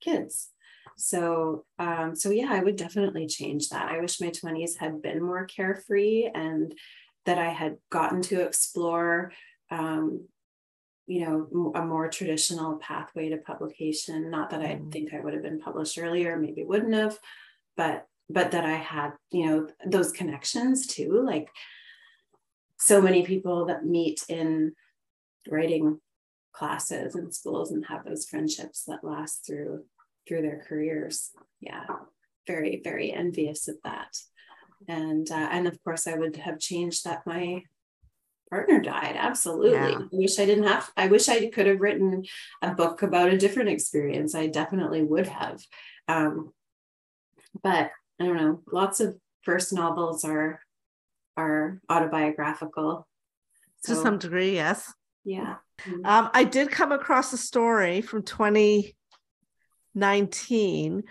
kids 0.00 0.50
so 0.96 1.64
um 1.78 2.14
so 2.14 2.30
yeah 2.30 2.48
i 2.50 2.62
would 2.62 2.76
definitely 2.76 3.26
change 3.26 3.68
that 3.68 3.90
i 3.90 4.00
wish 4.00 4.20
my 4.20 4.30
20s 4.30 4.76
had 4.78 5.02
been 5.02 5.22
more 5.22 5.44
carefree 5.44 6.28
and 6.34 6.74
that 7.26 7.38
i 7.38 7.48
had 7.48 7.76
gotten 7.90 8.22
to 8.22 8.40
explore 8.40 9.32
um 9.70 10.26
you 11.06 11.20
know 11.20 11.72
a 11.74 11.84
more 11.84 12.08
traditional 12.08 12.76
pathway 12.76 13.28
to 13.28 13.36
publication 13.38 14.30
not 14.30 14.50
that 14.50 14.60
i 14.60 14.74
mm-hmm. 14.74 14.90
think 14.90 15.12
i 15.12 15.20
would 15.20 15.34
have 15.34 15.42
been 15.42 15.60
published 15.60 15.98
earlier 15.98 16.38
maybe 16.38 16.64
wouldn't 16.64 16.94
have 16.94 17.18
but 17.76 18.06
but 18.30 18.52
that 18.52 18.64
i 18.64 18.76
had 18.76 19.10
you 19.30 19.46
know 19.46 19.68
those 19.86 20.12
connections 20.12 20.86
too 20.86 21.22
like 21.24 21.48
so 22.78 23.00
many 23.00 23.24
people 23.24 23.66
that 23.66 23.84
meet 23.84 24.22
in 24.28 24.72
writing 25.50 26.00
classes 26.52 27.14
and 27.14 27.34
schools 27.34 27.70
and 27.72 27.84
have 27.86 28.04
those 28.04 28.26
friendships 28.26 28.84
that 28.84 29.02
last 29.02 29.44
through 29.46 29.84
through 30.26 30.42
their 30.42 30.64
careers. 30.68 31.30
Yeah. 31.60 31.84
Very 32.46 32.80
very 32.82 33.12
envious 33.12 33.68
of 33.68 33.76
that. 33.84 34.16
And 34.88 35.30
uh, 35.30 35.48
and 35.50 35.66
of 35.66 35.82
course 35.82 36.06
i 36.06 36.14
would 36.14 36.36
have 36.36 36.58
changed 36.58 37.04
that 37.04 37.26
my 37.26 37.62
partner 38.50 38.80
died. 38.80 39.16
Absolutely. 39.18 39.92
Yeah. 39.92 39.98
i 39.98 40.08
wish 40.12 40.38
i 40.38 40.44
didn't 40.44 40.64
have 40.64 40.90
i 40.96 41.06
wish 41.08 41.28
i 41.28 41.48
could 41.48 41.66
have 41.66 41.80
written 41.80 42.24
a 42.62 42.72
book 42.74 43.02
about 43.02 43.30
a 43.30 43.38
different 43.38 43.70
experience. 43.70 44.34
I 44.34 44.46
definitely 44.46 45.02
would 45.02 45.26
have. 45.26 45.60
Um, 46.08 46.52
but 47.62 47.90
i 48.20 48.24
don't 48.24 48.36
know. 48.36 48.62
Lots 48.70 49.00
of 49.00 49.16
first 49.42 49.72
novels 49.72 50.24
are 50.24 50.60
are 51.36 51.80
autobiographical. 51.90 53.06
So, 53.82 53.94
to 53.94 54.00
some 54.00 54.18
degree 54.18 54.54
yes. 54.54 54.92
Yeah. 55.24 55.56
Mm-hmm. 55.80 56.04
um, 56.04 56.30
i 56.34 56.44
did 56.44 56.70
come 56.70 56.92
across 56.92 57.32
a 57.32 57.38
story 57.38 58.02
from 58.02 58.22
2019 59.94 61.02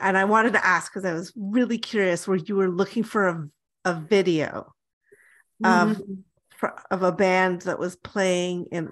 and 0.00 0.18
i 0.18 0.24
wanted 0.24 0.52
to 0.52 0.66
ask 0.66 0.92
because 0.92 1.04
i 1.04 1.12
was 1.12 1.32
really 1.36 1.78
curious 1.78 2.28
where 2.28 2.38
you 2.38 2.56
were 2.56 2.70
looking 2.70 3.02
for 3.02 3.28
a, 3.28 3.48
a 3.84 3.94
video 3.94 4.72
mm-hmm. 5.62 5.90
of 5.90 6.02
of 6.90 7.02
a 7.02 7.12
band 7.12 7.62
that 7.62 7.78
was 7.78 7.96
playing 7.96 8.66
in 8.70 8.90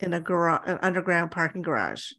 in 0.00 0.12
a 0.12 0.20
garage, 0.20 0.62
an 0.66 0.78
underground 0.82 1.30
parking 1.30 1.62
garage. 1.62 2.12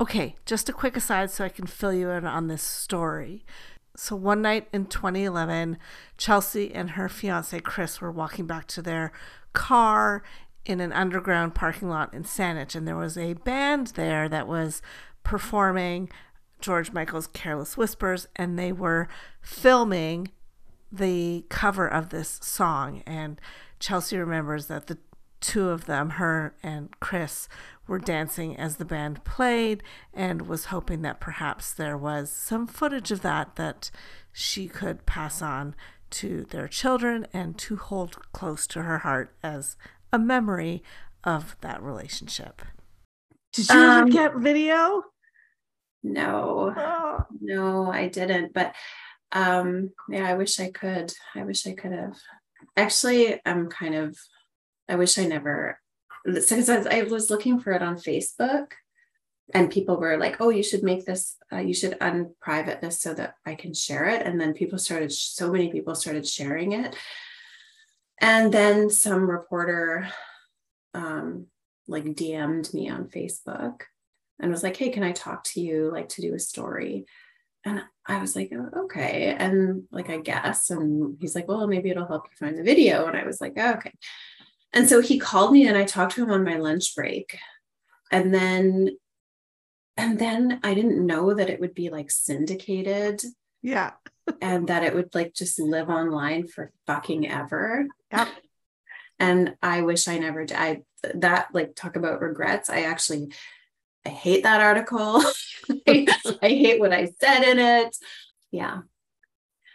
Okay, 0.00 0.36
just 0.46 0.68
a 0.68 0.72
quick 0.72 0.96
aside 0.96 1.30
so 1.30 1.44
I 1.44 1.48
can 1.48 1.66
fill 1.66 1.92
you 1.92 2.10
in 2.10 2.26
on 2.26 2.48
this 2.48 2.62
story. 2.62 3.44
So 3.96 4.16
one 4.16 4.40
night 4.40 4.68
in 4.72 4.86
2011, 4.86 5.76
Chelsea 6.16 6.74
and 6.74 6.90
her 6.90 7.08
fiance 7.08 7.58
Chris 7.60 8.00
were 8.00 8.10
walking 8.10 8.46
back 8.46 8.66
to 8.68 8.82
their 8.82 9.12
car 9.52 10.22
in 10.64 10.80
an 10.80 10.92
underground 10.92 11.54
parking 11.54 11.88
lot 11.88 12.14
in 12.14 12.22
Saanich, 12.22 12.74
and 12.74 12.86
there 12.86 12.96
was 12.96 13.18
a 13.18 13.34
band 13.34 13.88
there 13.88 14.28
that 14.28 14.46
was 14.46 14.80
performing 15.22 16.10
George 16.60 16.92
Michael's 16.92 17.26
Careless 17.26 17.76
Whispers, 17.76 18.28
and 18.36 18.58
they 18.58 18.72
were 18.72 19.08
filming 19.40 20.30
the 20.90 21.44
cover 21.48 21.88
of 21.88 22.10
this 22.10 22.38
song. 22.42 23.02
And 23.06 23.40
Chelsea 23.80 24.16
remembers 24.16 24.66
that 24.66 24.86
the 24.86 24.98
two 25.40 25.70
of 25.70 25.86
them, 25.86 26.10
her 26.10 26.54
and 26.62 26.88
Chris, 27.00 27.48
were 27.86 27.98
dancing 27.98 28.56
as 28.56 28.76
the 28.76 28.84
band 28.84 29.24
played 29.24 29.82
and 30.14 30.42
was 30.46 30.66
hoping 30.66 31.02
that 31.02 31.20
perhaps 31.20 31.72
there 31.72 31.96
was 31.96 32.30
some 32.30 32.66
footage 32.66 33.10
of 33.10 33.22
that 33.22 33.56
that 33.56 33.90
she 34.32 34.68
could 34.68 35.04
pass 35.04 35.42
on 35.42 35.74
to 36.10 36.44
their 36.50 36.68
children 36.68 37.26
and 37.32 37.58
to 37.58 37.76
hold 37.76 38.32
close 38.32 38.66
to 38.68 38.82
her 38.82 38.98
heart 38.98 39.34
as 39.42 39.76
a 40.12 40.18
memory 40.18 40.82
of 41.24 41.56
that 41.60 41.82
relationship. 41.82 42.62
Did 43.52 43.68
you 43.68 43.78
um, 43.78 44.00
ever 44.00 44.08
get 44.10 44.36
video? 44.36 45.02
No, 46.02 46.74
oh. 46.76 47.26
no, 47.40 47.90
I 47.90 48.08
didn't. 48.08 48.52
But 48.52 48.74
um, 49.30 49.90
yeah, 50.08 50.26
I 50.26 50.34
wish 50.34 50.58
I 50.58 50.70
could. 50.70 51.12
I 51.34 51.44
wish 51.44 51.66
I 51.66 51.72
could 51.72 51.92
have. 51.92 52.16
Actually, 52.76 53.40
I'm 53.44 53.68
kind 53.68 53.94
of, 53.94 54.16
I 54.88 54.96
wish 54.96 55.18
I 55.18 55.26
never, 55.26 55.78
because 56.24 56.68
I 56.68 57.02
was 57.02 57.30
looking 57.30 57.60
for 57.60 57.72
it 57.72 57.82
on 57.82 57.96
Facebook 57.96 58.72
and 59.54 59.70
people 59.70 59.98
were 59.98 60.16
like, 60.16 60.40
oh, 60.40 60.50
you 60.50 60.62
should 60.62 60.82
make 60.82 61.04
this, 61.04 61.36
uh, 61.52 61.58
you 61.58 61.74
should 61.74 61.96
unprivate 62.00 62.80
this 62.80 63.00
so 63.00 63.12
that 63.14 63.34
I 63.44 63.54
can 63.54 63.74
share 63.74 64.08
it. 64.08 64.24
And 64.24 64.40
then 64.40 64.54
people 64.54 64.78
started, 64.78 65.12
so 65.12 65.50
many 65.50 65.70
people 65.70 65.94
started 65.94 66.26
sharing 66.26 66.72
it. 66.72 66.96
And 68.20 68.52
then 68.52 68.88
some 68.88 69.28
reporter 69.28 70.08
um, 70.94 71.46
like 71.88 72.04
DM'd 72.04 72.72
me 72.74 72.88
on 72.88 73.06
Facebook 73.06 73.82
and 74.40 74.50
was 74.50 74.62
like, 74.62 74.76
hey, 74.76 74.90
can 74.90 75.02
I 75.02 75.12
talk 75.12 75.44
to 75.44 75.60
you 75.60 75.90
like 75.90 76.08
to 76.10 76.22
do 76.22 76.34
a 76.34 76.38
story? 76.38 77.06
and 77.64 77.82
I 78.06 78.18
was 78.18 78.34
like, 78.34 78.52
oh, 78.52 78.84
okay. 78.84 79.36
And 79.38 79.84
like, 79.90 80.10
I 80.10 80.18
guess. 80.18 80.70
And 80.70 81.16
he's 81.20 81.34
like, 81.34 81.46
well, 81.46 81.66
maybe 81.66 81.90
it'll 81.90 82.06
help 82.06 82.26
you 82.26 82.46
find 82.46 82.58
the 82.58 82.64
video. 82.64 83.06
And 83.06 83.16
I 83.16 83.24
was 83.24 83.40
like, 83.40 83.54
oh, 83.56 83.74
okay. 83.74 83.92
And 84.72 84.88
so 84.88 85.00
he 85.00 85.18
called 85.18 85.52
me 85.52 85.66
and 85.68 85.76
I 85.76 85.84
talked 85.84 86.14
to 86.14 86.22
him 86.24 86.30
on 86.30 86.44
my 86.44 86.56
lunch 86.56 86.94
break. 86.96 87.38
And 88.10 88.34
then, 88.34 88.90
and 89.96 90.18
then 90.18 90.60
I 90.64 90.74
didn't 90.74 91.06
know 91.06 91.34
that 91.34 91.50
it 91.50 91.60
would 91.60 91.74
be 91.74 91.90
like 91.90 92.10
syndicated. 92.10 93.22
Yeah. 93.62 93.92
and 94.42 94.66
that 94.68 94.82
it 94.82 94.94
would 94.94 95.14
like 95.14 95.34
just 95.34 95.60
live 95.60 95.88
online 95.88 96.48
for 96.48 96.72
fucking 96.86 97.28
ever. 97.28 97.86
Yep. 98.10 98.28
And 99.20 99.54
I 99.62 99.82
wish 99.82 100.08
I 100.08 100.18
never 100.18 100.44
did. 100.44 100.56
I, 100.56 100.82
that 101.14 101.48
like 101.52 101.74
talk 101.74 101.96
about 101.96 102.20
regrets. 102.20 102.70
I 102.70 102.82
actually 102.82 103.32
I 104.04 104.10
hate 104.10 104.42
that 104.42 104.60
article. 104.60 105.22
I, 105.88 106.06
hate 106.42 106.80
what 106.80 106.92
I 106.92 107.12
said 107.20 107.44
in 107.44 107.58
it. 107.58 107.96
Yeah. 108.50 108.80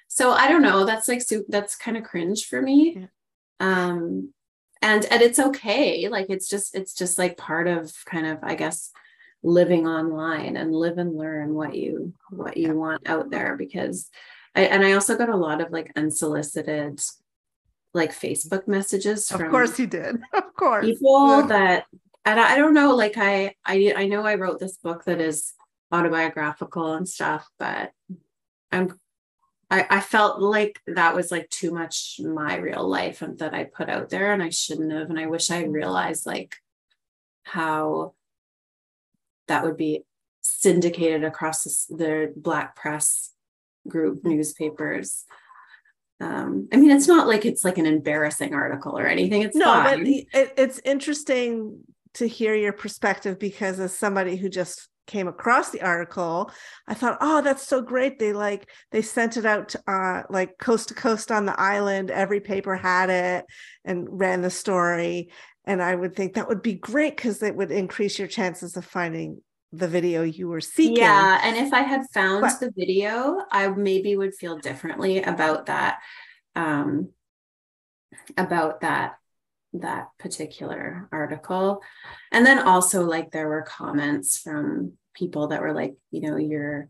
So 0.07 0.31
I 0.31 0.49
don't 0.49 0.61
know. 0.61 0.85
That's 0.85 1.07
like 1.07 1.23
that's 1.47 1.75
kind 1.75 1.97
of 1.97 2.03
cringe 2.03 2.45
for 2.45 2.61
me. 2.61 2.97
Yeah. 2.97 3.07
Um 3.59 4.33
and 4.81 5.05
and 5.05 5.21
it's 5.21 5.39
okay. 5.39 6.07
Like 6.09 6.27
it's 6.29 6.49
just 6.49 6.75
it's 6.75 6.93
just 6.93 7.17
like 7.17 7.37
part 7.37 7.67
of 7.67 7.93
kind 8.05 8.27
of 8.27 8.39
I 8.43 8.55
guess 8.55 8.91
living 9.43 9.87
online 9.87 10.57
and 10.57 10.75
live 10.75 10.97
and 10.97 11.15
learn 11.15 11.53
what 11.53 11.75
you 11.75 12.13
what 12.29 12.57
you 12.57 12.75
want 12.75 13.07
out 13.07 13.29
there 13.29 13.55
because 13.55 14.09
I, 14.55 14.61
and 14.63 14.83
I 14.83 14.93
also 14.93 15.15
got 15.15 15.29
a 15.29 15.37
lot 15.37 15.61
of 15.61 15.71
like 15.71 15.91
unsolicited 15.95 16.99
like 17.97 18.11
Facebook 18.11 18.67
messages. 18.67 19.29
Of 19.31 19.41
course 19.49 19.77
you 19.79 19.87
did. 19.87 20.21
Of 20.33 20.53
course. 20.55 20.85
People 20.85 21.41
yeah. 21.41 21.47
that 21.47 21.85
and 22.25 22.39
I 22.39 22.57
don't 22.57 22.73
know, 22.73 22.95
like 22.95 23.17
I 23.17 23.55
I 23.65 23.93
I 23.95 24.07
know 24.07 24.25
I 24.25 24.35
wrote 24.35 24.59
this 24.59 24.77
book 24.77 25.05
that 25.05 25.21
is 25.21 25.53
autobiographical 25.91 26.93
and 26.93 27.07
stuff, 27.07 27.47
but 27.59 27.91
I'm 28.71 28.99
I, 29.69 29.85
I 29.89 29.99
felt 29.99 30.41
like 30.41 30.79
that 30.87 31.15
was 31.15 31.31
like 31.31 31.49
too 31.49 31.71
much 31.71 32.19
my 32.23 32.55
real 32.57 32.87
life 32.87 33.21
and 33.21 33.37
that 33.39 33.53
I 33.53 33.65
put 33.65 33.89
out 33.89 34.09
there 34.09 34.31
and 34.31 34.41
I 34.41 34.49
shouldn't 34.49 34.93
have. 34.93 35.09
And 35.09 35.19
I 35.19 35.27
wish 35.27 35.51
I 35.51 35.63
realized 35.63 36.25
like 36.25 36.55
how 37.43 38.13
that 39.47 39.63
would 39.63 39.77
be 39.77 40.05
syndicated 40.41 41.23
across 41.23 41.63
the, 41.63 41.95
the 41.95 42.33
black 42.35 42.75
press 42.75 43.33
group 43.87 44.19
mm-hmm. 44.19 44.29
newspapers. 44.29 45.25
Um, 46.19 46.67
I 46.73 46.77
mean, 46.77 46.91
it's 46.91 47.07
not 47.07 47.27
like 47.27 47.45
it's 47.45 47.63
like 47.63 47.77
an 47.77 47.85
embarrassing 47.85 48.53
article 48.53 48.97
or 48.97 49.05
anything. 49.05 49.43
It's 49.43 49.55
no, 49.55 49.65
fine. 49.65 49.99
but 49.99 50.07
it, 50.07 50.53
it's 50.57 50.81
interesting 50.83 51.79
to 52.15 52.27
hear 52.27 52.55
your 52.55 52.73
perspective 52.73 53.37
because 53.37 53.79
as 53.79 53.95
somebody 53.95 54.35
who 54.35 54.49
just 54.49 54.89
came 55.05 55.27
across 55.27 55.69
the 55.69 55.81
article 55.81 56.51
i 56.85 56.93
thought 56.93 57.17
oh 57.21 57.41
that's 57.41 57.65
so 57.65 57.81
great 57.81 58.19
they 58.19 58.33
like 58.33 58.69
they 58.91 59.01
sent 59.01 59.37
it 59.37 59.45
out 59.45 59.69
to, 59.69 59.81
uh, 59.87 60.23
like 60.29 60.57
coast 60.57 60.89
to 60.89 60.93
coast 60.93 61.31
on 61.31 61.45
the 61.45 61.57
island 61.57 62.11
every 62.11 62.41
paper 62.41 62.75
had 62.75 63.09
it 63.09 63.45
and 63.85 64.05
ran 64.09 64.41
the 64.41 64.49
story 64.49 65.29
and 65.63 65.81
i 65.81 65.95
would 65.95 66.13
think 66.13 66.33
that 66.33 66.49
would 66.49 66.61
be 66.61 66.73
great 66.73 67.15
because 67.15 67.41
it 67.41 67.55
would 67.55 67.71
increase 67.71 68.19
your 68.19 68.27
chances 68.27 68.75
of 68.75 68.83
finding 68.83 69.41
the 69.73 69.87
video 69.87 70.23
you 70.23 70.47
were 70.47 70.61
seeking 70.61 70.97
yeah 70.97 71.41
and 71.43 71.57
if 71.57 71.73
i 71.73 71.81
had 71.81 72.05
found 72.13 72.41
but, 72.41 72.59
the 72.59 72.71
video 72.75 73.41
i 73.51 73.67
maybe 73.67 74.15
would 74.15 74.33
feel 74.33 74.57
differently 74.57 75.21
about 75.21 75.65
that 75.65 75.99
um 76.55 77.09
about 78.37 78.81
that 78.81 79.17
that 79.73 80.09
particular 80.19 81.07
article. 81.11 81.81
And 82.31 82.45
then 82.45 82.59
also 82.59 83.05
like 83.05 83.31
there 83.31 83.47
were 83.47 83.61
comments 83.61 84.37
from 84.37 84.93
people 85.15 85.47
that 85.47 85.61
were 85.61 85.73
like, 85.73 85.95
you 86.11 86.21
know, 86.21 86.37
you're 86.37 86.89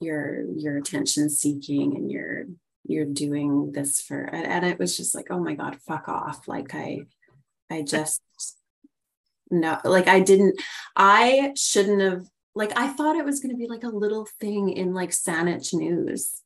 you're 0.00 0.44
you're 0.56 0.76
attention 0.76 1.30
seeking 1.30 1.96
and 1.96 2.10
you're 2.10 2.44
you're 2.84 3.06
doing 3.06 3.72
this 3.72 4.00
for 4.00 4.22
and 4.22 4.64
it 4.64 4.78
was 4.78 4.96
just 4.96 5.14
like, 5.14 5.28
oh 5.30 5.40
my 5.40 5.54
God, 5.54 5.78
fuck 5.86 6.08
off. 6.08 6.46
Like 6.48 6.74
I 6.74 7.00
I 7.70 7.82
just 7.82 8.22
no, 9.50 9.78
like 9.84 10.08
I 10.08 10.20
didn't, 10.20 10.60
I 10.94 11.52
shouldn't 11.56 12.00
have 12.00 12.26
like 12.54 12.72
I 12.76 12.88
thought 12.88 13.16
it 13.16 13.24
was 13.24 13.40
gonna 13.40 13.56
be 13.56 13.68
like 13.68 13.84
a 13.84 13.88
little 13.88 14.26
thing 14.40 14.70
in 14.70 14.94
like 14.94 15.10
Saanich 15.10 15.74
news 15.74 16.42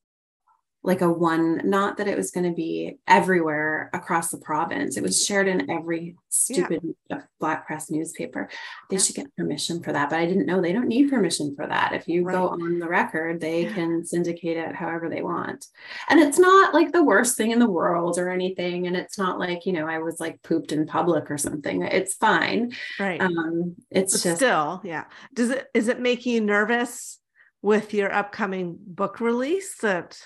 like 0.83 1.03
a 1.03 1.13
one 1.13 1.61
not 1.69 1.99
that 1.99 2.09
it 2.09 2.17
was 2.17 2.31
going 2.31 2.49
to 2.49 2.55
be 2.55 2.97
everywhere 3.07 3.91
across 3.93 4.31
the 4.31 4.39
province. 4.39 4.97
It 4.97 5.03
was 5.03 5.25
shared 5.25 5.47
in 5.47 5.71
every 5.71 6.17
stupid 6.31 6.81
yeah. 7.11 7.23
black 7.39 7.67
press 7.67 7.91
newspaper. 7.91 8.49
They 8.89 8.97
yeah. 8.97 9.03
should 9.03 9.17
get 9.17 9.37
permission 9.37 9.83
for 9.83 9.93
that 9.93 10.11
but 10.11 10.19
i 10.19 10.27
didn't 10.27 10.47
know 10.47 10.61
they 10.61 10.73
don't 10.73 10.89
need 10.89 11.11
permission 11.11 11.55
for 11.55 11.67
that. 11.67 11.93
If 11.93 12.09
you 12.09 12.25
right. 12.25 12.33
go 12.33 12.49
on 12.49 12.79
the 12.79 12.89
record 12.89 13.41
they 13.41 13.67
can 13.67 14.05
syndicate 14.07 14.57
it 14.57 14.75
however 14.75 15.11
they 15.11 15.23
want. 15.23 15.67
And 16.09 16.19
it's 16.21 16.39
not 16.39 16.73
like 16.73 16.93
the 16.93 17.05
worst 17.05 17.37
thing 17.37 17.51
in 17.51 17.59
the 17.59 17.71
world 17.71 18.19
or 18.19 18.31
anything 18.31 18.87
and 18.87 18.97
it's 18.97 19.19
not 19.19 19.39
like 19.39 19.67
you 19.67 19.73
know 19.73 19.87
i 19.87 19.99
was 19.99 20.19
like 20.19 20.43
pooped 20.43 20.73
in 20.73 20.87
public 20.87 21.31
or 21.31 21.37
something. 21.37 21.83
It's 21.83 22.15
fine. 22.15 22.73
Right. 22.99 23.21
Um 23.21 23.77
it's 23.91 24.15
but 24.15 24.23
just 24.23 24.37
still 24.37 24.81
yeah. 24.83 25.05
Does 25.35 25.51
it 25.51 25.67
is 25.75 25.89
it 25.89 26.01
making 26.01 26.33
you 26.35 26.41
nervous 26.41 27.19
with 27.63 27.93
your 27.93 28.13
upcoming 28.13 28.79
book 28.81 29.21
release 29.21 29.77
that 29.83 30.19